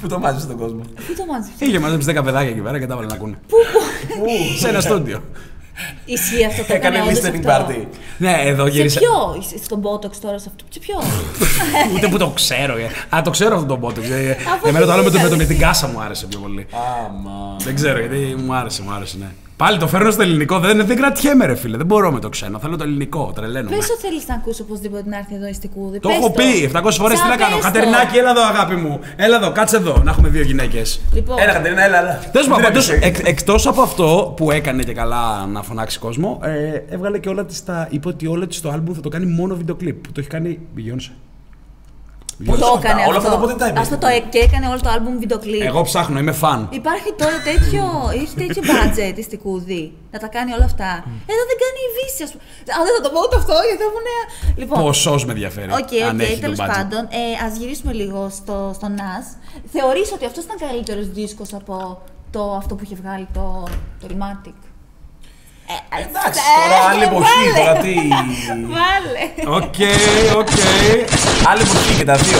Πού 0.00 0.08
το 0.08 0.18
μάζει 0.18 0.46
τον 0.46 0.56
κόσμο. 0.56 0.80
Πού 0.80 1.14
το 1.16 1.24
μάζεψε; 1.32 1.64
Είχε 1.64 1.78
μαζέψει 1.78 2.14
10 2.18 2.24
παιδάκια 2.24 2.50
εκεί 2.50 2.60
πέρα 2.60 2.78
και 2.78 2.86
τα 2.86 2.92
έβαλε 2.92 3.08
να 3.08 3.14
ακούνε. 3.14 3.38
Σε 4.58 4.68
ένα 4.68 4.80
στούντιο. 4.80 5.22
Ισχύει 6.04 6.44
αυτό 6.44 6.62
το 6.64 6.74
Έκανε 6.74 7.00
όντως 7.02 7.18
listening 7.18 7.46
αυτό. 7.46 7.66
party. 7.68 7.86
Ναι, 8.18 8.36
εδώ 8.44 8.64
Σε 8.64 8.70
γύρισα. 8.70 8.98
ποιο, 8.98 9.36
είσαι 9.40 9.64
στον 9.64 9.82
Botox 9.82 10.16
τώρα, 10.20 10.38
σε 10.38 10.46
αυτό, 10.48 10.64
σε 10.68 10.78
ποιο; 10.78 10.96
Ούτε 11.94 12.08
που 12.08 12.18
το 12.18 12.28
ξέρω. 12.28 12.76
ε. 12.76 13.16
Α, 13.16 13.22
το 13.22 13.30
ξέρω 13.30 13.54
αυτό 13.54 13.66
το 13.66 13.76
μπότο. 13.76 14.00
Αφού 14.54 14.68
Εμένα 14.68 14.86
το 14.86 14.92
άλλο 14.92 15.02
με, 15.02 15.10
το, 15.10 15.16
τι 15.16 15.22
με, 15.22 15.28
το, 15.28 15.34
είχατε. 15.34 15.36
με 15.36 15.44
την 15.44 15.58
κάσα 15.58 15.86
μου 15.86 16.00
άρεσε 16.00 16.26
πιο 16.26 16.38
πολύ. 16.38 16.66
Άμα. 17.06 17.56
Δεν 17.58 17.74
ξέρω 17.74 17.98
γιατί 17.98 18.16
μου 18.44 18.54
άρεσε, 18.54 18.82
μου 18.82 18.92
άρεσε, 18.92 19.16
ναι. 19.18 19.26
Πάλι 19.58 19.78
το 19.78 19.86
φέρνω 19.88 20.10
στο 20.10 20.22
ελληνικό. 20.22 20.58
Δεν, 20.58 20.86
δεν 20.86 20.96
κρατιέμαι, 20.96 21.46
ρε 21.46 21.54
φίλε. 21.54 21.76
Δεν 21.76 21.86
μπορώ 21.86 22.12
με 22.12 22.20
το 22.20 22.28
ξένο. 22.28 22.58
Θέλω 22.58 22.76
το 22.76 22.84
ελληνικό. 22.84 23.32
Τρελαίνομαι. 23.34 23.76
Πες 23.76 23.90
ότι 23.90 24.00
θέλεις 24.00 24.26
να 24.28 24.34
ακούσει 24.34 24.62
οπωσδήποτε 24.62 25.02
να 25.06 25.16
έρθει 25.16 25.34
εδώ 25.34 25.46
η 25.46 25.52
Στικούδη. 25.52 26.00
Το 26.00 26.08
Πες 26.08 26.16
έχω 26.18 26.30
πει 26.30 26.70
700 26.74 26.90
φορές 26.92 27.12
τι 27.12 27.18
Σαν 27.18 27.28
να 27.28 27.36
κάνω. 27.36 27.54
πες 27.56 27.64
το. 27.64 27.70
Κατερινάκη, 27.72 28.16
έλα 28.18 28.30
εδώ, 28.30 28.42
αγάπη 28.42 28.74
μου. 28.74 29.00
Έλα 29.16 29.36
εδώ, 29.36 29.52
κάτσε 29.52 29.76
εδώ. 29.76 30.00
Να 30.04 30.10
έχουμε 30.10 30.28
δύο 30.28 30.42
γυναίκες. 30.42 31.00
Λοιπόν, 31.14 31.38
Έλα, 31.38 31.52
Κατερίνα, 31.52 31.84
έλα, 31.84 31.98
έλα. 32.00 32.18
Τέλο 32.32 32.44
πάντων, 32.44 32.56
Δεν 32.62 32.64
πάντως, 32.72 32.88
έπαιξε. 32.90 33.20
εκ, 33.20 33.28
εκτός 33.28 33.66
από 33.66 33.82
αυτό 33.82 34.32
που 34.36 34.50
έκανε 34.50 34.82
και 34.82 34.92
καλά 34.92 35.46
να 35.46 35.62
φωνάξει 35.62 35.98
κόσμο, 35.98 36.38
ε, 36.42 36.94
έβγαλε 36.94 37.18
και 37.18 37.28
όλα 37.28 37.44
της 37.44 37.64
τα. 37.64 37.86
είπε 37.90 38.08
ότι 38.08 38.26
όλα 38.26 38.46
της 38.46 38.60
το 38.60 38.72
album 38.74 38.92
θα 38.94 39.00
το 39.00 39.08
κάνει 39.08 39.26
μόνο 39.26 39.54
βίντεο 39.56 39.74
κλιπ. 39.74 39.96
Που 40.02 40.12
το 40.12 40.20
έχει 40.20 40.28
κάνει 40.28 40.48
η 40.48 40.58
Beyoncé. 40.76 41.10
Που 42.44 42.56
το 42.58 42.66
αυτά, 42.66 42.78
έκανε 42.88 43.00
όλα 43.08 43.16
αυτό. 43.20 43.28
αυτά 43.30 43.40
πότε 43.40 43.54
τα 43.54 43.66
είπες, 43.68 43.80
Αυτό 43.82 43.96
το 43.98 44.06
λοιπόν. 44.06 44.22
έ- 44.26 44.30
και 44.32 44.38
έκανε 44.46 44.66
όλο 44.72 44.80
το 44.86 44.90
album 44.96 45.12
βίντεο 45.22 45.38
κλιπ. 45.38 45.62
Εγώ 45.62 45.80
ψάχνω, 45.82 46.18
είμαι 46.18 46.32
φαν. 46.42 46.60
Υπάρχει 46.80 47.10
τώρα 47.22 47.38
τέτοιο, 47.50 47.84
έχει 48.20 48.34
τέτοιο 48.42 48.62
budget 48.72 49.16
η 49.18 49.22
Στικούδη 49.22 49.82
να 50.10 50.18
τα 50.18 50.26
κάνει 50.26 50.50
όλα 50.56 50.64
αυτά. 50.72 50.90
Εδώ 51.32 51.42
δεν 51.50 51.56
κάνει 51.64 51.78
η 51.88 51.90
Βίσση, 51.96 52.22
ας 52.26 52.30
πούμε. 52.32 52.42
Α, 52.76 52.80
δεν 52.86 52.92
θα 52.96 53.02
το 53.04 53.10
πω 53.14 53.18
ούτε 53.26 53.36
αυτό, 53.42 53.54
γιατί 53.68 53.80
θα 53.86 53.90
πούνε... 53.94 54.14
Λοιπόν, 54.60 54.76
Ποσώς 54.82 55.24
με 55.26 55.32
ενδιαφέρει. 55.36 55.70
Οκ, 55.80 55.92
αν 56.08 56.14
οκ, 56.16 56.22
έχει 56.22 56.32
τον 56.32 56.40
τέλος 56.40 56.58
budget. 56.62 56.72
πάντων, 56.74 57.02
ε, 57.20 57.22
ας 57.46 57.52
γυρίσουμε 57.58 57.92
λίγο 58.00 58.20
στο, 58.38 58.56
στο 58.78 58.86
Nas. 58.98 59.26
Θεωρείς 59.74 60.08
ότι 60.16 60.24
αυτός 60.30 60.42
ήταν 60.44 60.56
καλύτερος 60.66 61.06
δίσκος 61.16 61.50
από 61.60 62.02
το, 62.34 62.42
αυτό 62.60 62.72
που 62.74 62.82
είχε 62.84 62.96
βγάλει 63.02 63.26
το, 63.38 63.44
το 64.00 64.06
Ilmatic. 64.10 64.58
Ε, 65.70 66.02
Εντάξει, 66.02 66.40
ε, 66.40 66.68
τώρα 66.70 66.78
άλλη 66.90 67.02
εποχή, 67.02 67.42
βάλε. 67.44 67.58
τώρα 67.58 67.74
τι. 67.84 67.94
Βάλε. 68.76 69.22
Οκ, 69.58 69.78
οκ. 70.40 70.54
Άλλη 71.50 71.62
εποχή 71.62 71.92
και 71.98 72.04
τα 72.04 72.14
δύο. 72.16 72.38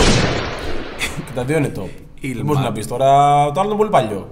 Και 1.26 1.32
τα 1.34 1.44
δύο 1.44 1.56
είναι 1.56 1.72
top. 1.78 1.90
Ilmatic. 2.22 2.34
Δεν 2.36 2.44
μπορείς 2.44 2.62
να 2.62 2.72
πεις 2.72 2.86
τώρα. 2.86 3.06
Το 3.52 3.60
άλλο 3.60 3.68
είναι 3.68 3.78
πολύ 3.78 3.90
παλιό. 3.90 4.28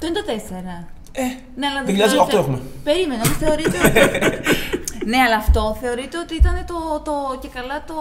Το 0.00 0.06
είναι 0.06 0.18
το 0.20 0.24
4. 0.26 0.88
Ε, 1.12 1.22
Ναι, 1.56 1.66
αλλά 1.66 1.80
2018 1.86 1.86
θεωρείτε- 1.86 2.38
έχουμε. 2.38 2.58
Περίμενε, 2.84 3.20
όμως 3.24 3.36
θεωρείτε. 3.38 3.78
ναι, 5.10 5.18
αλλά 5.26 5.36
αυτό 5.36 5.76
θεωρείτε 5.80 6.18
ότι 6.18 6.34
ήταν 6.34 6.64
το, 6.66 7.00
το, 7.04 7.12
και 7.40 7.48
καλά 7.54 7.84
το, 7.86 7.94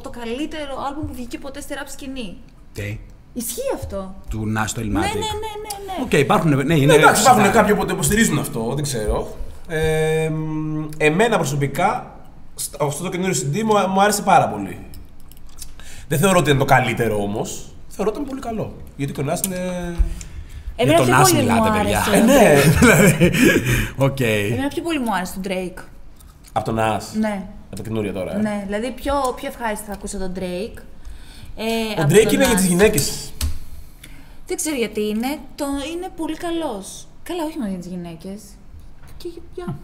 το 0.00 0.10
καλύτερο 0.20 0.74
άλμπουμ 0.86 1.06
που 1.06 1.14
βγήκε 1.14 1.38
ποτέ 1.38 1.60
στη 1.60 1.74
rap 1.78 1.88
σκηνή. 1.94 2.36
Τι, 2.72 2.98
Ισχύει 3.32 3.70
αυτό; 3.74 4.14
Του 4.30 4.46
Nas 4.46 4.66
το 4.66 4.80
Ναι, 4.80 4.86
Ilmatic. 4.86 4.92
ναι, 4.92 5.30
ναι, 5.44 5.52
ναι. 5.64 5.74
ναι. 5.86 6.02
Οκ, 6.04 6.12
υπάρχουν. 6.12 6.50
Ναι, 6.66 6.74
είναι 6.74 6.84
Ναι, 6.84 6.94
εντάξει, 6.94 7.22
υπάρχουν 7.22 7.44
σωστά. 7.44 7.58
κάποιοι 7.60 7.74
που 7.74 7.84
το 7.86 7.92
υποστηρίζουν 7.92 8.38
αυτό, 8.38 8.72
δεν 8.74 8.82
ξέρω. 8.84 9.36
Ε, 9.70 10.28
μ, 10.28 10.88
εμένα 10.96 11.36
προσωπικά, 11.36 12.16
σ- 12.54 12.82
αυτό 12.82 13.02
το 13.02 13.08
καινούριο 13.08 13.34
CD 13.40 13.62
μου, 13.62 13.88
μου 13.92 14.00
άρεσε 14.02 14.22
πάρα 14.22 14.48
πολύ. 14.48 14.78
Δεν 16.08 16.18
θεωρώ 16.18 16.38
ότι 16.38 16.50
είναι 16.50 16.58
το 16.58 16.64
καλύτερο 16.64 17.22
όμως. 17.22 17.74
Θεωρώ 17.88 18.10
ότι 18.10 18.20
είναι 18.20 18.28
πολύ 18.28 18.40
καλό. 18.40 18.76
Γιατί 18.96 19.12
και 19.12 19.20
ο 19.20 19.24
Nas 19.24 19.40
είναι. 19.46 19.56
Εμένα 20.76 20.96
τον 20.98 21.06
πιο 21.06 21.16
Nas 21.16 21.22
πολύ 21.22 21.34
μου 21.34 21.40
μιλάτε, 21.52 21.78
παιδιά. 21.78 22.00
άρεσε. 22.00 22.16
Ε, 22.16 22.20
ναι. 22.24 22.54
Δηλαδή. 22.80 23.32
Οκ. 23.96 24.20
Εμένα 24.20 24.68
πιο 24.68 24.82
πολύ 24.82 24.98
μου 25.00 25.14
άρεσε 25.14 25.32
τον 25.40 25.42
Drake. 25.52 25.82
Από 26.52 26.64
τον 26.64 26.74
Nas. 26.74 27.14
Ναι. 27.14 27.42
Από 27.66 27.76
το 27.76 27.82
καινούριο 27.82 28.12
τώρα. 28.12 28.34
ε. 28.34 28.40
Ναι, 28.40 28.62
δηλαδή 28.66 28.90
πιο, 28.90 29.14
πιο 29.36 29.48
ευχάριστα 29.48 29.84
θα 29.86 29.92
ακούσω 29.92 30.18
τον 30.18 30.32
Drake. 30.36 30.78
Ε, 31.56 31.62
Ο 31.98 32.02
από 32.02 32.12
Drake 32.14 32.22
τον 32.24 32.32
είναι 32.34 32.44
για 32.44 32.54
Nas. 32.54 32.60
τι 32.60 32.66
γυναίκες. 32.66 33.32
Δεν 34.46 34.56
ξέρω 34.56 34.76
γιατί 34.76 35.00
είναι, 35.08 35.38
το, 35.54 35.64
είναι 35.94 36.08
πολύ 36.16 36.36
καλός. 36.36 37.06
Καλά, 37.22 37.44
όχι 37.44 37.58
μόνο 37.58 37.70
για 37.70 37.78
τις 37.78 37.88
γυναίκες. 37.88 38.40
Και 39.22 39.28
για... 39.32 39.42
για- 39.54 39.76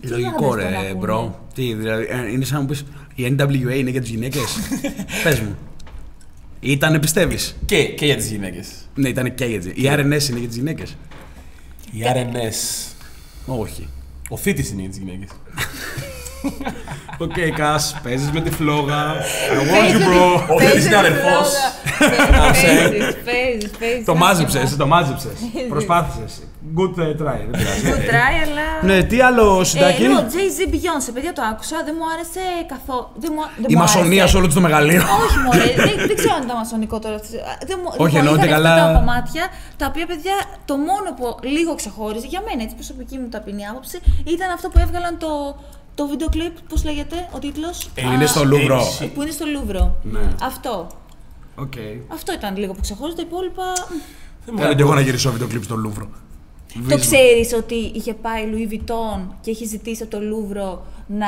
και 0.00 0.06
για 0.06 0.16
Λογικό 0.16 0.46
άντρες 0.52 0.64
τον 0.64 0.72
ρε, 0.72 0.76
ακούνε. 0.78 0.94
bro. 0.94 1.46
Τι, 1.54 1.74
δηλαδή, 1.74 2.06
ε, 2.10 2.30
είναι 2.32 2.44
σαν 2.44 2.54
να 2.56 2.60
μου 2.62 2.66
πεις 2.68 2.84
η 3.14 3.36
NWA 3.38 3.76
είναι 3.78 3.90
για 3.90 4.00
τις 4.00 4.10
γυναίκες; 4.10 4.56
Πες 5.24 5.40
μου. 5.40 5.56
Ήτανε 6.60 6.98
πιστεύεις; 6.98 7.56
Και, 7.64 7.84
και 7.84 8.04
για 8.04 8.16
τις 8.16 8.30
γυναίκες. 8.30 8.68
Ναι, 8.94 9.08
ήταν 9.08 9.34
και 9.34 9.44
για 9.44 9.58
τις 9.60 9.66
Η 9.74 9.82
RNS 9.84 10.28
είναι 10.30 10.38
για 10.38 10.48
τις 10.48 10.56
γυναίκες; 10.56 10.96
Η 11.90 11.98
RNS. 12.14 12.92
Όχι. 13.46 13.88
Ο 14.28 14.36
Θύτη 14.36 14.68
είναι 14.72 14.80
για 14.80 14.90
τις 14.90 14.98
γυναίκες. 14.98 15.28
Οκ, 17.18 17.32
Κας, 17.56 18.00
παίζεις 18.02 18.30
με 18.30 18.40
τη 18.40 18.50
φλόγα. 18.50 19.14
I 19.14 19.56
want 19.56 19.60
you, 19.60 19.70
Παίζει 19.70 19.96
bro. 19.96 20.44
τη- 20.46 20.52
Ο 20.52 20.56
παίζει 20.56 20.72
Θύτης 20.72 20.86
είναι 20.86 21.02
τη 21.02 21.08
αδερφός. 22.00 22.26
φλόγα. 22.26 22.50
Παίζεις, 22.50 23.16
παίζεις, 23.28 23.70
παίζεις. 23.78 24.04
Το 24.04 24.14
μάζεψες, 24.14 24.76
το 24.76 24.86
μάζεψες. 24.86 25.32
Παίζεις. 25.52 25.68
Προσπάθησες. 25.70 26.32
Good 26.78 26.94
uh, 27.02 27.10
try, 27.22 27.38
δεν 27.50 27.50
πειράζει. 27.58 27.82
Το 27.90 27.96
try, 28.10 28.34
αλλά... 28.44 28.66
Ναι, 28.88 29.02
τι 29.02 29.20
άλλο 29.20 29.60
Ε, 29.60 29.64
συντάκι. 29.64 30.02
no, 30.12 30.18
Jay-Z 30.34 30.58
Beyoncé, 30.74 31.10
παιδιά 31.14 31.32
το 31.32 31.42
άκουσα, 31.50 31.76
δεν 31.86 31.94
μου 31.98 32.06
άρεσε 32.14 32.42
καθόλου. 32.74 33.06
Δεν 33.22 33.30
μου, 33.34 33.42
δεν 33.62 33.68
Η 33.72 33.74
μου 33.74 33.80
μασονία 33.84 34.18
άρεσε. 34.22 34.28
σε 34.32 34.36
όλο 34.38 34.46
του 34.48 34.54
το 34.58 34.60
μεγαλείο. 34.66 35.02
Όχι, 35.24 35.38
μωρέ, 35.44 35.66
δεν, 35.88 35.96
δεν 36.08 36.16
ξέρω 36.20 36.34
αν 36.38 36.42
ήταν 36.46 36.56
μασονικό 36.62 36.96
τώρα. 37.04 37.18
Δεν 37.70 37.76
μου, 37.82 37.88
Όχι, 37.88 37.98
λοιπόν, 38.02 38.16
εννοώ 38.20 38.32
ότι 38.36 38.44
είχαν 38.46 38.54
καλά- 38.56 38.74
αυτά 38.74 38.86
τα 38.92 38.98
κομμάτια, 38.98 39.44
τα 39.80 39.84
οποία, 39.90 40.06
παιδιά, 40.10 40.36
το 40.70 40.74
μόνο 40.88 41.08
που 41.18 41.24
λίγο 41.54 41.70
ξεχώριζε, 41.80 42.26
για 42.34 42.40
μένα, 42.46 42.60
έτσι 42.64 42.74
προσωπική 42.80 43.16
μου 43.20 43.28
ταπεινή 43.34 43.64
άποψη, 43.72 43.96
ήταν 44.34 44.48
αυτό 44.56 44.66
που 44.72 44.78
έβγαλαν 44.84 45.14
το, 45.24 45.30
το 45.98 46.02
βίντεο 46.10 46.28
κλιπ, 46.34 46.54
πώς 46.70 46.80
λέγεται, 46.88 47.16
ο 47.36 47.38
τίτλος; 47.44 47.76
Ε, 47.94 48.00
Είναι 48.14 48.26
στο 48.34 48.42
Λούβρο. 48.50 48.78
Έξι. 48.86 49.04
Που 49.14 49.20
είναι 49.22 49.34
στο 49.38 49.44
Λούβρο. 49.54 49.82
Ναι. 50.14 50.24
Αυτό. 50.50 50.74
ΟΚ. 51.56 51.72
Αυτό 52.12 52.32
ήταν 52.32 52.56
λίγο 52.56 52.72
που 52.72 52.80
ξεχώριζε, 52.80 53.16
τα 53.16 53.22
υπόλοιπα... 53.22 53.62
μ, 54.52 54.56
Θέλω 54.58 54.74
και 54.74 54.82
εγώ 54.82 54.94
να 54.94 55.00
γυρίσω 55.00 55.30
βίντεο 55.32 55.46
κλιπ 55.48 55.62
στο 55.64 55.76
Λούβρο. 55.76 56.08
Το 56.88 56.98
ξέρεις 56.98 57.52
ότι 57.52 57.74
είχε 57.74 58.14
πάει 58.14 58.42
Louis 58.52 58.72
Vuitton 58.72 59.20
και 59.40 59.50
έχει 59.50 59.64
ζητήσει 59.66 60.02
από 60.02 60.10
το 60.10 60.20
Λούβρο 60.22 60.86
να 61.06 61.26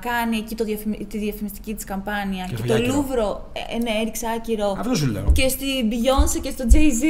κάνει 0.00 0.36
εκεί 0.36 0.54
το 0.54 0.64
διαφημι- 0.64 1.06
τη 1.06 1.18
διαφημιστική 1.18 1.74
της 1.74 1.84
καμπάνια. 1.84 2.44
Και 2.44 2.54
Και, 2.54 2.56
φύγει 2.62 2.68
το 2.68 2.74
άκυρο. 2.74 2.94
Λούβρο 2.94 3.50
ε, 3.52 3.76
ναι, 3.78 3.90
έριξε 4.00 4.26
άκυρο. 4.36 4.74
Αυτό 4.78 4.94
σου 4.94 5.06
λέω. 5.06 5.24
Και 5.32 5.48
στην 5.48 5.90
Beyoncé 5.90 6.38
και 6.42 6.50
στο 6.50 6.64
Jay-Z 6.72 7.04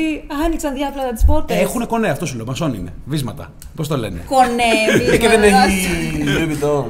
άνοιξαν 0.44 0.74
διάπλατα 0.74 1.12
τις 1.12 1.24
πόρτες. 1.24 1.57
Έχουν 1.61 1.87
κονέ, 1.87 2.09
αυτό 2.09 2.27
σου 2.27 2.37
λέω. 2.37 2.44
Μασόν 2.44 2.74
είναι. 2.74 2.92
Βίσματα. 3.07 3.53
Πώς 3.74 3.88
το 3.88 3.96
λένε. 3.96 4.24
Κονέ. 4.28 5.18
Και 5.22 5.29
δεν 5.29 5.40
βεβαίως. 5.40 5.64
έχει 5.64 5.88
Louis 6.24 6.48
Vuitton. 6.50 6.85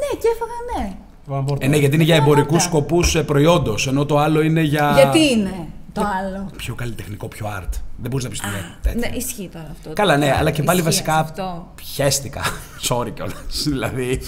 Ναι, 0.00 0.10
και 0.20 0.28
έφαγα 0.34 0.58
ναι. 0.76 0.96
Πάμε 1.28 1.44
πόρτα. 1.46 1.64
Ε, 1.64 1.68
ναι, 1.68 1.76
γιατί 1.76 1.94
είναι 1.94 2.04
για 2.04 2.14
Πράγματα. 2.14 2.38
εμπορικούς 2.40 2.62
σκοπούς 2.62 3.16
προϊόντος, 3.26 3.86
ενώ 3.86 4.06
το 4.06 4.18
άλλο 4.18 4.40
είναι 4.42 4.60
για. 4.60 4.92
Γιατί 4.94 5.32
είναι 5.32 5.66
το 5.92 6.00
άλλο; 6.00 6.50
Πιο 6.56 6.74
καλλιτεχνικό, 6.74 7.28
πιο 7.28 7.46
art. 7.58 7.68
Δεν 7.96 8.10
μπορείς 8.10 8.24
να 8.24 8.30
πεις 8.30 8.40
τέτοιο. 8.82 9.00
Ναι, 9.00 9.16
ισχύει 9.16 9.48
τώρα 9.52 9.68
αυτό. 9.72 9.90
Καλά, 9.92 10.16
ναι, 10.16 10.34
αλλά 10.38 10.50
και 10.50 10.62
πάλι 10.62 10.78
Ισχύει 10.80 10.90
βασικά 10.90 11.14
αυτό. 11.18 11.72
πιέστηκα. 11.74 12.40
Sorry 12.88 13.10
κιόλας. 13.14 13.62
δηλαδή, 13.64 14.20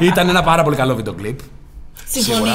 ήταν 0.00 0.28
ένα 0.28 0.42
πάρα 0.42 0.62
πολύ 0.62 0.76
καλό 0.76 0.94
βίντεο 0.94 1.12
κλιπ. 1.12 1.38
Συμφωνεί. 2.08 2.50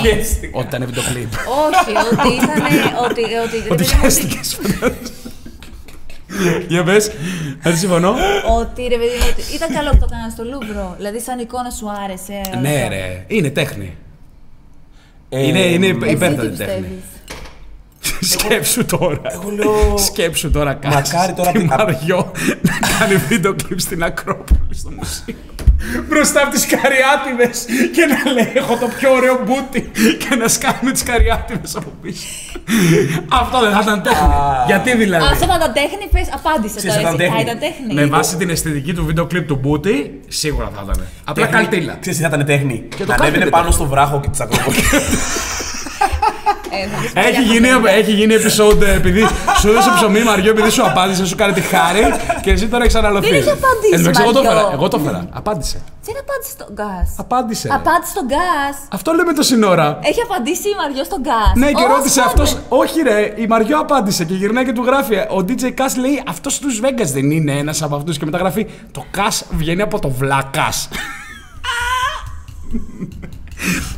Ότι 0.52 0.67
ήταν 0.67 0.86
βίντεο 0.86 1.04
κλιπ. 1.04 1.34
Όχι, 1.34 1.91
ότι 2.12 2.34
ήταν. 2.43 2.62
Ότι, 3.06 3.21
ότι, 3.21 3.24
Ότι 3.24 3.58
ρε 3.67 3.76
παιδί 3.76 3.84
μου, 3.93 4.00
πιέστηκε. 4.00 4.39
Για 6.67 6.83
πες, 6.83 7.11
δεν 7.61 7.77
συμφωνώ. 7.77 8.15
Ότι 8.59 8.81
ρε 8.81 8.97
παιδί 8.97 9.17
μου, 9.19 9.27
ότι 9.31 9.55
ήταν 9.55 9.73
καλό 9.73 9.89
που 9.89 9.97
το 9.97 10.07
έκανα 10.11 10.29
στο 10.29 10.43
Λούβρο. 10.43 10.93
Δηλαδή, 10.97 11.19
σαν 11.19 11.39
εικόνα 11.39 11.69
σου 11.69 11.89
άρεσε. 12.03 12.41
όλο 12.51 12.61
Ναι, 12.61 12.75
αυτό. 12.75 12.89
ρε. 12.89 13.23
Είναι 13.27 13.49
τέχνη. 13.49 13.95
Ε, 15.29 15.47
Είναι, 15.47 15.59
είναι 15.59 15.85
Εσύ 15.88 15.97
τι 15.99 16.09
υπέρτατη 16.09 16.57
τέχνη. 16.57 16.88
Πιστεύεις; 18.19 18.69
Σκέψου 18.71 18.85
τώρα. 18.85 19.21
Εγώ 19.31 19.49
λέω. 19.55 19.97
Σκέψου 19.97 20.51
τώρα 20.51 20.73
κάτι. 20.73 20.95
Μακάρι 20.95 21.33
τώρα 21.33 21.51
Τη 21.51 21.59
απ' 21.59 21.67
την- 21.67 21.85
Μαριό 21.85 22.31
να 22.61 22.73
κάνει 22.99 23.15
βίντεο 23.15 23.55
κλιπ 23.65 23.79
στην 23.79 24.03
Ακρόπολη 24.03 24.75
στο 24.75 24.89
μουσείο. 24.89 25.35
Μπροστά 26.09 26.41
από 26.41 26.51
τις 26.51 26.65
καριάτιδες 26.65 27.65
και 27.95 28.05
να 28.05 28.31
λέει: 28.31 28.51
Έχω 28.55 28.75
το 28.77 28.87
πιο 28.99 29.11
ωραίο 29.13 29.39
μπούτι 29.45 29.91
και 30.17 30.35
να 30.35 30.47
σκάμε 30.47 30.91
τις 30.91 31.03
καριάτιδες 31.03 31.75
από 31.75 31.89
πίσω. 32.01 32.25
Αυτό 33.31 33.59
δεν 33.61 33.71
θα 33.71 33.79
ήταν 33.81 34.01
τέχνη. 34.01 34.27
Γιατί 34.65 34.95
δηλαδή; 34.95 35.25
Αυτό 35.31 35.45
θα 35.45 35.55
ήταν 35.55 35.73
τέχνη, 35.73 36.07
πες, 36.11 36.27
απάντησε 36.33 36.75
Ξέρεις, 36.77 36.95
τώρα. 36.95 37.09
θα 37.09 37.15
εσύ. 37.15 37.23
ήταν 37.25 37.37
Θα 37.37 37.39
τέχνη. 37.39 37.51
ήταν 37.51 37.59
τέχνη. 37.87 37.93
Με 37.93 38.05
βάση 38.15 38.35
την 38.37 38.49
αισθητική 38.49 38.93
του 38.93 39.05
βίντεο 39.05 39.25
κλιπ 39.25 39.47
του 39.47 39.55
μπούτι, 39.55 40.19
σίγουρα 40.27 40.69
θα 40.75 40.81
ήταν. 40.83 41.05
Απλά 41.23 41.45
καλτήλα. 41.45 41.97
Ξέρεις 41.99 42.17
τι 42.19 42.23
θα 42.25 42.31
ήταν 42.35 42.45
τέχνη; 42.45 42.83
το 42.97 43.05
Να 43.05 43.13
ανέβαινε 43.13 43.31
κάθεται. 43.37 43.49
πάνω 43.49 43.71
στο 43.71 43.85
βράχο 43.85 44.19
και 44.19 44.29
της 44.29 44.39
Ακρόπολης. 44.39 44.81
Ε, 46.83 46.88
θα 46.88 46.97
πεις 47.01 47.11
Έχει 47.13 47.35
παλιά 47.35 47.41
γίνει, 47.51 47.69
κοπέλα. 47.69 47.91
έχει 47.95 48.11
γίνει 48.11 48.33
episode 48.39 48.81
ε, 48.81 48.93
επειδή 48.95 49.21
σου 49.59 49.67
έδωσε 49.69 49.89
ψωμί 49.95 50.23
Μαριό, 50.23 50.49
επειδή 50.49 50.69
σου 50.69 50.85
απάντησε, 50.85 51.25
σου 51.25 51.35
κάνει 51.35 51.53
τη 51.53 51.61
χάρη 51.61 52.01
και 52.41 52.51
εσύ 52.51 52.67
τώρα 52.67 52.83
έχει 52.83 52.97
αναλωθεί. 52.97 53.29
Δεν 53.29 53.35
έχει 53.39 53.49
απαντήσει, 53.49 53.91
Εν 53.93 53.97
τω 54.03 54.05
μεταξύ, 54.09 54.21
εγώ 54.21 54.31
το 54.31 54.41
Μαριό. 54.43 54.59
έφερα. 54.59 54.73
Εγώ 54.73 54.88
το 54.88 54.97
έφερα. 55.01 55.25
Απάντησε. 55.33 55.77
Τι 56.05 56.11
να 56.13 56.19
απάντησε 56.19 56.51
στον 56.51 56.67
γκάς. 56.73 57.07
Απάντησε. 57.17 57.67
ρε. 57.67 57.73
Απάντησε 57.73 58.11
στον 58.11 58.25
γκάς. 58.25 58.75
Αυτό 58.91 59.11
λέμε 59.13 59.33
το 59.33 59.43
σύνορα. 59.43 59.99
Έχει 60.01 60.21
απαντήσει 60.21 60.67
η 60.69 60.75
Μαριό 60.81 61.03
στον 61.03 61.19
γκάς. 61.21 61.51
Ναι, 61.55 61.69
και 61.71 61.83
Ως 61.83 61.95
ρώτησε 61.95 62.21
πότε. 62.21 62.41
αυτό. 62.41 62.59
Όχι, 62.69 63.01
ρε, 63.01 63.33
η 63.35 63.45
Μαριό 63.47 63.77
απάντησε 63.79 64.23
και 64.25 64.33
γυρνάει 64.33 64.65
και 64.65 64.73
του 64.73 64.83
γράφει. 64.83 65.15
Ο 65.15 65.39
DJ 65.47 65.63
Cass 65.79 65.93
λέει 65.99 66.23
αυτός 66.27 66.59
τους 66.59 66.79
Vegas 66.83 67.09
δεν 67.13 67.31
είναι 67.31 67.51
ένας 67.51 67.81
από 67.81 67.95
αυτούς. 67.95 68.17
Και 68.17 68.25
μετά 68.25 68.38
γράφει 68.38 68.67
Το 68.91 69.05
Cass 69.17 69.41
βγαίνει 69.51 69.81
από 69.81 69.99
το 69.99 70.09
βλάκα. 70.09 70.69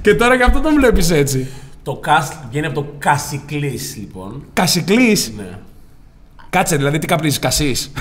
και 0.02 0.16
τώρα 0.16 0.38
και 0.38 0.44
αυτό 0.44 0.60
τον 0.60 0.74
βλέπεις 0.74 1.12
έτσι. 1.12 1.48
Το 1.88 2.00
cast 2.06 2.32
βγαίνει 2.50 2.66
από 2.66 2.82
το 2.82 2.88
Κασικλής, 3.00 3.96
λοιπόν. 3.98 4.44
Κασικλής; 4.54 5.32
Ναι. 5.38 5.58
Κάτσε, 6.50 6.76
δηλαδή 6.76 7.00
τι 7.00 7.08
καπνίζεις, 7.08 7.40
κασίς; 7.40 7.92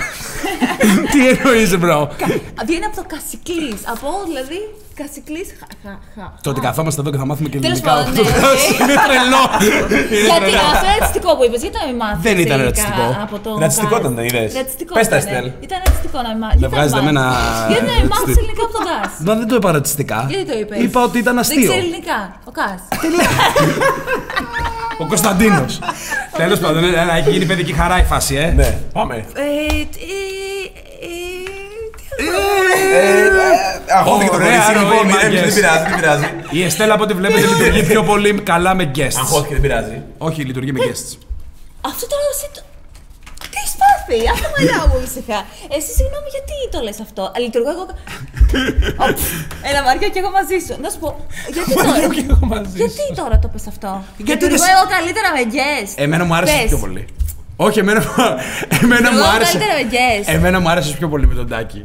τι 1.11 1.27
εννοείς, 1.29 1.71
bro; 1.75 2.07
Κα- 2.17 2.39
Βγαίνει 2.65 2.85
από 2.85 2.95
το 2.95 3.03
Κασικλής. 3.07 3.81
Από, 3.87 4.07
δηλαδή, 4.27 4.59
Κασικλής. 4.99 5.47
Χα, 5.59 5.67
χα, 5.83 5.93
χα. 6.15 6.25
Το 6.43 6.49
ότι 6.53 6.59
καθόμαστε 6.67 6.99
εδώ 7.01 7.09
και 7.13 7.19
θα 7.21 7.25
μάθουμε 7.29 7.49
και 7.53 7.59
Τέλος 7.65 7.79
ελληνικά. 7.79 7.91
πάντων, 7.93 8.09
αυτό 8.09 8.21
ναι, 8.23 8.29
το- 8.45 8.51
ΟΚ. 8.55 8.63
Είναι 8.81 8.95
τρελό. 9.07 9.43
Είναι 9.65 10.21
Γιατί 10.29 10.51
τρελό. 10.51 10.67
αυτό 10.73 10.85
είναι 10.85 10.95
ρατσιστικό 10.99 11.29
που 11.37 11.43
είπες, 11.45 11.59
γιατί 11.65 11.77
να 11.81 11.85
μην 11.89 11.95
μάθεις 12.01 12.21
Δεν 12.27 12.35
ήταν 12.45 12.57
ελληνικά 12.59 12.65
ρατσιστικό. 12.69 13.05
Από 13.25 13.35
το 13.45 13.49
Ρατσιστικό 13.63 13.93
Κάς. 13.95 14.01
ήταν, 14.03 14.11
δεν 14.17 14.25
είδες. 14.29 14.49
Ρατσιστικό 14.59 14.91
Πες 14.97 15.07
τα, 15.11 15.17
ήταν. 15.17 15.27
Εστέλ. 15.33 15.45
Ήταν 15.67 15.77
ρατσιστικό 15.85 16.17
να 16.25 16.29
μην 16.33 16.39
μάθεις. 16.43 16.59
Γιατί 16.61 16.73
να 16.73 16.79
βγάζετε 16.79 16.99
μην 17.05 17.09
εμένα 17.11 17.23
μάθεις. 17.31 17.59
Γιατί 17.71 17.85
να 17.91 17.95
μην 17.99 18.07
μάθεις 18.13 18.25
ρατσιστή. 18.27 18.41
ελληνικά 18.43 18.63
από 18.67 18.73
τον 18.77 18.83
Κάς. 18.87 19.11
Μα 19.27 19.33
δεν 19.39 19.47
το 19.51 19.55
είπα 19.59 19.69
ρατσιστικά. 19.77 20.19
Γιατί 20.31 20.43
το 20.51 20.55
είπες; 20.61 20.77
Είπα 20.85 20.99
ότι 21.07 21.17
ήταν 21.23 21.35
Δεν 21.37 21.43
αστείο. 21.43 21.69
ξέρει 21.71 21.81
ελληνικά. 21.85 22.19
Ο 22.49 22.51
Κάς. 22.59 22.79
Ο 25.03 25.05
Κωνσταντίνος. 25.11 25.71
Τέλος 26.41 26.59
πάντων, 26.63 26.81
ε, 26.83 26.87
ε, 26.87 27.17
έχει 27.19 27.29
γίνει 27.33 27.45
παιδική 27.45 27.73
χαρά 27.79 27.95
η 27.99 28.05
φάση, 28.11 28.33
ε. 28.35 28.47
Ναι, 28.59 28.69
πάμε. 28.93 29.15
Ε, 29.15 29.21
τι- 29.91 29.99
ε, 29.99 31.17
τι 31.97 32.03
άλλο. 32.06 32.06
Αγχώθηκε 33.97 34.29
το 34.29 34.35
Ωραία 34.35 34.47
κορίτσι, 34.47 34.73
ροή, 34.73 34.83
λοιπόν, 34.83 35.05
μην- 35.05 35.15
μάγκες. 35.15 35.41
δεν 35.41 35.53
πειράζει, 35.53 35.83
δεν 35.89 35.95
πειράζει. 35.99 36.25
Η 36.49 36.63
Εστέλα 36.63 36.93
από 36.93 37.03
ό,τι 37.03 37.13
βλέπετε 37.13 37.45
λειτουργεί 37.47 37.83
πιο 37.83 38.03
πολύ 38.03 38.31
καλά 38.51 38.71
με 38.75 38.91
guests. 38.95 39.17
Αγχώθηκε, 39.23 39.53
δεν 39.53 39.61
πειράζει. 39.61 40.01
Όχι, 40.17 40.41
λειτουργεί 40.49 40.71
με 40.71 40.79
guests. 40.87 41.11
Αυτό 41.91 42.03
τώρα 42.13 42.25
εσύ 42.33 42.47
το... 42.55 42.61
Τι 43.51 43.57
έχει 43.63 43.75
πάθει, 43.83 44.17
άφημα 44.33 44.49
μαλλιά 44.55 44.79
μου 44.89 44.97
ήσυχα. 45.07 45.39
Εσύ 45.75 45.89
συγγνώμη, 45.97 46.27
γιατί 46.35 46.53
το 46.73 46.79
λες 46.85 46.97
αυτό. 47.07 47.21
Α, 47.35 47.37
Λειτουργώ 47.45 47.69
εγώ. 47.75 47.85
Ω, 49.03 49.05
πφ, 49.17 49.25
Έλα, 49.69 49.79
Μαριά, 49.87 50.07
και 50.13 50.19
εγώ 50.23 50.31
μαζί 50.39 50.57
σου. 50.65 50.73
Να 50.83 50.89
σου 50.93 50.99
πω, 51.03 51.09
γιατί 51.55 51.71
τώρα. 51.73 52.07
και 52.15 52.23
εγώ 52.33 52.45
μαζί 52.53 52.75
γιατί 52.81 53.03
τώρα 53.21 53.35
το 53.43 53.47
πες 53.53 53.65
αυτό. 53.73 53.89
Γιατί 54.17 54.31
Λειτουργώ 54.43 54.63
δεν- 54.65 54.73
εγώ 54.75 54.83
καλύτερα 54.95 55.29
με 55.37 55.41
guest. 55.55 55.91
Εμένα 56.05 56.23
μου 56.27 56.35
άρεσε 56.37 56.55
Πες. 56.61 56.69
πιο 56.71 56.77
πολύ. 56.85 57.03
Όχι, 57.65 57.77
εμένα, 57.83 58.01
εμένα 58.83 59.07
μου 59.11 59.17
Εγώ 59.21 59.27
άρεσε. 59.35 59.51
καλύτερα 59.51 59.73
με 59.79 59.85
guest. 59.95 60.25
Εμένα 60.37 60.57
μου 60.61 60.69
άρεσε 60.73 60.89
πιο 60.99 61.07
πολύ 61.11 61.25
με 61.31 61.35
τον 61.39 61.47
Τάκη. 61.53 61.81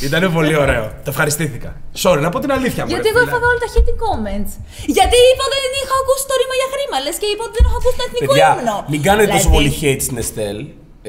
Ήτανε 0.00 0.28
πολύ 0.28 0.54
ωραίο. 0.56 0.84
Το 1.04 1.08
ευχαριστήθηκα. 1.14 1.70
Sorry, 2.02 2.20
να 2.26 2.28
πω 2.32 2.38
την 2.44 2.52
αλήθεια 2.52 2.82
μου. 2.84 2.90
Γιατί 2.92 3.06
ρε 3.08 3.12
εγώ 3.12 3.18
φίλε. 3.18 3.30
έφαγα 3.30 3.46
όλα 3.50 3.60
τα 3.64 3.68
hating 3.74 3.98
comments. 4.04 4.52
Γιατί 4.96 5.16
είπα 5.30 5.44
δεν 5.54 5.70
είχα 5.80 5.94
ακούσει 6.02 6.24
το 6.30 6.34
ρήμα 6.40 6.54
για 6.60 6.68
χρήμα. 6.74 6.96
Λες 7.04 7.16
και 7.22 7.28
είπα 7.32 7.42
ότι 7.48 7.54
δεν 7.58 7.64
έχω 7.68 7.76
ακούσει 7.80 7.96
το 8.00 8.04
εθνικό 8.08 8.32
Παιδιά, 8.32 8.50
ύμνο. 8.58 8.76
μην 8.92 9.00
κάνετε 9.06 9.26
τόσο 9.34 9.48
Δηλαδή, 9.48 9.56
πολύ 9.56 9.70
hate 9.80 10.02
στην 10.06 10.16
Εστέλ. 10.22 10.58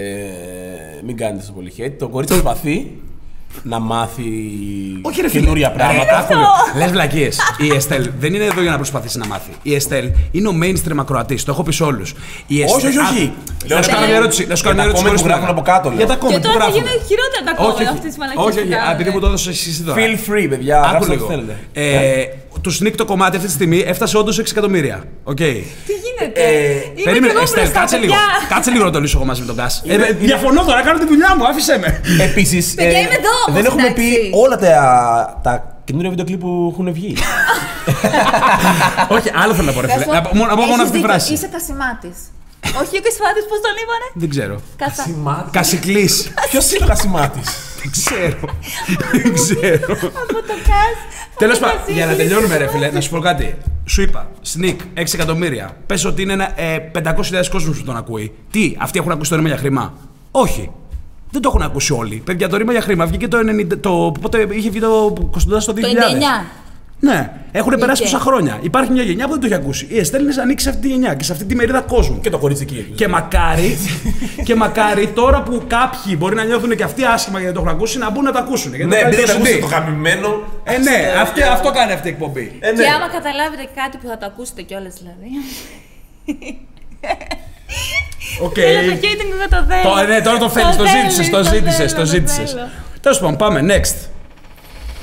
Ε, 0.04 0.06
μην 1.08 1.16
κάνετε 1.22 1.40
τόσο 1.44 1.54
πολύ 1.58 1.72
hate. 1.78 1.96
Το 2.02 2.08
κορίτσι 2.14 2.34
προσπαθεί 2.38 2.76
να 3.64 3.80
μάθει 3.80 4.24
Όχι, 5.02 5.22
ρε 5.22 5.30
φίλε. 5.30 5.42
καινούρια 5.42 5.72
πράγματα. 5.72 6.28
Λες 6.78 6.92
βλακίες. 6.92 7.40
Η 7.58 7.76
Εστέλ 7.76 8.10
δεν 8.20 8.34
είναι 8.34 8.44
εδώ 8.44 8.62
για 8.62 8.72
να 8.72 8.76
προσπαθήσει 8.78 9.18
να 9.18 9.26
μάθει. 9.28 9.50
Η 9.62 9.76
Εστέλ 9.76 10.10
είναι 10.32 10.48
ο 10.48 10.54
mainstream 10.64 10.98
ακροατής. 11.00 11.44
Το 11.44 11.52
έχω 11.52 11.64
πει 11.64 11.72
σε 11.72 11.84
όλους. 11.84 12.14
Όχι, 12.76 12.88
όχι, 12.88 12.98
όχι. 12.98 13.34
Να 13.68 13.82
σου 13.82 13.90
κάνω 13.90 14.06
μια 14.06 14.16
ερώτηση. 14.16 14.46
Να 14.48 14.56
σου 14.56 14.64
κάνω 14.64 14.76
Για 14.76 14.86
μια 14.86 14.94
τα 14.94 15.00
ερώτηση. 15.00 15.04
comment 15.04 15.08
χωρίς 15.08 15.22
που 15.22 15.28
γράφουν 15.28 15.46
πλάκα. 15.46 15.52
από 15.52 15.62
κάτω, 15.72 15.90
λέω. 15.90 15.98
Για 15.98 16.08
τα 16.08 16.14
Και 16.16 16.20
comment 16.22 16.34
που 16.42 16.48
τώρα 16.48 16.54
θα 16.54 16.60
γράφουν. 16.60 16.74
γίνουν 16.84 17.06
χειρότερα 17.08 17.42
τα 17.46 17.52
Όχι, 17.52 17.62
comments 17.62 17.82
όχι. 17.82 17.90
αυτής 17.98 18.10
της 18.12 18.18
μαλακίας. 18.18 18.44
Όχι, 18.46 18.60
όχι. 18.60 18.92
Επειδή 18.94 19.10
μου 19.10 19.20
το 19.20 19.28
έδωσε 19.28 19.50
εσύ 19.50 19.84
τώρα. 19.84 19.98
Feel 20.02 20.16
free, 20.28 20.48
παιδιά. 20.50 20.78
Άκου 20.82 20.90
Γράψτε 20.92 21.14
ό,τι 21.14 21.34
λίγο. 21.36 21.54
Θέλετε. 22.54 22.58
Ε, 22.58 22.62
του 22.62 22.78
Sneak 22.78 22.96
το 22.98 23.06
κομμάτι 23.06 23.36
αυτή 23.36 23.48
τη 23.48 23.54
στιγμή 23.54 23.80
έφτασε 23.88 24.18
όντως 24.18 24.40
6 24.40 24.44
εκατομμύρια. 24.50 25.04
ΟΚ. 25.24 25.36
Τι 25.36 25.44
γίνεται; 26.04 26.42
Ε, 26.42 26.72
Είμαι 26.72 27.04
Περίμενε, 27.04 27.28
κι 27.28 27.34
εγώ 27.34 27.44
Εστέλ, 27.44 27.62
μπροστά, 27.64 27.80
κάτσε 27.80 27.98
λίγο. 27.98 28.14
παιδιά. 28.14 28.56
Κάτσε 28.56 28.72
λίγο 28.72 28.84
να 28.84 28.92
το 28.92 29.00
λύσω 29.00 29.18
εγώ 29.18 29.26
μαζί 29.26 29.40
με 29.42 29.48
τον 29.48 29.56
Κάσ. 29.56 29.82
Είναι- 29.86 29.94
είναι- 29.94 30.18
Διαφωνώ 30.20 30.64
τώρα, 30.64 30.82
κάνω 30.82 31.00
τη 31.00 31.06
δουλειά 31.06 31.36
μου, 31.38 31.48
άφησέ 31.48 31.78
με. 31.78 32.02
Επίσης, 32.24 32.74
Παιδιά, 32.74 33.00
είμαι 33.00 33.08
εδώ 33.14 33.30
όμως, 33.48 33.62
δεν 33.62 33.66
έχουμε 33.66 33.88
εντάξει. 33.88 34.02
πει 34.04 34.30
όλα 34.34 34.58
τα, 34.58 35.40
τα 35.44 35.78
καινούργια 35.84 36.10
βίντεο 36.10 36.26
κλιπ 36.26 36.40
που 36.40 36.70
έχουν 36.74 36.94
βγει. 36.94 37.16
Όχι, 39.08 39.30
άλλο 39.44 39.54
θέλω 39.54 39.66
να 39.68 39.74
πω, 39.74 39.82
ρε 39.82 39.88
Να 39.88 39.94
φίλε. 39.94 40.04
σου 40.04 40.10
πω, 40.10 40.14
Να 40.16 40.22
πω 40.22 40.36
μόνο 40.36 40.50
να 40.50 40.56
πω 40.56 40.62
μόνο 40.62 40.74
έχεις 40.74 40.84
αυτή 40.84 40.92
τη 40.92 40.98
δίκιο, 40.98 41.10
φράση. 41.14 41.34
Είσαι 41.34 41.48
κασιμάτης. 41.56 42.18
Όχι 42.82 42.94
ο 43.00 43.02
Κασιμάτης, 43.08 43.44
πώς 43.50 43.60
τον 43.66 43.74
είπανε; 43.82 44.08
Δεν 44.14 44.30
ξέρω. 44.34 44.56
Κατα... 44.76 45.50
Κασικλής. 45.52 46.14
Ποιος 46.50 46.72
είναι 46.72 46.84
ο 46.86 46.88
Κασιμάτης; 46.88 47.48
Δεν 47.84 47.92
ξέρω. 47.92 48.50
Δεν 49.12 49.34
ξέρω. 49.34 49.94
Από 49.94 50.40
το 50.48 50.56
ΚΑΣ. 50.68 50.98
Τέλος 51.38 51.58
από 51.58 51.66
το 51.66 51.72
πάντων, 51.72 51.80
Κασίλη, 51.80 51.98
για 51.98 52.06
να 52.06 52.12
είσαι 52.12 52.22
τελειώνουμε, 52.22 52.58
ρε 52.58 52.68
φίλε, 52.68 52.70
Κασιμάτης. 52.70 52.94
να 52.94 53.02
σου 53.02 53.10
πω 53.10 53.20
κάτι. 53.20 53.58
Σου 53.86 54.02
είπα, 54.02 54.32
Sneak, 54.54 54.76
6 55.02 55.14
εκατομμύρια. 55.14 55.78
Πες 55.86 56.06
ότι 56.06 56.22
είναι 56.22 56.34
ένα 56.34 56.62
ε, 56.62 56.92
500.000 56.94 57.04
κόσμος 57.52 57.78
που 57.78 57.84
τον 57.84 57.98
ακούει. 57.98 58.34
Τι, 58.52 58.76
αυτοί 58.80 59.00
έχουν 59.00 59.12
ακούσει 59.12 59.30
το 59.30 59.36
ρήμα 59.36 59.48
για 59.48 59.58
χρήμα; 59.58 59.94
Όχι. 60.32 60.72
Δεν 61.32 61.42
το 61.42 61.50
έχουν 61.54 61.62
ακούσει 61.62 61.94
όλοι. 61.94 62.22
Παιδιά, 62.26 62.50
το 62.50 62.58
ρήμα 62.58 62.72
για 62.72 62.82
χρήμα 62.82 63.06
βγήκε 63.06 63.28
το 63.28 63.38
90. 63.38 63.78
Το, 63.82 64.12
πότε 64.22 64.48
είχε 64.52 64.70
βγει 64.70 64.80
το 64.80 65.14
Κωνσταντά 65.32 65.60
στο 65.60 65.74
2000. 65.74 65.76
Το 65.76 65.88
99. 65.88 66.63
Ναι, 67.04 67.32
έχουν 67.52 67.74
περάσει 67.80 68.02
Βγήκε. 68.04 68.18
τόσα 68.18 68.24
χρόνια. 68.30 68.58
Υπάρχει 68.62 68.92
μια 68.92 69.04
γενιά 69.04 69.26
που 69.26 69.32
δεν 69.32 69.40
το 69.40 69.46
έχει 69.46 69.56
ακούσει. 69.56 69.88
Η 69.90 69.98
Εστέλ 70.00 70.22
είναι 70.24 70.42
ανοίξει 70.42 70.64
σε 70.66 70.70
αυτή 70.72 70.82
τη 70.82 70.88
γενιά 70.88 71.14
και 71.14 71.24
σε 71.24 71.32
αυτή 71.32 71.46
τη 71.46 71.56
μερίδα 71.56 71.82
κόσμου. 71.82 72.20
Και 72.20 72.30
το 72.30 72.38
κορίτσι 72.38 72.64
εκεί. 72.64 72.92
Και 72.96 73.08
μακάρι, 73.08 73.78
και 74.48 74.56
μακάρι 74.56 75.08
τώρα 75.08 75.42
που 75.42 75.64
κάποιοι 75.68 76.16
μπορεί 76.18 76.36
να 76.36 76.44
νιώθουν 76.44 76.76
και 76.76 76.84
αυτοί 76.84 77.04
άσχημα 77.06 77.40
γιατί 77.40 77.54
δεν 77.54 77.64
το 77.64 77.70
έχουν 77.70 77.80
ακούσει 77.80 77.98
να 77.98 78.10
μπουν 78.10 78.24
να 78.24 78.32
τα 78.32 78.40
ακούσουν. 78.40 78.74
Γιατί 78.76 78.90
Ναι, 78.96 79.02
το 79.02 79.08
επειδή 79.08 79.24
κάνει 79.24 79.42
δεν 79.42 79.42
το 79.42 79.48
ακούσατε 79.50 79.66
CD. 79.66 79.70
το 79.70 79.76
γαμημένο. 79.76 80.44
Ε, 80.64 80.78
ναι, 80.78 80.98
αυτή, 81.22 81.42
αυτό 81.42 81.72
κάνει 81.72 81.92
αυτή 81.92 82.08
η 82.08 82.12
εκπομπή. 82.12 82.58
Ε, 82.60 82.72
ναι. 82.72 82.84
Και 82.84 82.90
άμα 82.90 83.08
καταλάβετε 83.10 83.68
κάτι 83.76 83.98
που 83.98 84.08
θα 84.08 84.18
το 84.18 84.26
ακούσετε 84.26 84.62
κιόλας 84.62 84.94
δηλαδή. 85.00 85.28
ΟΚ. 88.42 88.54
Θέλω 88.54 88.92
το 88.92 88.98
hating 89.02 89.30
εγώ 89.36 89.48
το 89.50 89.66
θέλω. 89.70 89.96
Το- 89.96 90.08
ναι, 90.08 90.22
τώρα 90.22 90.38
το 90.38 90.50
θέλεις, 90.50 90.76
το 90.76 90.86
ζήτησες, 90.86 91.30
το 91.30 91.44
ζήτησες, 91.44 91.94
το 91.94 92.06
ζήτησες. 92.06 92.52
θέλω. 92.52 92.68
Τέλος 93.02 93.20
πάντων, 93.20 93.36
πάμε, 93.38 93.60
next. 93.76 94.08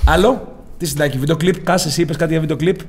Άλλο, 0.07 0.49
τι 0.81 0.87
συντάκι, 0.87 1.19
βίντεο 1.19 1.37
κλιπ, 1.37 1.65
Κάσε, 1.65 1.89
εσύ 1.89 2.03
είπες 2.03 2.17
κάτι 2.17 2.31
για 2.33 2.41
βίντεο 2.41 2.57
κλιπ; 2.57 2.81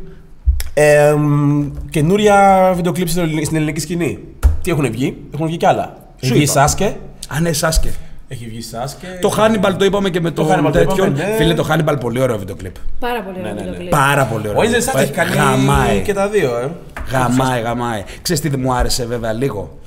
Ε, 0.73 1.13
μ, 1.17 1.71
καινούρια 1.89 2.71
βίντεο 2.75 2.91
κλιπ 2.91 3.07
στην 3.07 3.21
ελληνική- 3.21 3.45
στην 3.45 3.57
ελληνική 3.57 3.79
σκηνή. 3.79 4.19
Τι 4.61 4.71
έχουν 4.71 4.91
βγει, 4.91 5.17
έχουν 5.33 5.47
βγει 5.47 5.57
κι 5.57 5.65
άλλα. 5.65 5.97
Έχει 6.19 6.33
βγει 6.33 6.43
είπα. 6.43 6.51
Σάσκε; 6.51 6.95
Α, 7.27 7.39
ναι, 7.39 7.51
Σάσκε. 7.53 7.89
Έχει 8.27 8.45
βγει 8.47 8.61
Σάσκε. 8.61 9.07
Το 9.21 9.33
Hannibal 9.37 9.75
το 9.77 9.85
είπαμε 9.85 10.09
και 10.09 10.21
με 10.21 10.31
το, 10.31 10.49
Hannibal 10.51 10.63
το 10.63 10.69
τέτοιο. 10.69 11.05
είπαμε, 11.05 11.23
ναι. 11.27 11.35
Φίλε, 11.37 11.53
το 11.53 11.67
Hannibal 11.69 11.95
πολύ 11.99 12.21
ωραίο 12.21 12.37
βίντεο 12.37 12.55
κλιπ. 12.55 12.75
Πάρα 12.99 13.21
πολύ 13.21 13.37
ωραίο 13.39 13.53
ναι, 13.53 13.57
βίντεο 13.59 13.71
ναι. 13.71 13.77
κλιπ. 13.77 13.89
Πάρα 13.89 14.25
πολύ 14.25 14.47
ωραίο. 14.47 14.59
Ο 14.59 14.63
Ίζερ 14.63 14.81
Σάσκε 14.81 15.01
έχει 15.01 15.11
κάνει 15.11 15.35
Γαμάει. 15.35 16.01
και 16.01 16.13
τα 16.13 16.27
δύο, 16.29 16.57
ε. 16.57 16.69
Γαμάει, 17.11 17.61
γαμάει. 17.61 18.03
Ξέρεις 18.21 18.41
τι 18.41 18.49
δεν 18.49 18.59
μου 18.63 18.73
άρεσε 18.73 19.05
βέβαια 19.05 19.33
λίγο; 19.33 19.77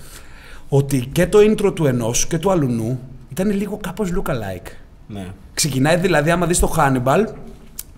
Ότι 0.68 1.08
και 1.12 1.26
το 1.26 1.38
intro 1.38 1.74
του 1.74 1.86
ενός 1.86 2.26
και 2.26 2.38
του 2.38 2.50
αλουνού 2.50 3.00
ήταν 3.30 3.50
λίγο 3.50 3.76
κάπως 3.82 4.10
look-alike. 4.16 4.70
Ναι. 5.06 5.24
Ξεκινάει 5.54 5.96
δηλαδή, 5.96 6.30
άμα 6.30 6.46
δεις 6.46 6.58
το 6.58 6.74
Hannibal 6.78 7.24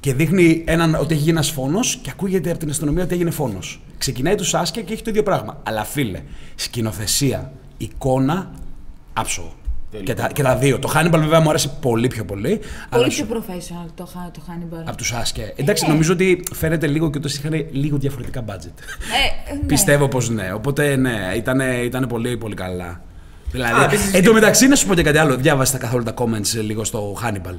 και 0.00 0.14
δείχνει 0.14 0.62
έναν, 0.66 0.94
ότι 0.94 1.12
έχει 1.12 1.22
γίνει 1.22 1.30
ένας 1.36 1.50
φόνος 1.50 1.98
και 2.02 2.10
ακούγεται 2.12 2.50
από 2.50 2.58
την 2.58 2.70
αστυνομία 2.70 3.02
ότι 3.02 3.14
έγινε 3.14 3.30
φόνος. 3.30 3.80
Ξεκινάει 3.98 4.34
τους 4.34 4.48
Σάσκια 4.48 4.82
και 4.82 4.92
έχει 4.92 5.02
το 5.02 5.10
ίδιο 5.10 5.22
πράγμα. 5.22 5.60
Αλλά 5.62 5.84
φίλε, 5.84 6.20
σκηνοθεσία, 6.54 7.52
εικόνα, 7.76 8.50
άψογο. 9.12 9.54
Και 10.04 10.14
τα, 10.14 10.26
και 10.32 10.42
τα 10.42 10.56
δύο. 10.56 10.78
Το 10.78 10.92
Hannibal 10.94 11.10
βέβαια 11.18 11.40
μου 11.40 11.48
άρεσε 11.48 11.68
πολύ 11.80 12.08
πιο 12.08 12.24
πολύ. 12.24 12.48
Πολύ 12.48 12.62
αλλά 12.90 13.06
πιο 13.08 13.26
professional 13.30 13.90
το, 13.94 14.06
Χα- 14.06 14.30
το 14.30 14.40
Hannibal. 14.48 14.82
από 14.86 14.96
τους 14.96 15.06
Σάσκια. 15.06 15.52
Εντάξει, 15.56 15.86
νομίζω 15.88 16.12
ότι 16.12 16.42
φαίνεται 16.54 16.86
λίγο 16.86 17.10
και 17.10 17.18
ότι 17.18 17.32
είχαν 17.32 17.66
λίγο 17.72 17.96
διαφορετικά 17.96 18.44
budget. 18.48 18.52
Ε, 18.54 19.54
ναι. 19.60 19.66
Πιστεύω 19.66 20.08
πως 20.08 20.28
ναι. 20.30 20.52
Οπότε 20.52 20.96
ναι, 20.96 21.32
ήταν, 21.36 21.60
ήταν 21.84 22.06
πολύ, 22.06 22.36
πολύ 22.36 22.54
καλά. 22.54 23.00
Δηλαδή, 23.50 23.80
Α, 23.80 23.84
επίσης- 23.84 24.14
εν 24.14 24.24
τω 24.24 24.32
μεταξύ, 24.32 24.66
να 24.68 24.74
σου 24.76 24.86
πω 24.86 24.94
και 24.94 25.02
κάτι 25.02 25.18
άλλο. 25.18 25.36
Διάβασα 25.36 25.78
καθόλου 25.78 26.02
τα 26.04 26.14
comments 26.18 26.54
ε, 26.56 26.60
λίγο 26.60 26.84
στο 26.84 27.16
Hannibal. 27.24 27.54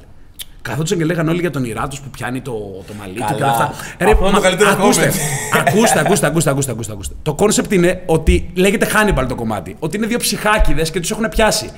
Καθόντουσαν 0.62 0.98
και 0.98 1.04
λέγανε 1.04 1.30
όλοι 1.30 1.40
για 1.40 1.50
τον 1.50 1.64
Ιράτο 1.64 1.96
που 2.02 2.10
πιάνει 2.10 2.40
το, 2.40 2.52
το 2.86 2.92
μαλλί 2.98 3.12
του 3.12 3.24
και 3.26 3.32
Καλά. 3.32 3.44
όλα 3.44 3.52
αυτά. 3.52 3.64
Αυτό 4.10 4.26
είναι 4.26 4.34
το 4.36 4.40
καλύτερο 4.40 4.70
ακούστε, 4.70 5.12
comment. 5.12 5.58
ακούστε, 5.66 5.98
ακούστε, 6.00 6.26
ακούστε, 6.26 6.50
ακούστε, 6.50 6.70
ακούστε, 6.72 6.92
ακούστε. 6.92 7.14
Το 7.22 7.34
concept 7.34 7.72
είναι 7.72 8.02
ότι 8.06 8.50
λέγεται 8.54 8.86
Hannibal 8.94 9.24
το 9.28 9.34
κομμάτι. 9.34 9.76
Ότι 9.78 9.96
είναι 9.96 10.06
δύο 10.06 10.18
ψυχάκιδες 10.18 10.90
και 10.90 11.00
τους 11.00 11.10
έχουν 11.10 11.28
πιάσει. 11.28 11.70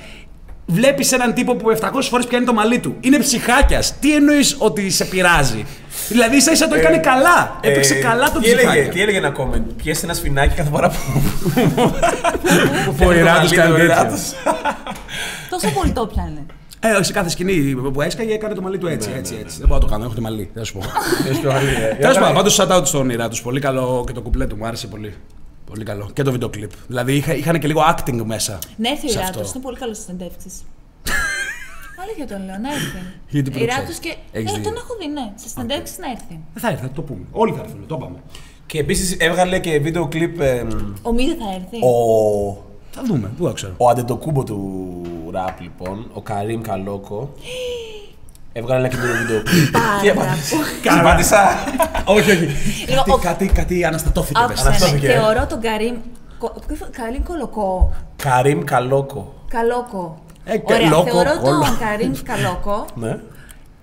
Βλέπεις 0.65 1.11
έναν 1.11 1.33
τύπο 1.33 1.55
που 1.55 1.77
700 1.81 1.87
φορές 2.09 2.25
πιάνει 2.25 2.45
το 2.45 2.53
μαλλί 2.53 2.79
του. 2.79 2.95
Είναι 2.99 3.17
ψυχάκιας. 3.19 3.93
Τι 3.99 4.15
εννοείς 4.15 4.55
ότι 4.59 4.89
σε 4.89 5.05
πειράζει; 5.05 5.65
Δηλαδή, 6.09 6.35
ίσα 6.35 6.51
ίσα 6.51 6.67
το 6.67 6.75
έκανε 6.75 6.97
καλά. 6.97 7.57
Έπαιξε 7.61 7.93
Ε, 7.93 7.99
καλά 7.99 8.31
το 8.31 8.39
τι 8.39 8.49
έλεγε, 8.49 8.67
ψυχάκια. 8.67 8.91
τι 8.91 9.01
έλεγε 9.01 9.17
ένα 9.17 9.31
comment; 9.37 9.61
Πιέσε 9.83 10.05
ένα 10.05 10.13
σφινάκι 10.13 10.55
κάθε 10.55 10.69
φορά 10.69 10.89
που. 10.89 10.95
Που 12.97 13.05
ο 13.05 13.13
Ιράτος 13.13 13.51
κάνει 13.51 13.77
τέτοιο. 13.77 14.17
Τόσο 15.49 15.69
πολύ 15.73 15.91
το 15.91 16.05
πιάνε. 16.07 16.45
Ε, 16.83 17.03
σε 17.03 17.11
κάθε 17.13 17.29
σκηνή 17.29 17.75
που 17.75 18.01
έσκαγε 18.01 18.33
έκανε 18.33 18.53
το 18.53 18.61
μαλλί 18.61 18.77
του 18.77 18.87
έτσι, 18.87 19.09
έτσι, 19.15 19.37
έτσι. 19.41 19.57
Δεν 19.57 19.67
μπορώ 19.67 19.79
να 19.79 19.85
το 19.85 19.91
κάνω, 19.91 20.03
έχω 20.03 20.13
το 20.19 20.21
μαλλί. 20.21 20.49
Δεν 20.53 20.65
σου 20.65 20.73
πω. 20.73 20.79
Τέλος 21.99 22.17
πάντων, 22.17 22.33
πάντως 22.33 22.59
shout 22.61 22.71
out 22.77 22.81
στον 22.85 23.09
Ιράτο. 23.09 23.37
Πολύ 23.43 23.59
καλό 23.59 24.03
και 24.07 24.13
το 24.13 24.21
κουπλέ 24.21 24.45
του 24.47 24.55
μου 24.57 24.65
άρεσε 24.65 24.87
πολύ. 24.87 25.13
Πολύ 25.65 25.83
καλό. 25.83 26.09
Και 26.13 26.23
το 26.23 26.31
βίντεο 26.31 26.49
κλιπ. 26.49 26.71
Δηλαδή 26.87 27.15
είχα, 27.15 27.35
είχαν 27.35 27.59
και 27.59 27.67
λίγο 27.67 27.81
acting 27.95 28.21
μέσα. 28.25 28.59
Να 28.77 28.89
έρθει 28.89 29.05
ο 29.05 29.09
σε 29.09 29.17
Ιράτο, 29.19 29.39
αυτό. 29.39 29.51
είναι 29.55 29.63
πολύ 29.63 29.77
καλός 29.77 29.95
στι 29.97 30.05
συνεντεύξει. 30.05 30.47
Αλήθεια 32.03 32.27
το 32.27 32.35
λέω, 32.45 32.57
να 32.61 32.69
έρθει. 32.73 32.97
Γιατί 33.33 33.49
που 33.51 33.57
το 33.57 33.63
Ιράτος 33.63 33.83
ξέρεις. 33.83 33.99
και. 33.99 34.15
Έχεις 34.31 34.51
Ε, 34.51 34.57
δει; 34.57 34.63
τον 34.63 34.73
έχω 34.75 34.95
δει, 34.99 35.07
ναι. 35.07 35.31
Στι 35.39 35.49
συνεντεύξεις 35.49 35.97
να 35.97 36.09
έρθει. 36.11 36.39
Δεν 36.53 36.61
θα 36.63 36.67
έρθει, 36.69 36.81
θα 36.81 36.91
το 36.91 37.01
πούμε. 37.01 37.23
Όλοι 37.31 37.53
θα 37.53 37.61
έρθουν, 37.61 37.85
το 37.87 37.95
είπαμε. 37.99 38.17
Και 38.65 38.79
επίσης 38.79 39.15
έβγαλε 39.19 39.59
και 39.59 39.79
βίντεο 39.79 40.07
κλιπ. 40.07 40.39
ε, 40.41 40.65
Ο 41.01 41.11
Μίδε 41.13 41.35
θα 41.39 41.49
έρθει. 41.55 41.77
ο, 41.85 41.91
Θα 42.91 43.01
δούμε, 43.05 43.31
πού 43.37 43.45
θα 43.45 43.51
ξέρω. 43.53 43.73
ο 43.77 43.89
αντετοκούμπο 43.89 44.43
του 44.43 45.01
ραπ 45.31 45.59
λοιπόν, 45.61 46.07
ο 46.13 46.21
Καρύμ 46.21 46.61
Καλόκο. 46.61 47.33
Έβγαλε 48.53 48.79
ένα 48.79 48.87
καινούριο 48.95 49.15
βίντεο 49.15 49.41
κλιπ. 49.49 49.75
Τι 50.01 50.07
έπαθες; 50.07 50.53
Σταμάτησα. 50.83 51.39
όχι, 52.05 52.31
όχι. 52.31 52.47
Λοιπόν, 52.87 52.95
κάτι, 52.95 53.11
ο- 53.11 53.17
κάτι, 53.17 53.45
κάτι 53.47 53.85
αναστατώθηκε 53.85 54.39
μέσα. 54.39 54.51
Άκουσα, 54.51 54.63
ναι. 54.69 54.75
Αναστώθηκε. 54.75 55.07
Θεωρώ 55.07 55.45
τον 55.47 55.61
Καρύμ. 55.61 55.95
κο- 56.39 56.53
Καρύμ 56.91 57.23
Κολοκό. 57.23 57.93
Καρύμ 58.15 58.63
Καλόκο. 58.63 59.33
Καλόκο. 59.47 60.19
Ε, 60.45 60.57
και 60.57 60.73
Ωραία, 60.73 60.89
λόκο, 60.89 61.03
θεωρώ 61.11 61.39
κόλλο. 61.41 61.59
τον 61.65 61.77
Καρύμ 61.79 62.11
Καλόκο. 62.23 62.85
Ναι. 62.95 63.09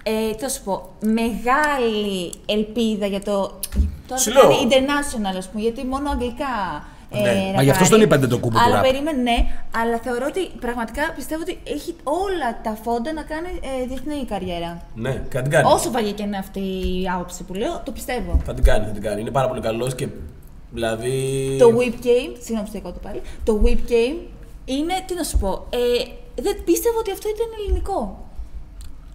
Ε, 0.02 0.30
τι 0.36 0.42
θα 0.42 0.48
σου 0.48 0.62
πω, 0.64 0.88
μεγάλη 1.00 2.32
ελπίδα 2.46 3.06
για 3.06 3.20
το. 3.22 3.58
Τώρα 4.06 4.20
Σου 4.20 4.32
θα 4.32 4.40
λέω. 4.40 4.48
κάνει 4.50 4.68
international, 4.70 5.36
ας 5.38 5.48
πούμε, 5.48 5.62
γιατί 5.62 5.84
μόνο 5.86 6.10
αγγλικά. 6.10 6.46
Ε, 7.10 7.20
Ναι. 7.20 7.26
ραπάρει. 7.28 7.52
Μα 7.56 7.62
γι' 7.62 7.70
αυτό 7.70 7.88
τον 7.88 8.00
είπατε 8.00 8.26
το 8.26 8.38
κούμπο 8.38 8.56
του 8.58 8.64
Αλλά 8.64 8.74
ραπ. 8.74 8.84
περίμενε, 8.84 9.22
ναι, 9.22 9.36
αλλά 9.82 9.96
θεωρώ 9.98 10.26
ότι 10.28 10.48
πραγματικά 10.60 11.02
πιστεύω 11.16 11.40
ότι 11.42 11.58
έχει 11.64 11.94
όλα 12.04 12.60
τα 12.62 12.76
φόντα 12.82 13.12
να 13.12 13.22
κάνει 13.22 13.48
ε, 13.82 13.86
διεθνή 13.86 14.24
καριέρα. 14.28 14.82
Ναι, 14.94 15.22
θα 15.32 15.42
την 15.42 15.50
κάνει. 15.50 15.72
Όσο 15.72 15.90
βαγή 15.90 16.12
και 16.12 16.22
είναι 16.22 16.36
αυτή 16.38 16.60
η 16.60 17.08
άποψη 17.14 17.44
που 17.44 17.54
λέω, 17.54 17.80
το 17.84 17.90
πιστεύω. 17.92 18.40
Θα 18.44 18.54
την 18.54 18.64
κάνει, 18.64 18.84
θα 18.86 18.90
την 18.92 19.02
κάνει. 19.02 19.20
Είναι 19.20 19.30
πάρα 19.30 19.48
πολύ 19.48 19.60
καλός 19.60 19.94
και 19.94 20.08
δηλαδή. 20.70 21.12
Το 21.58 21.68
whip 21.78 21.94
game, 22.06 22.32
συγγνώμη 22.44 22.68
που 22.82 22.92
το 22.92 23.00
πάλι, 23.02 23.20
το 23.44 23.60
whip 23.64 23.90
game 23.92 24.16
είναι, 24.64 24.94
τι 25.06 25.14
να 25.14 25.22
σου 25.22 25.38
πω, 25.38 25.66
ε, 25.70 25.78
δεν 26.42 26.56
πίστευα 26.64 26.98
ότι 26.98 27.10
αυτό 27.10 27.28
ήταν 27.28 27.46
ελληνικό. 27.58 28.27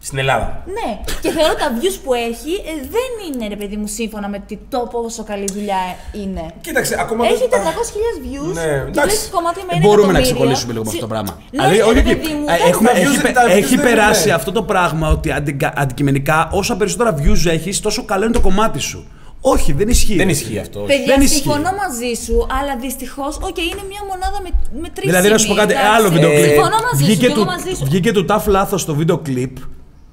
Στην 0.07 0.17
Ελλάδα. 0.17 0.63
Ναι, 0.77 0.89
και 1.21 1.29
θεωρώ 1.37 1.53
τα 1.61 1.67
views 1.79 1.97
που 2.03 2.13
έχει 2.13 2.53
ε, 2.71 2.73
δεν 2.95 3.09
είναι 3.25 3.47
ρε 3.47 3.55
παιδί 3.55 3.75
μου 3.81 3.87
σύμφωνα 3.87 4.27
με 4.29 4.39
τη 4.47 4.55
το 4.69 4.79
πόσο 4.91 5.23
καλή 5.23 5.47
δουλειά 5.53 5.81
είναι. 6.23 6.45
Κοίταξε, 6.61 6.95
ακόμα 6.99 7.25
Έχει 7.25 7.43
400.000 7.49 7.53
δεν- 7.53 8.23
views 8.25 8.53
Ναι, 8.53 8.61
και 8.61 8.67
εντάξει. 8.93 9.15
βλέπει 9.17 9.31
κομμάτι 9.35 9.59
με 9.67 9.71
Ε, 9.73 9.75
ένα 9.75 9.85
Μπορούμε 9.87 10.11
να 10.11 10.17
εκατομμύριο. 10.19 10.33
ξεκολλήσουμε 10.33 10.71
λίγο 10.73 10.83
με 10.83 10.89
Συ- 10.91 10.97
αυτό 11.01 11.07
το 11.07 11.13
πράγμα. 11.13 11.33
Ναι, 11.39 11.45
Δηλαδή, 11.51 11.75
όχι, 11.81 11.89
όχι, 11.89 11.93
ρε 11.93 11.99
όχι. 12.05 12.15
παιδί 12.15 12.33
μου, 12.39 12.45
Ε, 12.47 12.53
εντάξει, 12.53 12.67
έχουμε, 12.71 12.89
τα 12.89 12.95
views 12.95 13.01
έχει, 13.05 13.15
δεν- 13.15 13.21
πε- 13.25 13.33
τα 13.39 13.43
views 13.47 13.57
έχει 13.61 13.75
δεν 13.75 13.85
περάσει 13.87 14.23
είναι. 14.27 14.33
αυτό 14.39 14.51
το 14.51 14.63
πράγμα 14.71 15.05
ότι 15.15 15.27
αντικα- 15.31 15.73
αντικειμενικά 15.83 16.37
όσο 16.59 16.73
περισσότερα 16.81 17.11
views 17.21 17.43
έχεις 17.57 17.75
τόσο 17.79 18.01
καλό 18.11 18.23
είναι 18.25 18.33
το 18.39 18.45
κομμάτι 18.49 18.79
σου. 18.79 18.99
Όχι, 19.45 19.73
δεν 19.73 19.87
ισχύει. 19.95 20.15
Δεν 20.15 20.29
ισχύει 20.29 20.59
αυτό. 20.59 20.77
όχι. 20.79 20.87
Παιδιά, 20.87 21.05
Δεν 21.13 21.21
ισχύει. 21.25 21.35
συμφωνώ 21.41 21.69
μαζί 21.83 22.11
σου, 22.25 22.35
αλλά 22.59 22.73
δυστυχώς, 22.85 23.33
ΟΚ, 23.49 23.57
είναι 23.71 23.83
μια 23.91 24.01
μονάδα 24.09 24.39
με, 24.43 24.49
με 24.81 24.89
τρεις 24.95 25.05
Δηλαδή, 25.09 25.29
να 25.29 25.37
σου 25.37 25.47
πω 25.47 25.53
κάτι, 25.53 25.73
άλλο 25.95 26.09
βίντεο 26.09 26.31
Ε, 26.31 26.35
κλιπ. 26.35 26.45
Συμφωνώ 26.51 26.77
μαζί 26.91 27.03
σου, 27.03 27.05
Βγήκε 27.05 27.25
και 27.25 27.31
εγώ 27.31 27.39
του, 27.41 27.45
μαζί 27.45 27.69
σου. 27.77 27.85
βγήκε 27.85 28.11
του 28.11 28.25
Tough 28.29 28.45
Λάθος 28.47 28.81
στο 28.81 28.93
βίντεο 28.95 29.17
κλιπ 29.17 29.57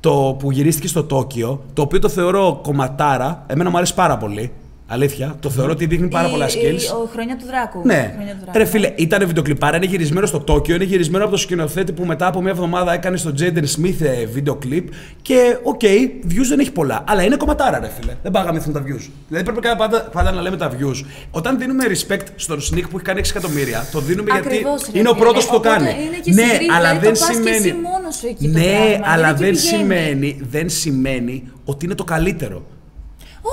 το 0.00 0.36
που 0.38 0.50
γυρίστηκε 0.50 0.88
στο 0.88 1.04
Τόκιο, 1.04 1.60
το 1.72 1.82
οποίο 1.82 1.98
το 1.98 2.08
θεωρώ 2.08 2.60
κομματάρα. 2.62 3.44
Εμένα 3.46 3.70
μου 3.70 3.76
αρέσει 3.76 3.94
πάρα 3.94 4.16
πολύ. 4.16 4.52
Αλήθεια. 4.92 5.36
Το 5.40 5.50
θεωρώ 5.50 5.70
ότι 5.72 5.86
δείχνει 5.86 6.08
πάρα 6.08 6.28
Η- 6.28 6.30
πολλά 6.30 6.46
η- 6.48 6.50
skills. 6.52 7.02
Ο 7.04 7.08
Χρόνια 7.12 7.36
του 7.36 7.44
Δράκου. 7.46 7.80
Ναι. 7.84 8.12
Χρόνια 8.14 8.32
του 8.34 8.40
Δράκου. 8.42 8.58
Ρε 8.58 8.64
φίλε, 8.64 8.92
ήταν 8.96 9.26
βιντεοκλιπάρα, 9.26 9.76
είναι 9.76 9.86
γυρισμένο 9.86 10.26
στο 10.26 10.40
Τόκιο, 10.40 10.74
είναι 10.74 10.84
γυρισμένο 10.84 11.24
από 11.24 11.32
το 11.32 11.38
σκηνοθέτη 11.38 11.92
που 11.92 12.04
μετά 12.04 12.26
από 12.26 12.40
μια 12.42 12.50
εβδομάδα 12.50 12.92
έκανε 12.92 13.16
στο 13.16 13.32
Jaden 13.38 13.58
Smith 13.76 14.00
ε, 14.00 14.26
βίντεο 14.26 14.54
κλιπ 14.54 14.88
και 15.22 15.56
ΟΚ, 15.62 15.80
views 16.28 16.46
δεν 16.48 16.58
έχει 16.58 16.72
πολλά, 16.72 17.04
αλλά 17.08 17.22
είναι 17.22 17.36
κομματάρα 17.36 17.78
ρε 17.78 17.90
φίλε. 18.00 18.12
Δεν 18.22 18.32
πάμε 18.32 18.62
με 18.66 18.72
τα 18.72 18.82
views. 18.86 19.08
Δηλαδή 19.28 19.44
πρέπει 19.52 19.78
πάντα, 19.78 20.00
πάντα 20.12 20.30
να 20.32 20.40
λέμε 20.40 20.56
τα 20.56 20.70
views. 20.70 21.04
Όταν 21.30 21.58
δίνουμε 21.58 21.84
respect 21.88 22.24
στον 22.36 22.58
Sneak 22.60 22.82
που 22.90 22.96
έχει 22.96 23.02
κάνει 23.04 23.20
6 23.24 23.30
εκατομμύρια, 23.30 23.86
το 23.92 24.00
δίνουμε 24.00 24.30
Ακριβώς, 24.34 24.80
γιατί 24.82 24.92
ρε 24.92 24.98
είναι 24.98 25.08
ο 25.08 25.12
φίλε. 25.12 25.24
πρώτος 25.24 25.44
που 25.46 25.50
το 25.50 25.56
Οπότε 25.68 25.84
κάνει. 25.84 25.88
είναι 26.04 26.16
και 26.22 26.32
ναι, 26.32 26.42
συγκρίνει, 26.42 26.72
αλλά 26.72 26.88
δηλαδή 26.88 27.04
δεν 27.06 27.14
το 27.14 27.18
πας 27.20 27.28
και 27.28 27.34
σημαίνει. 27.34 27.56
εσύ 27.56 27.72
μόνος 27.72 28.14
σου 28.16 28.26
εκεί 28.26 28.44
το 28.52 28.58
ναι, 28.58 28.64
πράγμα, 28.64 29.06
αλλά 29.12 29.26
γιατί 29.26 29.42
δεν 29.44 29.50
πηγαίνεις. 29.52 29.62
σημαίνει, 29.62 30.40
δεν 30.50 30.68
σημαίνει 30.68 31.42
ότι 31.64 31.84
είναι 31.84 31.94
το 31.94 32.04
καλύτερο. 32.04 32.62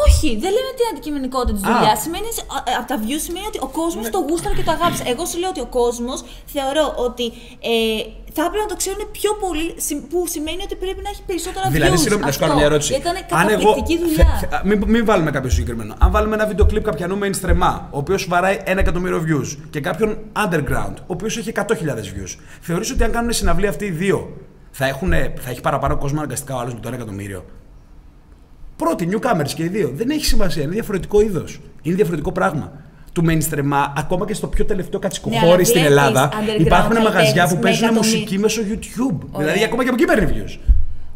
Όχι, 0.05 0.29
δεν 0.43 0.51
λέμε 0.55 0.71
την 0.79 0.85
αντικειμενικότητα 0.91 1.53
της 1.57 1.63
Α. 1.67 1.71
δουλειάς. 1.73 1.97
Σημαίνει, 2.05 2.29
α, 2.55 2.57
από 2.79 2.87
τα 2.91 2.97
views 3.03 3.21
σημαίνει 3.27 3.45
ότι 3.51 3.59
ο 3.67 3.69
κόσμος 3.79 4.05
το 4.15 4.19
γούσταρε 4.27 4.53
και 4.59 4.63
το 4.67 4.71
αγάπησε. 4.77 5.03
Εγώ 5.13 5.23
σου 5.29 5.37
λέω 5.41 5.49
ότι 5.55 5.61
ο 5.67 5.69
κόσμος 5.79 6.19
θεωρώ 6.53 6.85
ότι 7.07 7.25
ε, 7.71 7.75
θα 8.35 8.41
έπρεπε 8.47 8.63
να 8.65 8.69
το 8.73 8.77
ξέρουν 8.81 9.01
πιο 9.17 9.31
πολύ, 9.43 9.67
συ- 9.87 10.03
που 10.11 10.19
σημαίνει 10.35 10.61
ότι 10.67 10.75
πρέπει 10.83 11.01
να 11.05 11.09
έχει 11.13 11.23
περισσότερα 11.29 11.65
Δηλαδή, 11.69 11.91
views. 11.95 11.99
συγγνώμη, 12.03 12.23
να 12.29 12.31
σου 12.35 12.39
κάνω 12.43 12.51
Αυτό. 12.53 12.61
μια 12.63 12.69
ερώτηση. 12.71 12.91
Ήταν 13.03 13.15
Αν 13.41 13.47
εγώ. 13.49 13.59
καταπληκτική 13.61 13.95
δουλειά. 14.03 14.25
θε- 14.39 14.49
θε- 14.51 14.63
μην, 14.69 14.77
μην 14.93 15.03
βάλουμε 15.09 15.31
κάποιο 15.37 15.49
συγκεκριμένο. 15.55 15.93
Αν 16.03 16.09
βάλουμε 16.15 16.35
ένα 16.39 16.45
βίντεο 16.51 16.65
κλιπ 16.65 16.83
κάποιανού 16.89 17.15
mainstream, 17.23 17.61
ο 17.91 17.97
οποίος 18.03 18.27
βαράει 18.33 18.57
ένα 18.63 18.79
εκατομμύριο 18.79 19.19
views, 19.27 19.49
και 19.69 19.79
κάποιον 19.87 20.09
underground, 20.43 20.95
ο 21.01 21.11
οποίος 21.15 21.37
έχει 21.37 21.49
100.000 21.55 22.09
views, 22.15 22.31
θεωρείς 22.61 22.91
ότι 22.91 23.03
αν 23.03 23.11
κάνουν 23.11 23.31
συναυλία 23.33 23.69
αυτοί 23.69 23.85
οι 23.85 23.91
δύο, 23.91 24.19
θα, 24.71 24.85
έχουν, 24.85 25.09
θα 25.43 25.49
έχει 25.49 25.61
παραπάνω 25.61 25.97
κόσμο 25.97 26.17
αναγκαστικά 26.19 26.55
ο 26.55 26.59
άλλος 26.59 26.73
με 26.73 26.79
το 26.79 26.87
ένα 26.87 26.97
εκατομμύριο; 26.97 27.45
Πρώτοι, 28.77 29.07
newcomers 29.11 29.49
και 29.55 29.63
οι 29.63 29.67
δύο. 29.67 29.91
Δεν 29.95 30.09
έχει 30.09 30.25
σημασία. 30.25 30.63
Είναι 30.63 30.71
διαφορετικό 30.71 31.21
είδος. 31.21 31.59
Είναι 31.81 31.95
διαφορετικό 31.95 32.31
πράγμα. 32.31 32.71
Του 33.13 33.23
mainstream, 33.27 33.69
ακόμα 33.97 34.25
και 34.25 34.33
στο 34.33 34.47
πιο 34.47 34.65
τελευταίο 34.65 34.99
κατσικοχώρι 34.99 35.51
αλλά 35.51 35.63
στην 35.63 35.65
βλέπεις 35.81 35.89
Ελλάδα, 35.89 36.29
underground 36.31 36.59
υπάρχουν 36.59 36.97
μαγαζιά 36.97 37.11
καλλιτέχνες 37.13 37.49
που 37.49 37.55
με 37.55 37.61
παίζουν 37.61 37.83
εκατομμύ- 37.83 38.13
μουσική 38.13 38.37
μέσω 38.39 38.61
YouTube. 38.61 39.17
Ωραία. 39.31 39.45
Δηλαδή, 39.47 39.63
ακόμα 39.63 39.83
και 39.83 39.89
από 39.89 39.97
εκεί 40.03 40.05
παίρνει 40.05 40.31
views. 40.33 40.59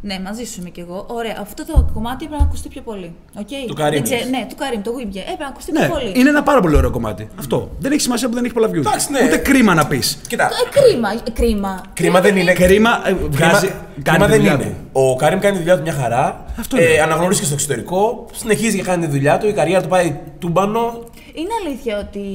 Ναι, 0.03 0.19
μαζί 0.19 0.43
σου 0.45 0.59
είμαι 0.59 0.69
κι 0.69 0.79
εγώ. 0.79 1.05
Ωραία, 1.09 1.37
αυτό 1.41 1.65
το 1.65 1.89
κομμάτι 1.93 2.23
έπρεπε 2.25 2.41
να 2.41 2.47
ακουστεί 2.47 2.69
πιο 2.69 2.81
πολύ. 2.81 3.13
Okay? 3.39 3.63
Του 3.67 3.73
Κάριμ, 3.73 3.93
Δεν 3.93 4.03
ξέρω- 4.03 4.19
λες. 4.21 4.29
Ναι, 4.29 4.45
του 4.49 4.55
Κάριμ, 4.55 4.81
το 4.81 4.91
Wibye. 4.97 5.15
Έπρεπε 5.17 5.43
να 5.43 5.47
ακουστεί 5.47 5.71
Ναι, 5.71 5.79
πιο 5.79 5.89
πολύ. 5.89 6.11
είναι 6.15 6.29
ένα 6.29 6.43
πάρα 6.43 6.61
πολύ 6.61 6.75
ωραίο 6.75 6.91
κομμάτι. 6.91 7.27
Αυτό. 7.39 7.69
Δεν 7.79 7.91
έχει 7.91 8.01
σημασία 8.01 8.27
που 8.29 8.33
δεν 8.33 8.43
έχει 8.43 8.53
πολλά 8.53 8.67
views. 8.67 8.75
Εντάξει, 8.75 9.11
ναι. 9.11 9.19
Ούτε 9.25 9.37
κρίμα 9.37 9.73
να 9.73 9.87
πεις. 9.87 10.19
Κοίτα, 10.27 10.43
Ε, 10.45 10.79
κρίμα, 10.79 11.09
ε, 11.11 11.29
κρίμα. 11.33 11.81
κρίμα 11.93 12.21
δεν 12.21 12.37
είναι. 12.37 12.53
Κρίμα 12.53 12.89
ε, 13.09 13.13
βγάζει. 13.13 13.67
Κρίμα, 13.67 13.75
κάνει 14.03 14.17
κρίμα 14.17 14.25
τη 14.25 14.31
δεν 14.31 14.39
δουλειά 14.39 14.53
είναι. 14.53 14.63
του. 14.63 14.99
Ο 14.99 15.15
Κάριμ 15.15 15.39
κάνει 15.39 15.53
τη 15.53 15.59
δουλειά 15.61 15.75
του 15.77 15.81
μια 15.83 15.93
χαρά. 15.93 16.45
Αυτό 16.59 16.77
ε, 16.77 16.91
είναι. 16.91 17.01
αναγνωρίστηκε 17.01 17.45
στο 17.45 17.55
εξωτερικό. 17.55 18.25
Συνεχίζει 18.33 18.75
και 18.77 18.83
κάνει 18.83 19.05
τη 19.05 19.11
δουλειά 19.11 19.37
του. 19.37 19.47
Η 19.47 19.53
καριέρα 19.53 19.81
του 19.81 19.87
πάει 19.87 20.19
τούμπανο. 20.39 21.03
Είναι 21.33 21.49
αλήθεια 21.65 21.97
ότι, 21.99 22.25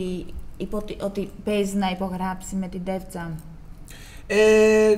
υποτι- 0.56 1.02
ότι 1.02 1.30
παίζει 1.44 1.76
να 1.76 1.88
υπογράψει 1.90 2.56
με 2.56 2.68
την 2.68 2.80
Def 2.86 3.16
Jam; 3.16 3.30
Ε, 4.28 4.36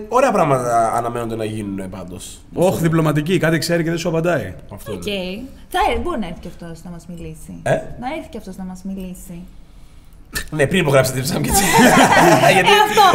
ωραία 0.09 0.33
πράγματα 0.33 0.93
αναμένονται 0.97 1.37
να 1.37 1.45
γίνουν 1.45 1.89
πάντως. 1.91 2.39
Όχι, 2.55 2.81
διπλωματική, 2.81 3.39
κάτι 3.39 3.59
ξέρει 3.59 3.83
και 3.83 3.89
δεν 3.89 3.99
σου 3.99 4.09
απαντάει. 4.09 4.55
Αυτό 4.73 4.93
ΟΚ. 4.93 5.07
είναι. 5.07 5.41
Θα 5.69 5.79
έρθει, 5.89 6.01
μπορεί 6.03 6.19
να 6.19 6.27
έρθει 6.27 6.41
και 6.41 6.49
αυτός 6.49 6.85
να 6.85 6.91
μας 6.91 7.07
μιλήσει. 7.09 7.61
Ε; 7.63 7.71
Να 7.71 8.07
έρθει 8.17 8.29
και 8.31 8.39
αυτός 8.39 8.57
να 8.57 8.65
μας 8.65 8.81
μιλήσει. 8.85 9.43
Ναι, 10.51 10.67
πριν 10.67 10.81
υπογράψετε 10.81 11.21
τη 11.21 11.29
Sam 11.33 11.41
Γιατί. 11.43 11.59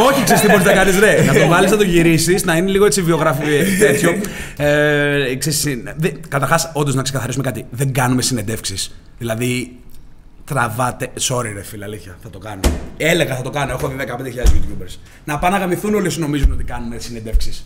Όχι, 0.09 0.23
ξέρεις 0.23 0.41
τι 0.41 0.47
μπορείς 0.47 0.65
να 0.65 0.73
κάνεις, 0.73 0.99
ρε. 0.99 1.23
να 1.23 1.33
το 1.33 1.47
βάλεις, 1.47 1.71
να 1.71 1.77
το 1.77 1.83
γυρίσεις, 1.83 2.43
να 2.45 2.55
είναι 2.57 2.69
λίγο 2.69 2.85
έτσι 2.85 3.01
βιογραφικό 3.01 3.47
τέτοιο. 3.79 4.11
Ε, 4.57 5.35
Καταρχάς, 6.27 6.71
όντως 6.73 6.95
να 6.95 7.01
ξεκαθαρίσουμε 7.01 7.43
κάτι. 7.43 7.65
Δεν 7.71 7.93
κάνουμε 7.93 8.21
συνεντεύξεις. 8.21 8.95
Δηλαδή, 9.17 9.79
τραβάτε. 10.45 11.09
Sorry, 11.19 11.51
ρε 11.53 11.63
φίλε, 11.63 11.83
αλήθεια. 11.85 12.17
Θα 12.23 12.29
το 12.29 12.37
κάνω. 12.37 12.61
Έλεγα 12.97 13.35
θα 13.35 13.41
το 13.41 13.49
κάνω. 13.49 13.71
Έχω 13.71 13.87
δει 13.87 13.95
15.000 13.99 14.47
YouTubers. 14.47 14.97
Να 15.23 15.39
πάνε 15.39 15.55
να 15.55 15.61
γαμηθούν 15.61 15.95
όλοι 15.95 16.07
όσοι 16.07 16.19
νομίζουν 16.19 16.51
ότι 16.51 16.63
κάνουν 16.63 16.93
συνεντεύξεις. 16.97 17.65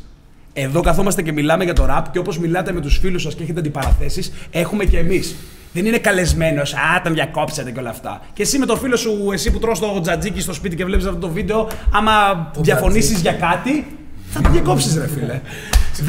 Εδώ 0.53 0.81
καθόμαστε 0.81 1.21
και 1.21 1.31
μιλάμε 1.31 1.63
για 1.63 1.73
το 1.73 1.85
ραπ 1.85 2.11
και 2.11 2.19
όπως 2.19 2.39
μιλάτε 2.39 2.71
με 2.71 2.81
τους 2.81 2.97
φίλους 2.97 3.21
σας 3.21 3.35
και 3.35 3.43
έχετε 3.43 3.59
αντιπαραθέσεις, 3.59 4.33
έχουμε 4.51 4.85
και 4.85 4.97
εμείς. 4.97 5.35
Δεν 5.73 5.85
είναι 5.85 5.97
καλεσμένος, 5.97 6.73
Α, 6.73 7.01
τον 7.03 7.13
διακόψατε 7.13 7.71
και 7.71 7.79
όλα 7.79 7.89
αυτά. 7.89 8.21
Και 8.33 8.41
εσύ 8.41 8.57
με 8.57 8.65
το 8.65 8.75
φίλο 8.75 8.95
σου, 8.95 9.29
εσύ 9.33 9.51
που 9.51 9.59
τρως 9.59 9.79
το 9.79 10.01
τζατζίκι 10.01 10.41
στο 10.41 10.53
σπίτι 10.53 10.75
και 10.75 10.85
βλέπεις 10.85 11.05
αυτό 11.05 11.19
το 11.19 11.29
βίντεο, 11.29 11.67
άμα 11.91 12.11
διαφωνήσεις 12.57 13.21
για 13.21 13.31
κάτι, 13.33 13.87
θα 14.29 14.41
το 14.41 14.49
διακόψεις, 14.49 14.95
ρε 14.95 15.07
φίλε. 15.07 15.41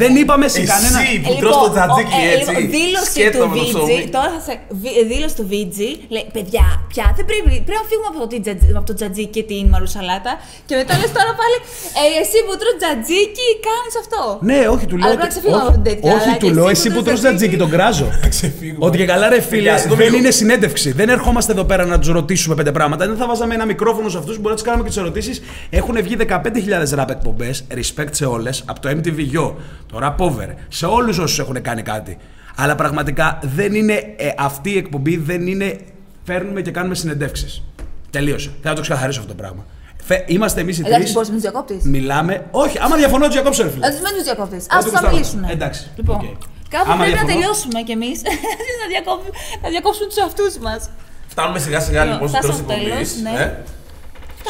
Δεν 0.01 0.11
είπαμε 0.21 0.47
σε 0.55 0.61
κανένα. 0.71 0.99
Εσύ 1.01 1.19
που 1.25 1.33
τρως 1.41 1.55
το 1.63 1.69
τζατζίκι 1.73 2.15
ε, 2.25 2.33
έτσι. 2.35 2.49
λοιπόν, 2.51 2.69
Δήλωση 2.77 3.11
σκέτο 3.11 3.37
του 3.43 3.49
με 3.49 3.55
το 3.55 3.61
VG. 3.61 3.67
ψωμί. 3.73 3.97
Τώρα 4.15 4.29
θα 4.35 4.39
σε. 4.47 4.53
βι- 4.81 4.97
Δήλωση 5.11 5.35
του 5.39 5.45
VG. 5.51 5.77
Λέει, 6.15 6.25
παιδιά, 6.35 6.65
πια 6.91 7.05
δεν 7.17 7.25
πρέπει. 7.29 7.49
Πρέπει 7.67 7.79
να 7.83 7.87
φύγουμε 7.91 8.09
από 8.11 8.17
το, 8.23 8.27
τζατζ, 8.43 8.63
από 8.79 8.87
το 8.89 8.95
τζατζίκι 8.99 9.31
και 9.35 9.43
την 9.51 9.63
μαρουσαλάτα. 9.73 10.31
Και 10.67 10.75
μετά 10.79 10.93
λες 11.01 11.11
τώρα 11.17 11.31
πάλι. 11.41 11.57
Ε, 12.01 12.03
εσύ 12.23 12.37
που 12.45 12.53
τρως 12.61 12.73
τζατζίκι, 12.81 13.47
κάνεις 13.69 13.93
αυτό. 14.03 14.21
Ναι, 14.49 14.59
όχι, 14.75 14.85
του 14.89 14.95
λέω. 14.99 15.05
Αλλά 15.07 15.15
πρέπει 15.19 15.27
να 15.27 15.33
ξεφύγω 15.35 15.57
από 15.63 15.71
όχι, 15.73 15.81
τέτοια, 15.87 16.09
όχι, 16.15 16.23
αλλά 16.27 16.37
του 16.41 16.45
και 16.47 16.53
λέω, 16.57 16.67
εσύ 16.73 16.79
εσύ 16.79 16.87
που 16.91 16.95
που 16.97 17.03
τρως 17.07 17.19
τρως 17.19 17.19
τζατζίκι, 17.25 17.57
τον 17.63 17.69
κράζω. 17.75 18.07
Ξεφύγουμε. 18.35 18.85
Ότι 18.87 18.95
και 19.01 19.07
καλά, 19.13 19.25
ρε 19.33 19.41
φίλε, 19.49 19.69
Παιδιά, 19.69 19.77
στο 19.85 19.95
δεν 19.99 20.05
λίγο. 20.07 20.17
είναι 20.19 20.31
συνέντευξη. 20.41 20.87
Δεν 20.99 21.07
ερχόμαστε 21.15 21.51
εδώ 21.55 21.63
πέρα 21.71 21.83
να 21.93 21.97
τους 22.01 22.09
ρωτήσουμε 22.19 22.53
πέντε 22.59 22.71
πράγματα. 22.77 23.01
Δεν 23.09 23.17
θα 23.21 23.25
βάζαμε 23.31 23.53
ένα 23.59 23.65
μικρόφωνο 23.73 24.07
σε 24.13 24.17
αυτούς, 24.21 24.35
μπορεί 24.35 24.49
να 24.49 24.57
τους 24.59 24.63
κάνουμε 24.67 24.83
και 24.83 24.89
τις 24.89 24.97
ερωτήσεις. 25.03 25.35
Έχουν 25.69 25.95
βγει 26.05 26.15
15.000 26.15 26.93
ραπ 26.99 27.09
εκπομπές, 27.09 27.63
respect 27.79 28.11
σε 28.11 28.25
όλες, 28.25 28.63
από 28.65 28.79
το 28.79 28.89
MTV 28.89 29.19
Yo, 29.37 29.53
το 29.87 29.99
Rap 30.03 30.15
Over, 30.25 30.47
σε 30.67 30.85
όλους 30.85 31.17
όσους 31.17 31.39
έχουν 31.39 31.61
κάνει 31.61 31.81
κάτι. 31.81 32.17
Αλλά 32.55 32.75
πραγματικά 32.75 33.39
δεν 33.41 33.73
είναι 33.75 33.93
ε, 34.17 34.29
αυτή 34.37 34.69
η 34.71 34.77
εκπομπή, 34.77 35.17
δεν 35.17 35.47
είναι. 35.47 35.77
Φέρνουμε 36.23 36.61
και 36.61 36.71
κάνουμε 36.71 36.95
συνεντεύξεις. 36.95 37.63
Τελείωσε. 38.09 38.47
Θέλω 38.49 38.59
να 38.63 38.73
το 38.75 38.81
ξεκαθαρίσω 38.81 39.19
αυτό 39.19 39.31
το 39.31 39.37
πράγμα. 39.41 39.65
Φε- 40.03 40.29
Είμαστε 40.31 40.61
εμείς 40.61 40.77
οι 40.77 40.81
Εντάξει, 40.81 40.99
τρεις. 40.99 41.13
μπορείς 41.13 41.27
να 41.27 41.33
τους 41.33 41.43
διακόπτεις. 41.43 41.83
Μιλάμε. 41.83 42.45
Όχι, 42.51 42.77
άμα 42.81 42.95
διαφωνώ, 42.95 43.25
τους 43.25 43.33
διακόψω, 43.33 43.63
ρε 43.63 43.69
φίλε. 43.69 43.85
Α 43.85 43.89
μην 43.91 44.13
τους 44.15 44.23
διακόπτεις. 44.23 44.63
Α 44.63 44.75
Ό,τι 44.75 44.83
τους 44.83 44.91
γουστάρω. 44.91 45.13
μιλήσουν. 45.13 45.43
Εντάξει, 45.49 45.89
Λοιπόν, 45.95 46.15
ΟΚ. 46.15 46.21
κάπου 46.21 46.91
Άμα 46.91 46.95
πρέπει 46.95 46.99
να 46.99 47.05
διαφωνώ- 47.05 47.27
τελειώσουμε 47.33 47.79
κι 47.87 47.91
εμείς. 47.91 48.17
να, 48.81 48.85
διακόψουμε, 48.93 49.31
να 49.63 49.69
διακόψουμε 49.69 50.07
τους 50.07 50.17
εαυτούς 50.17 50.57
μας. 50.65 50.89
Φτάνουμε 51.27 51.59
σιγά 51.59 51.79
σιγά 51.79 52.03
λοιπόν 52.05 52.27
στο 52.29 52.39
τέλο 52.39 52.53
Φτάσαμε 52.53 52.73
τη 52.73 52.79
στο 52.79 52.89
τέλος, 52.89 53.09
εκπομπή. 53.09 53.37
ναι. 53.37 53.57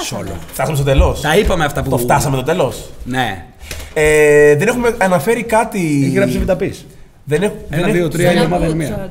Σόλο. 0.10 0.36
Φτάσαμε 0.54 0.76
στο 0.76 0.86
τέλος. 0.86 1.22
Τα 1.22 1.38
είπαμε 1.38 1.66
αυτά 1.66 1.84
που. 1.84 1.90
Το 1.90 1.98
φτάσαμε 1.98 2.36
το 2.36 2.44
τέλος. 2.44 2.90
Ναι. 3.04 3.46
Ε, 3.94 4.56
δεν 4.56 4.68
έχουμε 4.68 4.96
αναφέρει 4.98 5.44
κάτι. 5.44 6.02
Έχει 6.06 6.16
γράψει 6.16 6.38
βιταπής. 6.40 6.86
Δεν, 7.24 7.42
έχ- 7.44 7.52
Ένα, 7.70 7.82
δεν, 7.86 7.92
δύο, 7.94 8.04
έχ- 8.06 8.12
τρία, 8.14 8.32
δεν- 8.32 8.42
η 8.42 8.46
ομάδα 8.46 8.66
είναι 8.66 8.76
μία. 8.76 9.10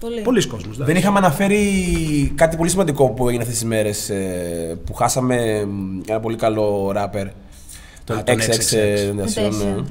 Πολύ. 0.00 0.20
Πολλοί 0.20 0.46
κόσμοι. 0.46 0.72
δεν 0.78 0.96
είχαμε 0.96 1.18
αναφέρει 1.18 1.62
κάτι 2.34 2.56
πολύ 2.56 2.70
σημαντικό 2.70 3.08
που 3.08 3.26
έγινε 3.28 3.42
αυτές 3.42 3.58
τις 3.58 3.68
μέρες 3.68 4.08
ε, 4.10 4.78
που 4.86 4.94
χάσαμε 4.94 5.64
μ, 5.64 6.00
ένα 6.08 6.20
πολύ 6.20 6.36
καλό 6.36 6.90
ράπερ 6.92 7.26
τον 8.04 8.16
Α, 8.18 8.22
τον 8.22 8.36
XX 8.36 8.40
XXX. 8.40 8.44
Tentacion, 8.44 9.38
Tentacion. 9.38 9.78
ε. 9.78 9.82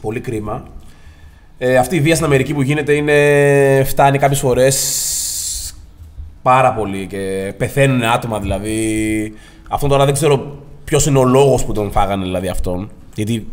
Πολύ 0.00 0.20
κρίμα. 0.20 0.64
Ε, 1.58 1.76
αυτή 1.76 1.96
η 1.96 2.00
βία 2.00 2.14
στην 2.14 2.26
Αμερική 2.26 2.54
που 2.54 2.62
γίνεται 2.62 2.92
είναι, 2.92 3.84
φτάνει 3.86 4.18
κάποιες 4.18 4.38
φορές 4.38 5.74
πάρα 6.42 6.72
πολύ 6.74 7.06
και 7.06 7.52
πεθαίνουν 7.56 8.02
άτομα 8.02 8.40
δηλαδή. 8.40 9.32
Αυτό 9.68 9.86
τώρα 9.88 10.04
δεν 10.04 10.14
ξέρω 10.14 10.59
ποιος 10.90 11.06
είναι 11.06 11.18
ο 11.18 11.24
λόγος 11.24 11.64
που 11.64 11.72
τον 11.72 11.90
φάγανε 11.90 12.24
δηλαδή 12.24 12.48
αυτόν. 12.48 12.90
Γιατί 13.14 13.46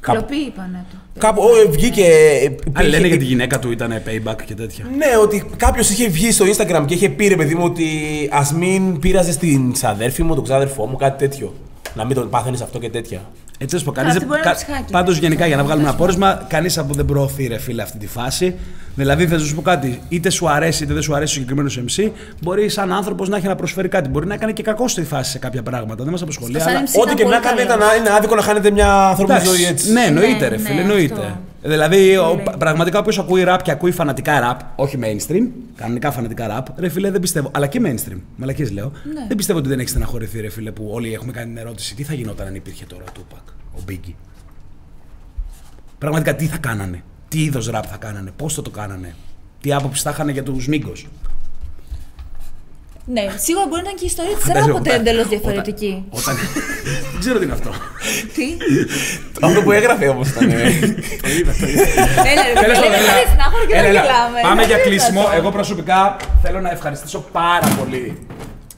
κάπου, 0.00 0.18
Κλοπή 0.18 0.36
είπανε 0.44 0.84
του. 0.90 0.96
κάπου 1.18 1.42
ε, 1.66 1.70
βγήκε... 1.70 2.02
Α, 2.04 2.42
υπήρχε- 2.44 2.88
λένε 2.88 3.06
για 3.06 3.16
τη 3.16 3.24
γυναίκα 3.24 3.58
του 3.58 3.70
ήταν 3.70 3.92
payback 4.06 4.36
και 4.46 4.54
τέτοια. 4.54 4.84
ναι, 4.96 5.06
ότι 5.22 5.44
κάποιος 5.56 5.90
είχε 5.90 6.08
βγει 6.08 6.30
στο 6.32 6.44
Instagram 6.56 6.84
και 6.86 6.94
είχε 6.94 7.08
πει 7.08 7.26
ρε 7.26 7.36
παιδί 7.36 7.54
μου 7.54 7.64
ότι 7.64 7.84
ας 8.32 8.52
μην 8.52 8.98
πείραζες 8.98 9.36
την 9.36 9.72
ξαδέρφη 9.72 10.22
μου, 10.22 10.34
τον 10.34 10.44
ξάδερφό 10.44 10.86
μου, 10.86 10.96
κάτι 10.96 11.18
τέτοιο. 11.28 11.54
Να 11.94 12.04
μην 12.04 12.14
τον 12.14 12.30
πάθαινες 12.30 12.60
αυτό 12.60 12.78
και 12.78 12.90
τέτοια. 12.90 13.20
Έτσι 13.58 13.74
να 13.74 13.80
σου 13.80 13.86
πω, 13.86 13.92
Καλά, 13.92 14.06
κανείς 14.08 14.22
αυτή 14.22 14.28
δεν- 14.28 14.28
μπορεί 14.28 14.40
να 14.48 14.50
κα- 14.50 14.56
ψυχάκι. 14.56 14.92
Πάντως 14.92 15.16
γενικά 15.18 15.46
για 15.46 15.56
να 15.56 15.64
βγάλουμε 15.64 15.88
ένα 15.88 15.96
πόρισμα, 15.96 16.46
κανείς 16.48 16.78
από 16.78 16.94
δεν 16.94 17.04
προωθεί 17.04 17.46
ρε 17.46 17.58
φίλε 17.58 17.82
αυτή 17.82 17.98
τη 17.98 18.06
φάση. 18.06 18.54
Δηλαδή 18.94 19.26
θα 19.26 19.38
σου 19.38 19.54
πω 19.54 19.62
κάτι, 19.62 20.00
είτε 20.08 20.30
σου 20.30 20.48
αρέσει 20.50 20.84
είτε 20.84 20.92
δεν 20.92 21.02
σου 21.02 21.14
αρέσει 21.14 21.32
ο 21.32 21.34
συγκεκριμένος 21.34 21.80
MC, 21.88 22.10
μπορεί 22.42 22.68
σαν 22.68 22.92
άνθρωπος 22.92 23.28
να 23.28 23.36
έχει 23.36 23.46
να 23.46 23.54
προσφέρει 23.54 23.88
κάτι. 23.88 24.08
Μπορεί 24.08 24.26
να 24.26 24.34
έκανε 24.34 24.52
και 24.52 24.62
κακό 24.62 24.88
στη 24.88 25.02
φάση 25.04 25.30
σε 25.30 25.38
κάποια 25.38 25.62
πράγματα. 25.62 26.02
Δεν 26.02 26.12
μας 26.12 26.22
απασχολεί. 26.22 26.60
Σαν 26.60 26.68
Αλλά... 26.68 26.80
MC 26.80 27.00
Ό,τι 27.00 27.00
ήταν 27.00 27.14
και 27.16 27.22
να 27.24 27.28
πολύ 27.28 27.40
κάνει 27.42 27.62
καλός. 27.64 27.86
ήταν 27.86 27.98
είναι 28.00 28.10
άδικο 28.16 28.34
να 28.34 28.42
χάνετε 28.42 28.70
μια 28.70 29.06
ανθρώπινη 29.08 29.38
Εντάξει, 29.38 29.56
ζωή 29.56 29.66
έτσι. 29.66 29.92
Ναι, 29.92 30.00
εννοείται, 30.04 30.38
Ναι, 30.38 30.48
ρε 30.48 30.56
ναι, 30.56 30.62
φίλε, 30.62 30.80
εννοείται. 30.80 31.14
αυτό. 31.14 31.38
Δηλαδή, 31.64 32.16
ο, 32.16 32.24
Πολύ. 32.44 32.56
πραγματικά 32.58 32.98
όποιος 32.98 33.18
ακούει 33.18 33.42
ραπ 33.42 33.62
και 33.62 33.70
ακούει 33.70 33.90
φανατικά 33.90 34.40
ραπ, 34.40 34.60
όχι 34.76 34.98
mainstream, 35.02 35.48
κανονικά 35.76 36.10
φανατικά 36.10 36.46
ραπ, 36.46 36.66
ρε 36.78 36.88
φίλε, 36.88 37.10
δεν 37.10 37.20
πιστεύω. 37.20 37.50
Αλλά 37.54 37.66
και 37.66 37.80
mainstream, 37.84 38.18
μαλακίες 38.36 38.70
λέω. 38.70 38.92
Ναι. 39.14 39.24
Δεν 39.28 39.36
πιστεύω 39.36 39.58
ότι 39.58 39.68
δεν 39.68 39.78
έχεις 39.78 39.90
στεναχωρηθεί, 39.90 40.40
ρε 40.40 40.48
φίλε, 40.50 40.70
που 40.70 40.88
όλοι 40.92 41.14
έχουμε 41.14 41.32
κάνει 41.32 41.46
την 41.46 41.56
ερώτηση 41.56 41.94
τι 41.94 42.02
θα 42.02 42.14
γινόταν 42.14 42.46
αν 42.46 42.54
υπήρχε 42.54 42.84
τώρα 42.84 43.04
ο 43.08 43.12
Tupac, 43.18 43.52
ο 43.78 43.82
Biggie; 43.88 44.14
Πραγματικά 45.98 46.34
τι 46.34 46.46
θα 46.46 46.56
κάνανε, 46.56 47.02
τι 47.32 47.42
είδος 47.42 47.66
ραπ 47.68 47.84
θα 47.90 47.96
κάνανε, 47.96 48.30
πώς 48.36 48.54
θα 48.54 48.62
το 48.62 48.70
κάνανε, 48.70 49.14
τι 49.60 49.72
άποψη 49.72 50.02
θα 50.02 50.10
είχαν 50.10 50.28
για 50.28 50.42
τους 50.42 50.66
Μίγκος. 50.66 51.06
Ναι, 53.06 53.24
σίγουρα 53.36 53.66
μπορεί 53.68 53.82
να 53.82 53.88
είναι 53.88 53.98
και 53.98 54.04
η 54.04 54.06
ιστορία 54.06 54.34
της 54.36 54.44
Φαντάζομαι, 54.44 54.72
ποτέ 54.72 54.88
όταν- 54.90 55.00
εντελώς 55.00 55.24
όταν- 55.26 55.38
διαφορετική. 55.38 56.04
Όταν. 56.10 56.34
δεν 57.12 57.20
ξέρω 57.20 57.38
τι 57.38 57.44
είναι 57.44 57.52
αυτό. 57.52 57.70
Τι; 58.34 58.46
Αυτό 59.40 59.62
που 59.62 59.72
έγραφε 59.72 60.08
όμως 60.08 60.28
ήταν. 60.28 60.50
ε, 60.50 60.54
Έλα, 60.54 60.62
ρε, 62.46 62.60
Τέλος 62.60 62.78
φίλε, 62.78 62.88
πάντων, 62.88 62.90
δεν 62.90 63.02
έλα. 63.02 63.16
είναι 63.20 63.26
στενάχωρο 63.28 63.64
και 63.66 63.72
Έλα, 63.74 63.82
δεν 63.82 63.90
έλα. 63.90 64.00
γελάμε. 64.02 64.38
Πάμε 64.42 64.62
για 64.64 64.76
Δεν 64.76 64.86
κλείσιμο. 64.86 65.20
είναι 65.20 65.36
Εγώ 65.36 65.50
προσωπικά 65.50 66.16
θέλω 66.42 66.60
να 66.60 66.70
ευχαριστήσω 66.70 67.18
πάρα 67.32 67.68
πολύ 67.78 68.26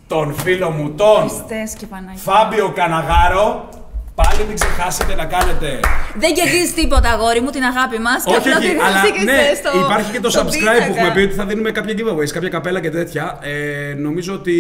τον 0.06 0.34
φίλο 0.34 0.70
μου, 0.70 0.90
τον 0.90 1.28
Χριστές 1.28 1.72
και 1.78 1.86
Παναγία. 1.86 2.22
Φάμπιο 2.22 2.72
Καναγάρο. 2.74 3.68
Πάλι 4.14 4.44
μην 4.48 4.54
ξεχάσετε 4.54 5.14
να 5.14 5.24
κάνετε. 5.24 5.80
Δεν 6.18 6.34
κερδίζεις 6.34 6.74
τίποτα, 6.74 7.08
αγόρι 7.10 7.40
μου, 7.40 7.50
την 7.50 7.62
αγάπη 7.62 7.98
μας. 7.98 8.24
όχι, 8.26 8.48
όχι, 8.48 8.68
αλλά 8.86 9.02
ναι, 9.24 9.40
υπάρχει 9.84 10.10
και 10.12 10.20
το 10.20 10.28
subscribe 10.38 10.86
που 10.86 10.94
έχουμε 10.96 11.10
πει 11.14 11.20
ότι 11.20 11.34
θα 11.34 11.44
δίνουμε 11.44 11.70
κάποια 11.70 11.94
giveaways, 11.98 12.28
κάποια 12.32 12.48
καπέλα 12.48 12.80
και 12.80 12.90
τέτοια. 12.90 13.38
Ε, 13.42 13.94
νομίζω 13.94 14.32
ότι 14.34 14.56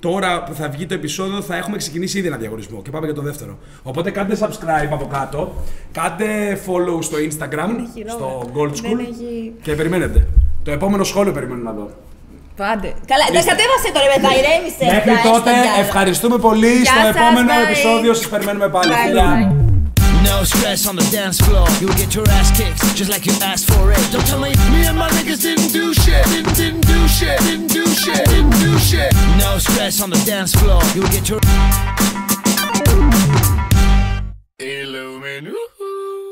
τώρα 0.00 0.42
που 0.42 0.54
θα 0.54 0.68
βγει 0.68 0.86
το 0.86 0.94
επεισόδιο 0.94 1.40
θα 1.42 1.56
έχουμε 1.56 1.76
ξεκινήσει 1.76 2.18
ήδη 2.18 2.26
ένα 2.26 2.36
διαγωνισμό 2.36 2.82
και 2.82 2.90
πάμε 2.90 3.06
για 3.06 3.14
το 3.14 3.22
δεύτερο. 3.22 3.58
Οπότε 3.82 4.10
κάντε 4.10 4.36
subscribe 4.40 4.88
από 4.92 5.06
κάτω, 5.06 5.54
κάντε 5.92 6.58
follow 6.66 7.02
στο 7.02 7.16
Instagram, 7.16 7.68
χειρότερα. 7.94 8.08
στο 8.08 8.50
Gold 8.54 8.72
Δεν 8.82 8.92
School 8.92 9.00
έχει- 9.00 9.52
και 9.62 9.72
περιμένετε. 9.74 10.26
Το 10.62 10.70
επόμενο 10.70 11.04
σχόλιο 11.04 11.32
περιμένουμε 11.32 11.70
να 11.70 11.76
δω. 11.76 11.90
Πάντε. 12.56 12.94
Καλά, 13.10 13.24
τα 13.36 13.40
κατέβασε 13.50 13.88
τώρα, 13.94 14.06
μετά 14.16 14.30
ηρέμησε. 14.40 14.84
Μέχρι 14.94 15.10
πια, 15.20 15.30
τότε, 15.30 15.50
έστω 15.50 15.62
κι 15.66 15.68
άλλα. 15.72 15.84
ευχαριστούμε 15.86 16.36
πολύ. 16.46 16.72
Γεια 16.86 16.92
Στο 16.92 17.00
σας, 17.04 17.14
επόμενο 17.14 17.50
bye. 17.52 17.64
επεισόδιο 17.66 18.12
σας 18.18 18.26
περιμένουμε 18.32 18.68
πάλι. 18.74 18.90
Bye, 18.92 19.06
Φιλιά. 19.06 19.28
bye. 19.32 19.62
No 20.32 20.36
stress 20.52 20.80
on 20.90 20.94
the 21.00 21.06
dance 21.16 21.38
floor. 21.46 21.66
You'll 21.80 21.98
get 22.02 22.10
your 22.18 22.26
ass 22.38 22.48
kicked 22.58 22.80
just 23.00 23.10
like 23.14 23.24
you 23.28 23.34
asked 23.52 23.66
for 23.72 23.84
it. 23.94 24.02
Don't 24.12 24.26
tell 24.30 24.40
me 24.44 24.50
me 24.74 24.80
and 24.90 24.96
my 25.02 25.08
niggas 25.16 25.40
didn't 25.46 25.70
do 25.78 25.84
shit. 26.02 26.24
Didn't, 26.32 26.54
didn't 26.60 26.84
do 26.94 26.98
shit. 27.18 27.36
Didn't 27.48 27.70
do 27.78 27.84
shit. 28.02 28.24
Didn't 28.32 28.56
do 28.64 28.72
shit. 28.88 29.10
No 29.44 29.50
stress 29.66 29.94
on 30.04 30.08
the 30.14 30.20
dance 30.30 30.52
floor. 30.60 30.80
You'll 30.94 31.12
get 31.16 31.24
your. 31.30 31.40
Illuminati. 34.58 35.73